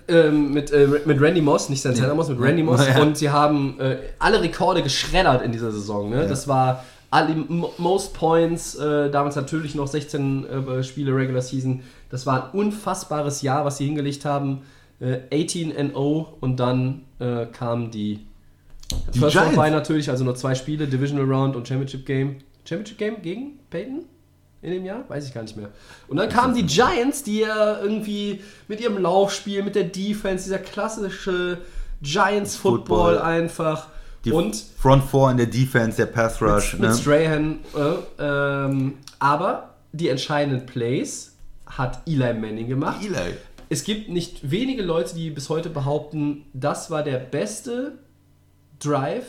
[0.09, 2.87] Ähm, mit, äh, mit Randy Moss, nicht Santana Moss, mit Randy Moss.
[2.87, 3.01] Ja.
[3.01, 6.11] Und sie haben äh, alle Rekorde geschreddert in dieser Saison.
[6.11, 6.27] Ne?
[6.27, 7.35] Das war alle,
[7.79, 11.83] Most Points, äh, damals natürlich noch 16 äh, Spiele Regular Season.
[12.09, 14.63] Das war ein unfassbares Jahr, was sie hingelegt haben.
[15.01, 18.27] Äh, 18 and 0 und dann äh, kam die,
[19.15, 19.55] Die First Giants.
[19.55, 22.37] vorbei natürlich, also nur zwei Spiele, Divisional Round und Championship Game.
[22.65, 24.05] Championship Game gegen Peyton?
[24.63, 25.09] In dem Jahr?
[25.09, 25.71] Weiß ich gar nicht mehr.
[26.09, 30.59] Und dann kamen die Giants, die ja irgendwie mit ihrem Laufspiel, mit der Defense, dieser
[30.59, 31.59] klassische
[32.03, 33.19] Giants-Football Football.
[33.19, 33.89] einfach.
[34.27, 36.75] Die und Front Four in der Defense, der Pass Rush.
[36.75, 36.95] mit ne?
[36.95, 37.61] Strahan.
[37.75, 41.33] Äh, ähm, aber die entscheidenden Plays
[41.67, 43.03] hat Eli Manning gemacht.
[43.03, 43.35] Eli.
[43.73, 47.93] Es gibt nicht wenige Leute, die bis heute behaupten, das war der beste
[48.81, 49.27] Drive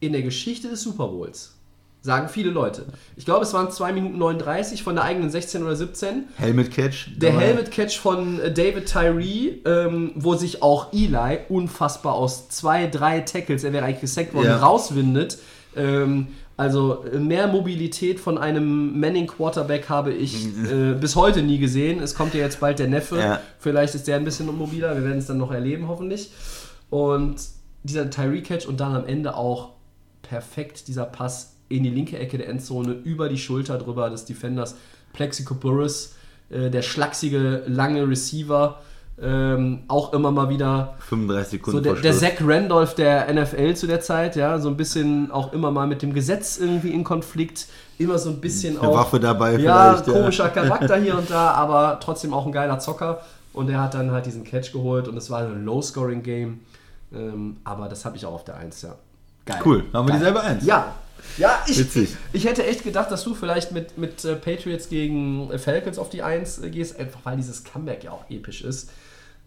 [0.00, 1.56] in der Geschichte des Super Bowls.
[2.02, 2.86] Sagen viele Leute.
[3.16, 6.24] Ich glaube, es waren 2 Minuten 39 von der eigenen 16 oder 17.
[6.36, 7.08] Helmet Catch.
[7.16, 7.38] Der.
[7.38, 13.20] Helmet Catch von äh, David Tyree, ähm, wo sich auch Eli unfassbar aus zwei, drei
[13.20, 14.58] Tackles, er wäre eigentlich gesackt worden, Ja.
[14.58, 15.38] rauswindet.
[15.76, 16.28] Ähm,
[16.60, 22.02] also äh, mehr Mobilität von einem Manning Quarterback habe ich äh, bis heute nie gesehen.
[22.02, 23.18] Es kommt ja jetzt bald der Neffe.
[23.18, 23.40] Ja.
[23.58, 24.94] Vielleicht ist der ein bisschen mobiler.
[24.94, 26.30] Wir werden es dann noch erleben, hoffentlich.
[26.90, 27.36] Und
[27.82, 29.70] dieser Tyree Catch und dann am Ende auch
[30.20, 34.76] perfekt dieser Pass in die linke Ecke der Endzone über die Schulter drüber des Defenders
[35.14, 36.14] Plexico Burris,
[36.50, 38.82] äh, der schlachsige lange Receiver,
[39.22, 42.14] ähm, auch immer mal wieder 35 Sekunden so der, der.
[42.14, 46.02] Zach Randolph der NFL zu der Zeit, ja, so ein bisschen auch immer mal mit
[46.02, 47.66] dem Gesetz irgendwie in Konflikt,
[47.98, 49.58] immer so ein bisschen Eine auch Waffe dabei ja,
[49.92, 50.06] vielleicht.
[50.06, 50.12] ja.
[50.12, 53.20] komischer Charakter hier und da, aber trotzdem auch ein geiler Zocker.
[53.52, 56.60] Und er hat dann halt diesen Catch geholt und es war ein Low-Scoring-Game.
[57.12, 58.94] Ähm, aber das habe ich auch auf der 1, ja.
[59.44, 59.60] Geil.
[59.64, 60.18] Cool, haben wir Geil.
[60.18, 60.64] dieselbe Eins.
[60.64, 60.94] Ja.
[61.36, 62.16] Ja, ich, Witzig.
[62.32, 66.08] ich hätte echt gedacht, dass du vielleicht mit, mit äh, Patriots gegen äh, Falcons auf
[66.08, 68.90] die 1 äh, gehst, einfach weil dieses Comeback ja auch episch ist.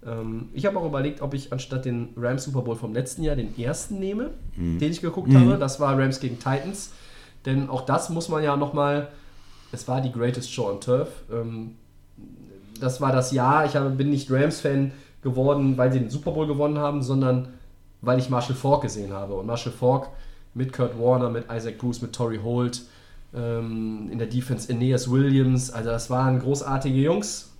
[0.05, 3.35] Ähm, ich habe auch überlegt, ob ich anstatt den Rams Super Bowl vom letzten Jahr
[3.35, 4.31] den ersten nehme,
[4.79, 5.57] den ich geguckt habe.
[5.57, 6.91] Das war Rams gegen Titans.
[7.45, 9.09] Denn auch das muss man ja nochmal,
[9.71, 11.09] es war die greatest show on turf.
[11.31, 11.75] Ähm,
[12.79, 14.91] das war das Jahr, ich habe, bin nicht Rams-Fan
[15.21, 17.49] geworden, weil sie den Super Bowl gewonnen haben, sondern
[18.01, 19.35] weil ich Marshall Falk gesehen habe.
[19.35, 20.09] Und Marshall Falk
[20.53, 22.83] mit Kurt Warner, mit Isaac Bruce, mit Torrey Holt,
[23.33, 27.52] ähm, in der Defense Aeneas Williams, also das waren großartige Jungs.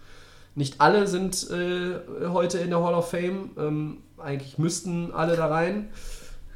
[0.55, 5.47] Nicht alle sind äh, heute in der Hall of Fame, ähm, eigentlich müssten alle da
[5.47, 5.89] rein.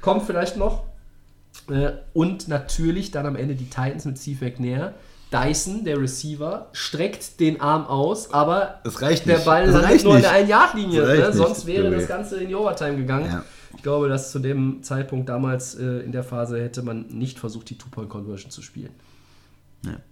[0.02, 0.84] Kommt vielleicht noch.
[1.70, 4.94] Äh, und natürlich dann am Ende die Titans mit Steve McNair.
[5.34, 9.46] Dyson, der Receiver, streckt den Arm aus, aber der nicht.
[9.46, 10.26] Ball landet nur in nicht.
[10.30, 11.02] der Ein-Yard-Linie.
[11.02, 11.28] Das reicht Ne?
[11.28, 11.96] nicht, Sonst wäre Tobi.
[11.98, 13.26] das Ganze in die Overtime gegangen.
[13.26, 13.44] Ja.
[13.76, 17.70] Ich glaube, dass zu dem Zeitpunkt damals äh, in der Phase hätte man nicht versucht,
[17.70, 18.92] die Two-Point-Conversion zu spielen.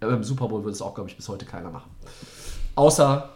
[0.00, 1.90] Aber Im Super Bowl würde es auch, glaube ich, bis heute keiner machen.
[2.74, 3.30] Außer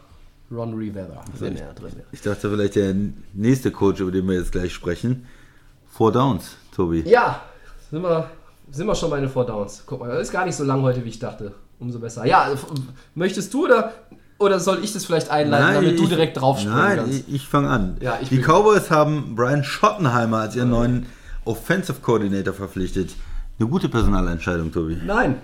[0.50, 1.92] Ron Rivera, wenn er drin.
[2.12, 2.94] Ich dachte vielleicht der
[3.34, 5.26] nächste Coach, über den wir jetzt gleich sprechen.
[5.88, 7.02] Four Downs, Tobi.
[7.06, 7.42] Ja,
[7.90, 8.28] sind wir,
[8.70, 9.82] sind wir schon bei den Four Downs.
[9.86, 11.52] Guck mal, das ist gar nicht so lang heute, wie ich dachte.
[11.78, 12.26] Umso besser.
[12.26, 12.66] Ja, f-
[13.14, 13.92] möchtest du oder,
[14.38, 17.18] oder soll ich das vielleicht einleiten, damit du ich- direkt draufspringen Nein, kannst?
[17.28, 17.96] ich, ich fange an.
[18.00, 21.06] Ja, ich die Cowboys haben Brian Schottenheimer als ihren neuen
[21.44, 23.14] Offensive Coordinator verpflichtet.
[23.58, 24.98] Eine gute Personalentscheidung, Tobi.
[25.04, 25.36] Nein,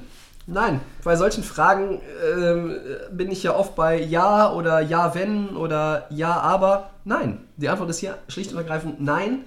[0.47, 0.81] nein.
[1.05, 2.01] Bei solchen Fragen
[2.37, 2.77] ähm,
[3.13, 6.91] bin ich ja oft bei Ja oder Ja, wenn oder Ja, aber.
[7.05, 7.39] Nein.
[7.57, 9.45] Die Antwort ist hier schlicht und ergreifend Nein.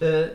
[0.00, 0.28] Äh,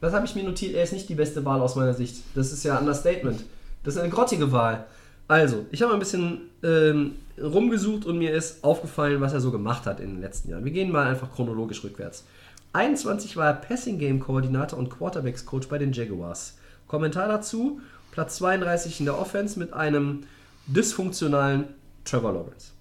[0.00, 0.74] was habe ich mir notiert?
[0.74, 2.22] Er ist nicht die beste Wahl aus meiner Sicht.
[2.34, 3.44] Das ist ja ein Understatement.
[3.82, 4.86] Das ist eine grottige Wahl.
[5.26, 9.86] Also, ich habe ein bisschen ähm, rumgesucht und mir ist aufgefallen, was er so gemacht
[9.86, 10.64] hat in den letzten Jahren.
[10.64, 12.24] Wir gehen mal einfach chronologisch rückwärts.
[12.72, 16.56] 21 war er Passing Game Koordinator und Quarterbacks Coach bei den Jaguars.
[16.86, 17.80] Kommentar dazu:
[18.18, 20.24] Platz 32 in der Offense mit einem
[20.66, 21.66] dysfunktionalen
[22.04, 22.72] Trevor Lawrence.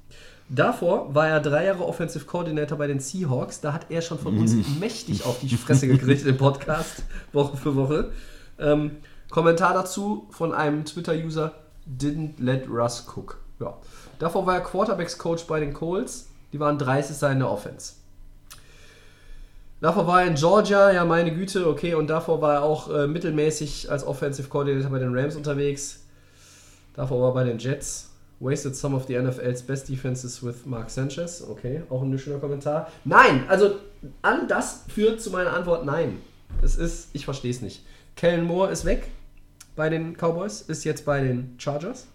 [0.49, 3.61] Davor war er drei Jahre Offensive Coordinator bei den Seahawks.
[3.61, 7.03] Da hat er schon von uns mächtig auf die Fresse gekriegt im Podcast,
[7.33, 8.11] Woche für Woche.
[8.57, 8.95] Ähm,
[9.29, 11.53] Kommentar dazu von einem Twitter-User,
[11.85, 13.37] didn't let Russ cook.
[13.59, 13.77] Ja.
[14.17, 16.29] Davor war er Quarterbacks-Coach bei den Colts.
[16.51, 17.93] Die waren 30 in der Offense.
[19.79, 21.93] Davor war er in Georgia, ja meine Güte, okay.
[21.93, 26.03] Und davor war er auch äh, mittelmäßig als Offensive Coordinator bei den Rams unterwegs.
[26.95, 28.09] Davor war er bei den Jets.
[28.39, 31.43] Wasted some of the NFL's best defenses with Mark Sanchez.
[31.47, 32.91] Okay, auch ein schöner Kommentar.
[33.03, 33.75] Nein, also
[34.21, 36.19] all das führt zu meiner Antwort nein.
[36.61, 37.83] Es ist, ich verstehe es nicht.
[38.15, 39.09] Kellen Moore ist weg
[39.75, 42.07] bei den Cowboys, ist jetzt bei den Chargers.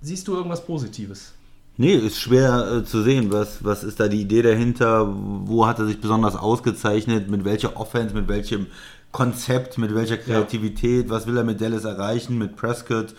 [0.00, 1.32] Siehst du irgendwas Positives?
[1.80, 3.30] Nee, ist schwer äh, zu sehen.
[3.30, 5.06] Was, was ist da die Idee dahinter?
[5.14, 7.30] Wo hat er sich besonders ausgezeichnet?
[7.30, 8.66] Mit welcher Offense, mit welchem
[9.12, 11.08] Konzept, mit welcher Kreativität?
[11.08, 12.36] Was will er mit Dallas erreichen?
[12.36, 13.14] Mit Prescott?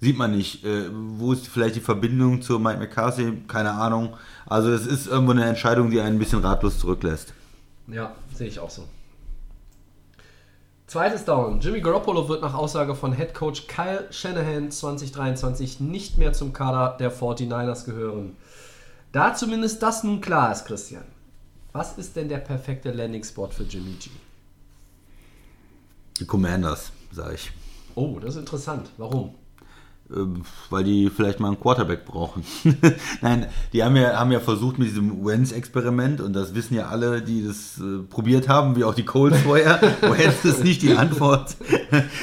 [0.00, 0.64] Sieht man nicht.
[0.64, 3.44] Äh, wo ist vielleicht die Verbindung zu Mike McCarthy?
[3.46, 4.16] Keine Ahnung.
[4.46, 7.34] Also es ist irgendwo eine Entscheidung, die einen ein bisschen ratlos zurücklässt.
[7.86, 8.82] Ja, sehe ich auch so.
[10.94, 11.58] Zweites Down.
[11.58, 16.96] Jimmy Garoppolo wird nach Aussage von Head Coach Kyle Shanahan 2023 nicht mehr zum Kader
[17.00, 18.36] der 49ers gehören.
[19.10, 21.02] Da zumindest das nun klar ist, Christian.
[21.72, 24.08] Was ist denn der perfekte Landing-Spot für Jimmy G?
[26.20, 27.50] Die Commanders, sage ich.
[27.96, 28.88] Oh, das ist interessant.
[28.96, 29.34] Warum?
[30.14, 32.44] Ähm, weil die vielleicht mal einen Quarterback brauchen.
[33.20, 37.22] Nein, die haben ja, haben ja versucht mit diesem Wentz-Experiment und das wissen ja alle,
[37.22, 39.80] die das äh, probiert haben, wie auch die Colts vorher.
[40.02, 41.56] Wentz ist nicht die Antwort.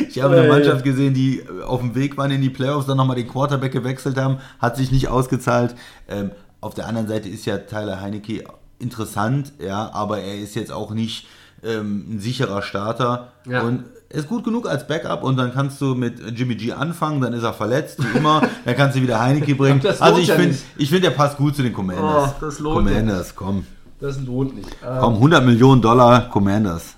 [0.09, 3.15] Ich habe eine Mannschaft gesehen, die auf dem Weg waren in die Playoffs, dann nochmal
[3.15, 5.75] den Quarterback gewechselt haben, hat sich nicht ausgezahlt.
[6.09, 8.43] Ähm, auf der anderen Seite ist ja Tyler Heinecke
[8.79, 11.27] interessant, ja, aber er ist jetzt auch nicht
[11.63, 13.31] ähm, ein sicherer Starter.
[13.47, 13.61] Ja.
[13.61, 17.33] Und ist gut genug als Backup und dann kannst du mit Jimmy G anfangen, dann
[17.33, 19.81] ist er verletzt, wie immer, dann kannst du wieder Heineke bringen.
[19.99, 20.63] Also ich ja finde, nicht.
[20.77, 22.33] ich find, der passt gut zu den Commanders.
[22.37, 23.65] Oh, das lohnt Commanders, komm.
[23.99, 24.69] Das lohnt nicht.
[24.83, 26.95] Ähm, Komm, 100 Millionen Dollar Commanders.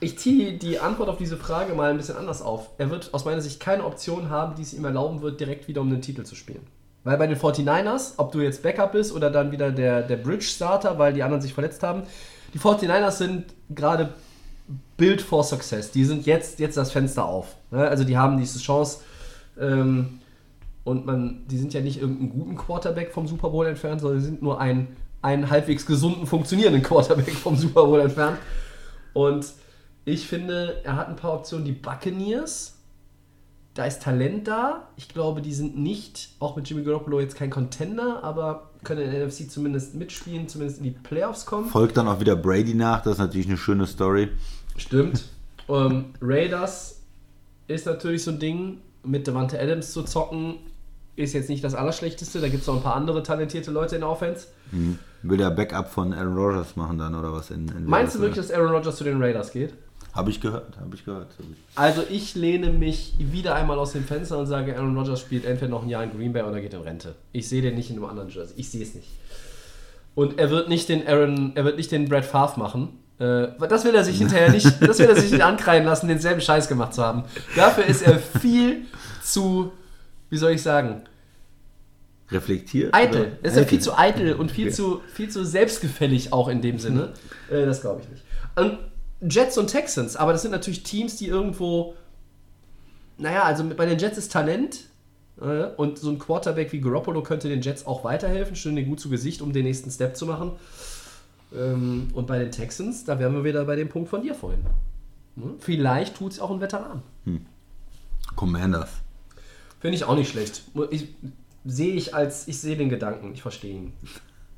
[0.00, 2.70] Ich ziehe die Antwort auf diese Frage mal ein bisschen anders auf.
[2.78, 5.82] Er wird aus meiner Sicht keine Option haben, die es ihm erlauben wird, direkt wieder
[5.82, 6.66] um den Titel zu spielen.
[7.04, 10.98] Weil bei den 49ers, ob du jetzt Backup bist oder dann wieder der, der Bridge-Starter,
[10.98, 12.02] weil die anderen sich verletzt haben,
[12.52, 14.14] die 49ers sind gerade
[14.96, 15.90] Build for Success.
[15.90, 17.56] Die sind jetzt, jetzt das Fenster auf.
[17.70, 17.86] Ne?
[17.86, 19.00] Also die haben diese Chance
[19.58, 20.20] ähm,
[20.84, 24.26] und man, die sind ja nicht irgendeinen guten Quarterback vom Super Bowl entfernt, sondern sie
[24.26, 28.38] sind nur ein, einen halbwegs gesunden, funktionierenden Quarterback vom Super Bowl entfernt.
[29.12, 29.46] Und
[30.04, 31.64] ich finde, er hat ein paar Optionen.
[31.64, 32.76] Die Buccaneers,
[33.74, 34.88] da ist Talent da.
[34.96, 39.10] Ich glaube, die sind nicht, auch mit Jimmy Garoppolo jetzt kein Contender, aber können in
[39.10, 41.68] der NFC zumindest mitspielen, zumindest in die Playoffs kommen.
[41.68, 44.28] Folgt dann auch wieder Brady nach, das ist natürlich eine schöne Story.
[44.76, 45.24] Stimmt.
[45.68, 47.00] ähm, Raiders
[47.68, 50.56] ist natürlich so ein Ding, mit Devante Adams zu zocken,
[51.16, 52.40] ist jetzt nicht das Allerschlechteste.
[52.40, 54.48] Da gibt es noch ein paar andere talentierte Leute in der Offense.
[55.22, 57.50] Will der Backup von Aaron Rodgers machen dann oder was?
[57.50, 59.74] In, in Meinst du wirklich, dass Aaron Rodgers zu den Raiders geht?
[60.12, 61.28] Habe ich gehört, habe ich gehört.
[61.74, 65.70] Also ich lehne mich wieder einmal aus dem Fenster und sage, Aaron Rodgers spielt entweder
[65.70, 67.14] noch ein Jahr in Green Bay oder geht in Rente.
[67.32, 68.54] Ich sehe den nicht in einem anderen Jersey.
[68.56, 69.08] Ich sehe es nicht.
[70.14, 72.98] Und er wird nicht den Aaron, er wird nicht den Brad Favre machen.
[73.18, 76.40] Äh, das will er sich hinterher nicht, das will er sich nicht ankreiden lassen, denselben
[76.40, 77.24] Scheiß gemacht zu haben.
[77.54, 78.82] Dafür ist er viel
[79.22, 79.72] zu,
[80.30, 81.02] wie soll ich sagen,
[82.30, 82.92] Reflektiert?
[82.94, 83.20] eitel.
[83.20, 83.30] oder?
[83.42, 84.74] Er ist ja viel zu eitel und viel, Okay.
[84.74, 87.12] zu, viel zu selbstgefällig auch in dem Sinne.
[87.50, 88.22] Äh, das glaube ich nicht.
[88.56, 88.78] Und
[89.20, 91.94] Jets und Texans, aber das sind natürlich Teams, die irgendwo,
[93.18, 94.80] naja, also bei den Jets ist Talent
[95.40, 99.08] äh, und so ein Quarterback wie Garoppolo könnte den Jets auch weiterhelfen, stünde gut zu
[99.08, 100.52] Gesicht, um den nächsten Step zu machen.
[101.54, 104.60] Ähm, und bei den Texans, da wären wir wieder bei dem Punkt von dir vorhin.
[105.36, 105.56] Hm?
[105.58, 107.02] Vielleicht tut es auch ein Veteran.
[108.34, 108.90] Commanders.
[109.80, 110.62] Finde ich auch nicht schlecht.
[110.90, 111.08] Ich
[111.64, 113.92] sehe ich als, ich sehe den Gedanken, ich verstehe ihn.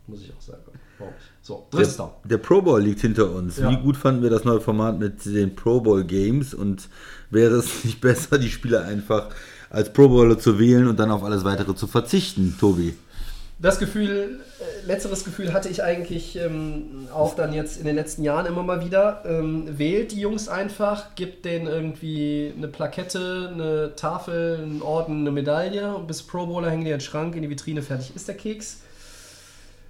[0.07, 0.63] Muss ich auch sagen.
[1.43, 1.97] So, drittes.
[1.97, 3.59] Der, der Pro Bowl liegt hinter uns.
[3.59, 3.71] Ja.
[3.71, 6.89] Wie gut fanden wir das neue Format mit den Pro Bowl Games und
[7.31, 9.29] wäre es nicht besser, die Spieler einfach
[9.71, 12.95] als Pro Bowler zu wählen und dann auf alles weitere zu verzichten, Tobi?
[13.61, 18.23] Das Gefühl, äh, letzteres Gefühl hatte ich eigentlich ähm, auch dann jetzt in den letzten
[18.23, 19.25] Jahren immer mal wieder.
[19.27, 25.33] Ähm, wählt die Jungs einfach, gibt denen irgendwie eine Plakette, eine Tafel, einen Orden, eine
[25.33, 28.29] Medaille und bis Pro Bowler hängen die in den Schrank, in die Vitrine, fertig ist
[28.29, 28.83] der Keks.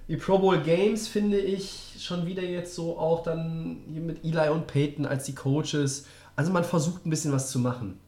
[0.07, 4.49] Die Pro Bowl Games finde ich schon wieder jetzt so auch dann hier mit Eli
[4.49, 6.07] und Peyton als die Coaches.
[6.35, 7.99] Also man versucht ein bisschen was zu machen.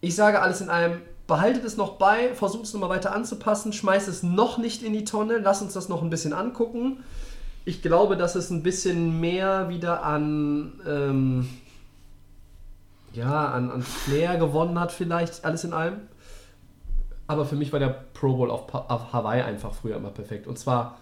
[0.00, 4.08] Ich sage alles in einem, behaltet es noch bei, versucht es nochmal weiter anzupassen, schmeißt
[4.08, 7.02] es noch nicht in die Tonne, lasst uns das noch ein bisschen angucken.
[7.64, 11.48] Ich glaube, dass es ein bisschen mehr wieder an, ähm,
[13.14, 16.00] ja, an, an Flair gewonnen hat, vielleicht alles in allem.
[17.26, 20.46] Aber für mich war der Pro Bowl auf, auf Hawaii einfach früher immer perfekt.
[20.46, 20.98] Und zwar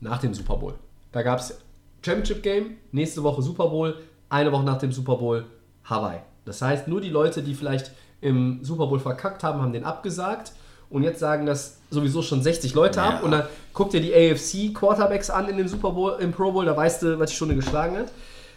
[0.00, 0.74] nach dem Super Bowl.
[1.12, 1.58] Da gab es
[2.04, 3.96] Championship Game, nächste Woche Super Bowl,
[4.28, 5.46] eine Woche nach dem Super Bowl
[5.84, 6.20] Hawaii.
[6.44, 7.92] Das heißt, nur die Leute, die vielleicht
[8.22, 10.52] im Super Bowl verkackt haben, haben den abgesagt.
[10.88, 13.08] Und jetzt sagen das sowieso schon 60 Leute Ja.
[13.10, 13.22] ab.
[13.22, 13.44] Und dann
[13.74, 17.02] guck dir die AFC Quarterbacks an in dem Super Bowl, im Pro Bowl, da weißt
[17.02, 18.06] du, was die Stunde geschlagen hat.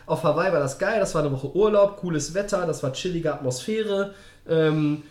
[0.06, 3.34] Auf Hawaii war das geil, das war eine Woche Urlaub, cooles Wetter, das war chillige
[3.34, 4.14] Atmosphäre.
[4.48, 5.02] Ähm,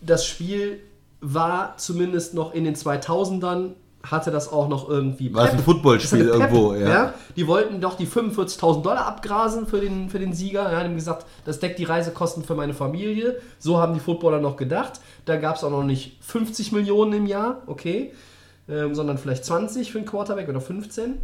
[0.00, 0.80] das Spiel
[1.20, 5.58] war zumindest noch in den 2000ern, hatte das auch noch irgendwie War es ein.
[5.60, 7.14] Footballspiel irgendwo, ja.
[7.36, 10.72] Die wollten doch die 45.000 Dollar abgrasen für den, für den Sieger.
[10.72, 13.40] Ja, die haben gesagt, das deckt die Reisekosten für meine Familie.
[13.58, 15.00] So haben die Footballer noch gedacht.
[15.24, 18.12] Da gab es auch noch nicht 50 Millionen im Jahr, okay,
[18.68, 21.18] ähm, sondern vielleicht 20 für einen Quarterback oder 15.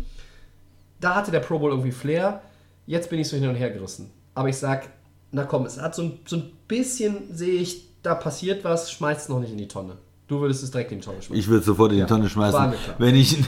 [1.01, 2.43] Da hatte der Pro Bowl irgendwie Flair.
[2.87, 4.11] Jetzt bin ich so hin und her gerissen.
[4.35, 4.89] Aber ich sag,
[5.33, 9.23] na komm, es hat so ein, so ein bisschen, sehe ich, da passiert was, schmeißt
[9.23, 9.97] es noch nicht in die Tonne.
[10.29, 11.37] Du würdest es direkt in die Tonne schmeißen.
[11.37, 12.75] Ich würde sofort in die Tonne schmeißen.
[12.99, 13.47] Wenn ich einen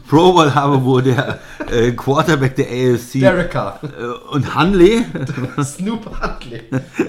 [0.08, 1.38] Pro Bowl habe, wo der
[1.70, 3.78] äh, Quarterback der AFC Derek Carr.
[3.82, 5.04] äh, und Hanley,
[5.62, 6.62] Snoop Huntley.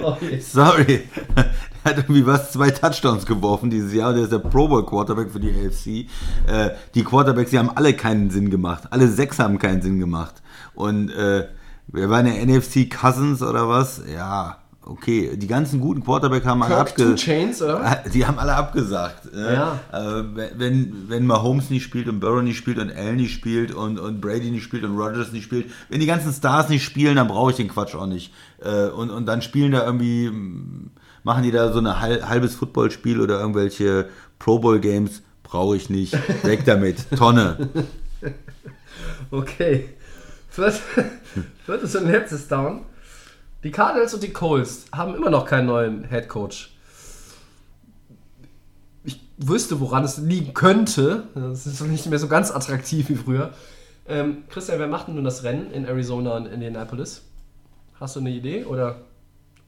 [0.03, 0.51] Oh, yes.
[0.51, 1.03] sorry,
[1.35, 1.45] der
[1.85, 5.31] hat irgendwie was, zwei Touchdowns geworfen dieses Jahr und der ist der Pro Bowl Quarterback
[5.31, 6.09] für die AFC.
[6.51, 8.89] Äh, die Quarterbacks, die haben alle keinen Sinn gemacht.
[8.91, 10.41] Alle sechs haben keinen Sinn gemacht.
[10.73, 11.47] Und äh,
[11.88, 14.01] wer war der NFC Cousins oder was?
[14.13, 15.35] Ja, okay.
[15.37, 17.15] Die ganzen guten Quarterback haben alle Kirk Two abge...
[17.15, 17.81] Chains, oder?
[17.85, 19.33] Ah, Die haben alle abgesagt.
[19.33, 19.53] ne?
[19.53, 19.79] Ja.
[20.19, 20.23] Äh,
[20.57, 24.21] wenn, wenn Mahomes nicht spielt und Burrow nicht spielt und Allen nicht spielt und, und
[24.21, 27.51] Brady nicht spielt und Rodgers nicht spielt, wenn die ganzen Stars nicht spielen, dann brauche
[27.51, 28.33] ich den Quatsch auch nicht.
[28.63, 30.31] Äh, und, und dann spielen da irgendwie,
[31.23, 34.07] machen die da so ein hal- halbes Footballspiel oder irgendwelche
[34.39, 36.13] Pro Bowl Games, brauche ich nicht.
[36.45, 37.05] Weg damit.
[37.17, 37.69] Tonne.
[39.29, 39.89] Okay.
[40.49, 40.81] Viert-
[41.65, 42.81] Viertes und letztes Down.
[43.63, 46.75] Die Cardinals und die Colts haben immer noch keinen neuen Head Coach.
[49.03, 51.23] Ich wüsste, woran es liegen könnte.
[51.35, 53.51] Das ist nicht mehr so ganz attraktiv wie früher.
[54.07, 57.21] Ähm, Christian, wer macht denn nun das Rennen in Arizona und Indianapolis?
[57.99, 58.95] Hast du eine Idee oder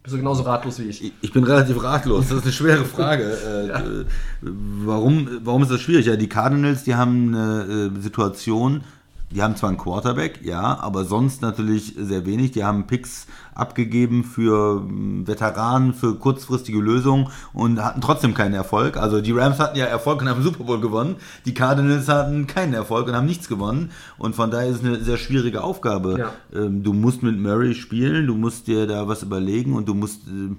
[0.01, 1.13] bist du genauso ratlos wie ich?
[1.21, 2.29] Ich- bin relativ ratlos.
[2.29, 3.23] Das ist eine schwere Frage.
[3.43, 4.05] Äh, äh,
[4.41, 6.07] warum, warum ist das schwierig?
[6.07, 8.83] Ja, die Cardinals, die haben eine äh, Situation,
[9.31, 12.51] die haben zwar einen Quarterback, ja, aber sonst natürlich sehr wenig.
[12.51, 13.25] Die haben Picks
[13.55, 18.97] abgegeben für ähm, Veteranen, für kurzfristige Lösungen und hatten trotzdem keinen Erfolg.
[18.97, 21.15] Also die Rams hatten ja Erfolg und haben Super Bowl gewonnen.
[21.45, 23.91] Die Cardinals hatten keinen Erfolg und haben nichts gewonnen.
[24.17, 26.19] Und von daher ist es eine sehr schwierige Aufgabe.
[26.19, 26.33] Ja.
[26.59, 30.27] Ähm, du musst mit Murray spielen, du musst dir da was überlegen und du musst
[30.27, 30.57] ähm,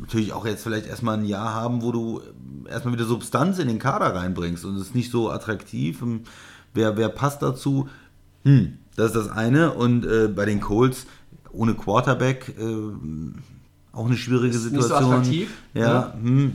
[0.00, 3.68] natürlich auch jetzt vielleicht erstmal ein Jahr haben, wo du ähm, erstmal wieder Substanz in
[3.68, 6.02] den Kader reinbringst und es ist nicht so attraktiv.
[6.72, 7.88] Wer, wer passt dazu?
[8.44, 9.72] Hm, das ist das eine.
[9.72, 11.06] Und äh, bei den Colts
[11.54, 12.62] ohne Quarterback äh,
[13.92, 15.48] auch eine schwierige Ist nicht so Situation.
[15.74, 16.14] ja, ja.
[16.20, 16.54] Hm,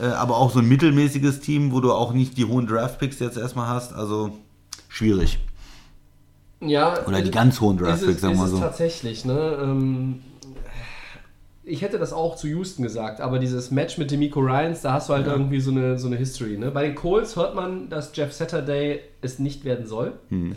[0.00, 3.36] äh, aber auch so ein mittelmäßiges Team, wo du auch nicht die hohen Draftpicks jetzt
[3.36, 3.92] erstmal hast.
[3.92, 4.30] Also
[4.88, 5.38] schwierig.
[6.60, 8.58] Ja, Oder die ist- ganz hohen Draftpicks, sagen wir mal so.
[8.58, 9.58] tatsächlich, ne?
[9.62, 10.20] Ähm,
[11.62, 15.08] ich hätte das auch zu Houston gesagt, aber dieses Match mit Demico Ryans, da hast
[15.08, 16.56] du halt irgendwie so eine, so eine History.
[16.58, 16.70] Ne?
[16.70, 20.14] Bei den Colts hört man, dass Jeff Saturday es nicht werden soll.
[20.30, 20.56] Hm.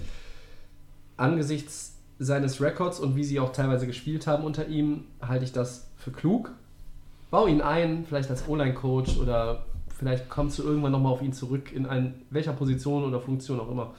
[1.17, 1.92] Angesichts
[2.23, 6.11] seines Records und wie sie auch teilweise gespielt haben unter ihm, halte ich das für
[6.11, 6.51] klug.
[7.31, 9.65] Bau ihn ein, vielleicht als O-Line-Coach oder
[9.97, 13.69] vielleicht kommst du irgendwann nochmal auf ihn zurück, in ein, welcher Position oder Funktion auch
[13.69, 13.93] immer.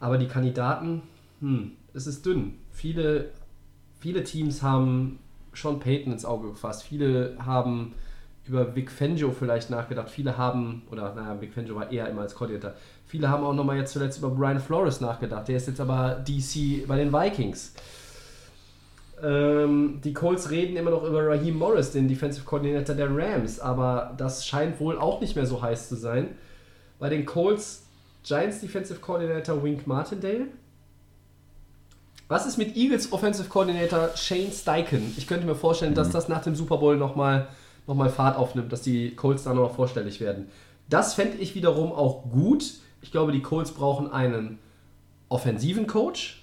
[0.00, 1.02] Aber die Kandidaten,
[1.40, 2.54] hm, es ist dünn.
[2.70, 3.30] Viele,
[4.00, 5.18] viele Teams haben
[5.54, 6.82] Sean Payton ins Auge gefasst.
[6.82, 7.92] Viele haben
[8.46, 10.10] über Vic Fangio vielleicht nachgedacht.
[10.10, 12.72] Viele haben, oder naja, Vic Fangio war eher immer als Koordinator.
[13.12, 15.46] Viele haben auch nochmal jetzt zuletzt über Brian Flores nachgedacht.
[15.46, 17.74] Der ist jetzt aber DC bei den Vikings.
[19.22, 24.14] Ähm, die Colts reden immer noch über Raheem Morris, den Defensive Coordinator der Rams, aber
[24.16, 26.28] das scheint wohl auch nicht mehr so heiß zu sein.
[26.98, 27.82] Bei den Colts
[28.24, 30.46] Giants Defensive Coordinator Wink Martindale.
[32.28, 35.12] Was ist mit Eagles Offensive Coordinator Shane Steichen?
[35.18, 37.48] Ich könnte mir vorstellen, dass das nach dem Super Bowl nochmal
[37.86, 40.48] noch mal Fahrt aufnimmt, dass die Colts da noch vorstellig werden.
[40.88, 42.80] Das fände ich wiederum auch gut.
[43.02, 44.58] Ich glaube, die Colts brauchen einen
[45.28, 46.42] offensiven Coach.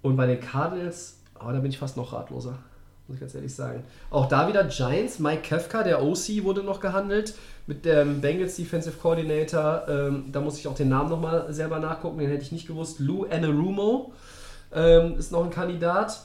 [0.00, 2.58] Und bei den Cardinals, oh, da bin ich fast noch ratloser,
[3.06, 3.84] muss ich ganz ehrlich sagen.
[4.10, 7.34] Auch da wieder Giants, Mike Kefka, der OC, wurde noch gehandelt.
[7.66, 12.18] Mit dem Bengals Defensive Coordinator, ähm, da muss ich auch den Namen nochmal selber nachgucken,
[12.18, 12.98] den hätte ich nicht gewusst.
[12.98, 14.12] Lou Anarumo
[14.72, 16.22] ähm, ist noch ein Kandidat.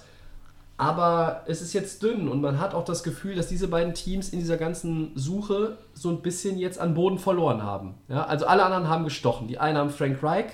[0.80, 4.30] Aber es ist jetzt dünn und man hat auch das Gefühl, dass diese beiden Teams
[4.30, 7.96] in dieser ganzen Suche so ein bisschen jetzt an Boden verloren haben.
[8.10, 9.48] Ja, also alle anderen haben gestochen.
[9.48, 10.52] Die einen haben Frank Reich,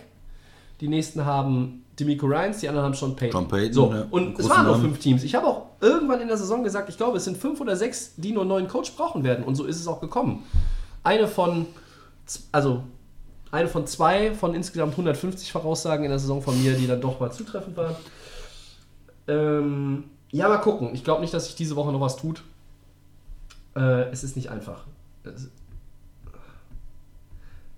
[0.79, 3.41] die nächsten haben Demico Ryans, die anderen haben Sean Payton.
[3.41, 5.23] Sean Payton, so, ja, und es waren nur fünf Teams.
[5.23, 8.13] Ich habe auch irgendwann in der Saison gesagt, ich glaube, es sind fünf oder sechs,
[8.15, 9.43] die nur einen neuen Coach brauchen werden.
[9.43, 10.43] Und so ist es auch gekommen.
[11.03, 11.67] Eine von,
[12.53, 12.83] also
[13.51, 17.19] eine von zwei von insgesamt 150 Voraussagen in der Saison von mir, die dann doch
[17.19, 17.95] mal zutreffend waren.
[19.27, 20.03] Ähm,
[20.33, 20.89] ja, mal gucken.
[20.93, 22.43] Ich glaube nicht, dass sich diese Woche noch was tut.
[23.75, 24.85] Äh, es ist nicht einfach.
[25.23, 25.49] Es,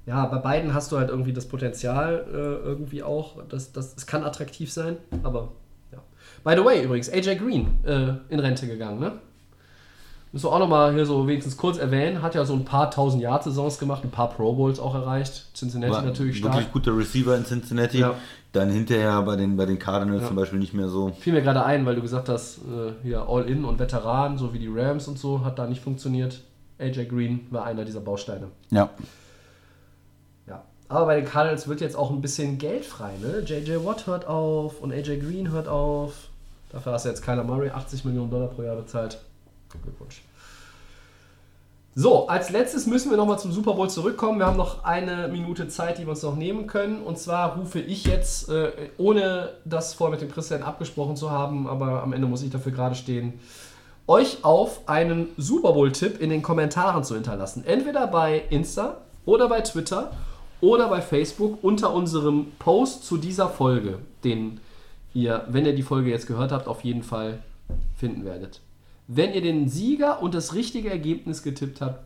[0.06, 3.44] ja, bei beiden hast du halt irgendwie das Potenzial äh, irgendwie auch.
[3.50, 5.52] Das, das, es kann attraktiv sein, aber
[5.92, 6.00] ja.
[6.46, 9.20] By the way, übrigens, AJ Green äh, in Rente gegangen, ne?
[10.36, 12.22] Müssen wir auch nochmal hier so wenigstens kurz erwähnen.
[12.22, 15.46] Hat ja so ein paar tausend Yard-Saisons gemacht, ein paar Pro Bowls auch erreicht.
[15.56, 16.74] Cincinnati War natürlich wirklich stark.
[16.74, 18.00] guter Receiver in Cincinnati.
[18.00, 18.16] Ja.
[18.52, 20.28] Dann hinterher bei den, bei den Cardinals Ja.
[20.28, 21.14] zum Beispiel nicht mehr so.
[21.22, 24.60] Fiel mir gerade ein, weil du gesagt hast, äh, hier All-In und Veteran, so wie
[24.60, 26.42] die Rams und so, hat da nicht funktioniert.
[26.80, 28.48] AJ Green war einer dieser Bausteine.
[28.72, 28.90] Ja.
[30.50, 30.64] Ja.
[30.90, 33.40] Aber bei den Cardinals wird jetzt auch ein bisschen Geld frei, ne?
[33.46, 36.28] JJ Watt hört auf und AJ Green hört auf.
[36.74, 39.18] Dafür hast du jetzt Kyler Murray 80 Millionen Dollar pro Jahr bezahlt.
[39.70, 40.22] Glückwunsch.
[41.98, 44.40] So, als letztes müssen wir nochmal zum Super Bowl zurückkommen.
[44.40, 47.02] Wir haben noch eine Minute Zeit, die wir uns noch nehmen können.
[47.02, 51.68] Und zwar rufe ich jetzt, äh, ohne das vorher mit dem Christian abgesprochen zu haben,
[51.68, 53.40] aber am Ende muss ich dafür gerade stehen,
[54.08, 57.64] euch auf, einen Super Bowl-Tipp in den Kommentaren zu hinterlassen.
[57.66, 60.12] Entweder bei Insta oder bei Twitter
[60.60, 64.60] oder bei Facebook unter unserem Post zu dieser Folge, den
[65.14, 67.40] ihr, wenn ihr die Folge jetzt gehört habt, auf jeden Fall
[67.96, 68.60] finden werdet.
[69.08, 72.04] Wenn ihr den Sieger und das richtige Ergebnis getippt habt,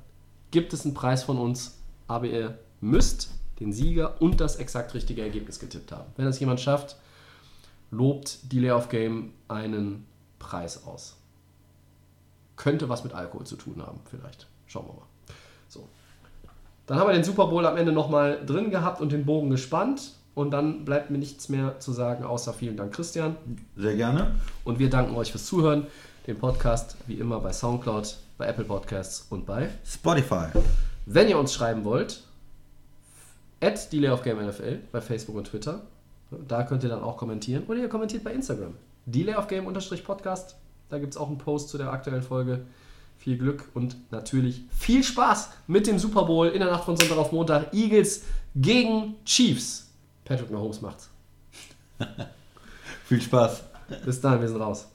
[0.52, 5.22] gibt es einen Preis von uns, aber ihr müsst den Sieger und das exakt richtige
[5.22, 6.12] Ergebnis getippt haben.
[6.18, 6.98] Wenn das jemand schafft,
[7.92, 10.06] lobt die Layoff Game einen
[10.40, 11.18] Preis aus.
[12.56, 14.48] Könnte was mit Alkohol zu tun haben, vielleicht.
[14.68, 15.08] Schauen wir mal.
[15.68, 15.88] So.
[16.86, 20.14] Dann haben wir den Super Bowl am Ende nochmal drin gehabt und den Bogen gespannt.
[20.36, 23.36] Und dann bleibt mir nichts mehr zu sagen, außer vielen Dank, Christian.
[23.76, 24.36] Sehr gerne.
[24.64, 25.88] Und wir danken euch fürs Zuhören.
[26.28, 29.70] Den Podcast wie immer bei Soundcloud, bei Apple Podcasts und bei.
[29.86, 30.48] Spotify.
[31.06, 32.24] Wenn ihr uns schreiben wollt,
[33.62, 35.82] at Delay of Game NFL bei Facebook und Twitter.
[36.48, 37.64] Da könnt ihr dann auch kommentieren.
[37.68, 38.76] Oder ihr kommentiert bei Instagram.
[39.06, 40.56] Delay of Game Podcast.
[40.90, 42.66] Da gibt es auch einen Post zu der aktuellen Folge.
[43.18, 47.18] Viel Glück und natürlich viel Spaß mit dem Super Bowl in der Nacht von Sonntag
[47.18, 47.74] auf Montag.
[47.74, 48.24] Eagles
[48.56, 49.90] gegen Chiefs.
[50.24, 51.10] Patrick Mahomes macht's.
[53.06, 53.64] Viel Spaß.
[54.06, 54.88] Bis dann, wir sind raus.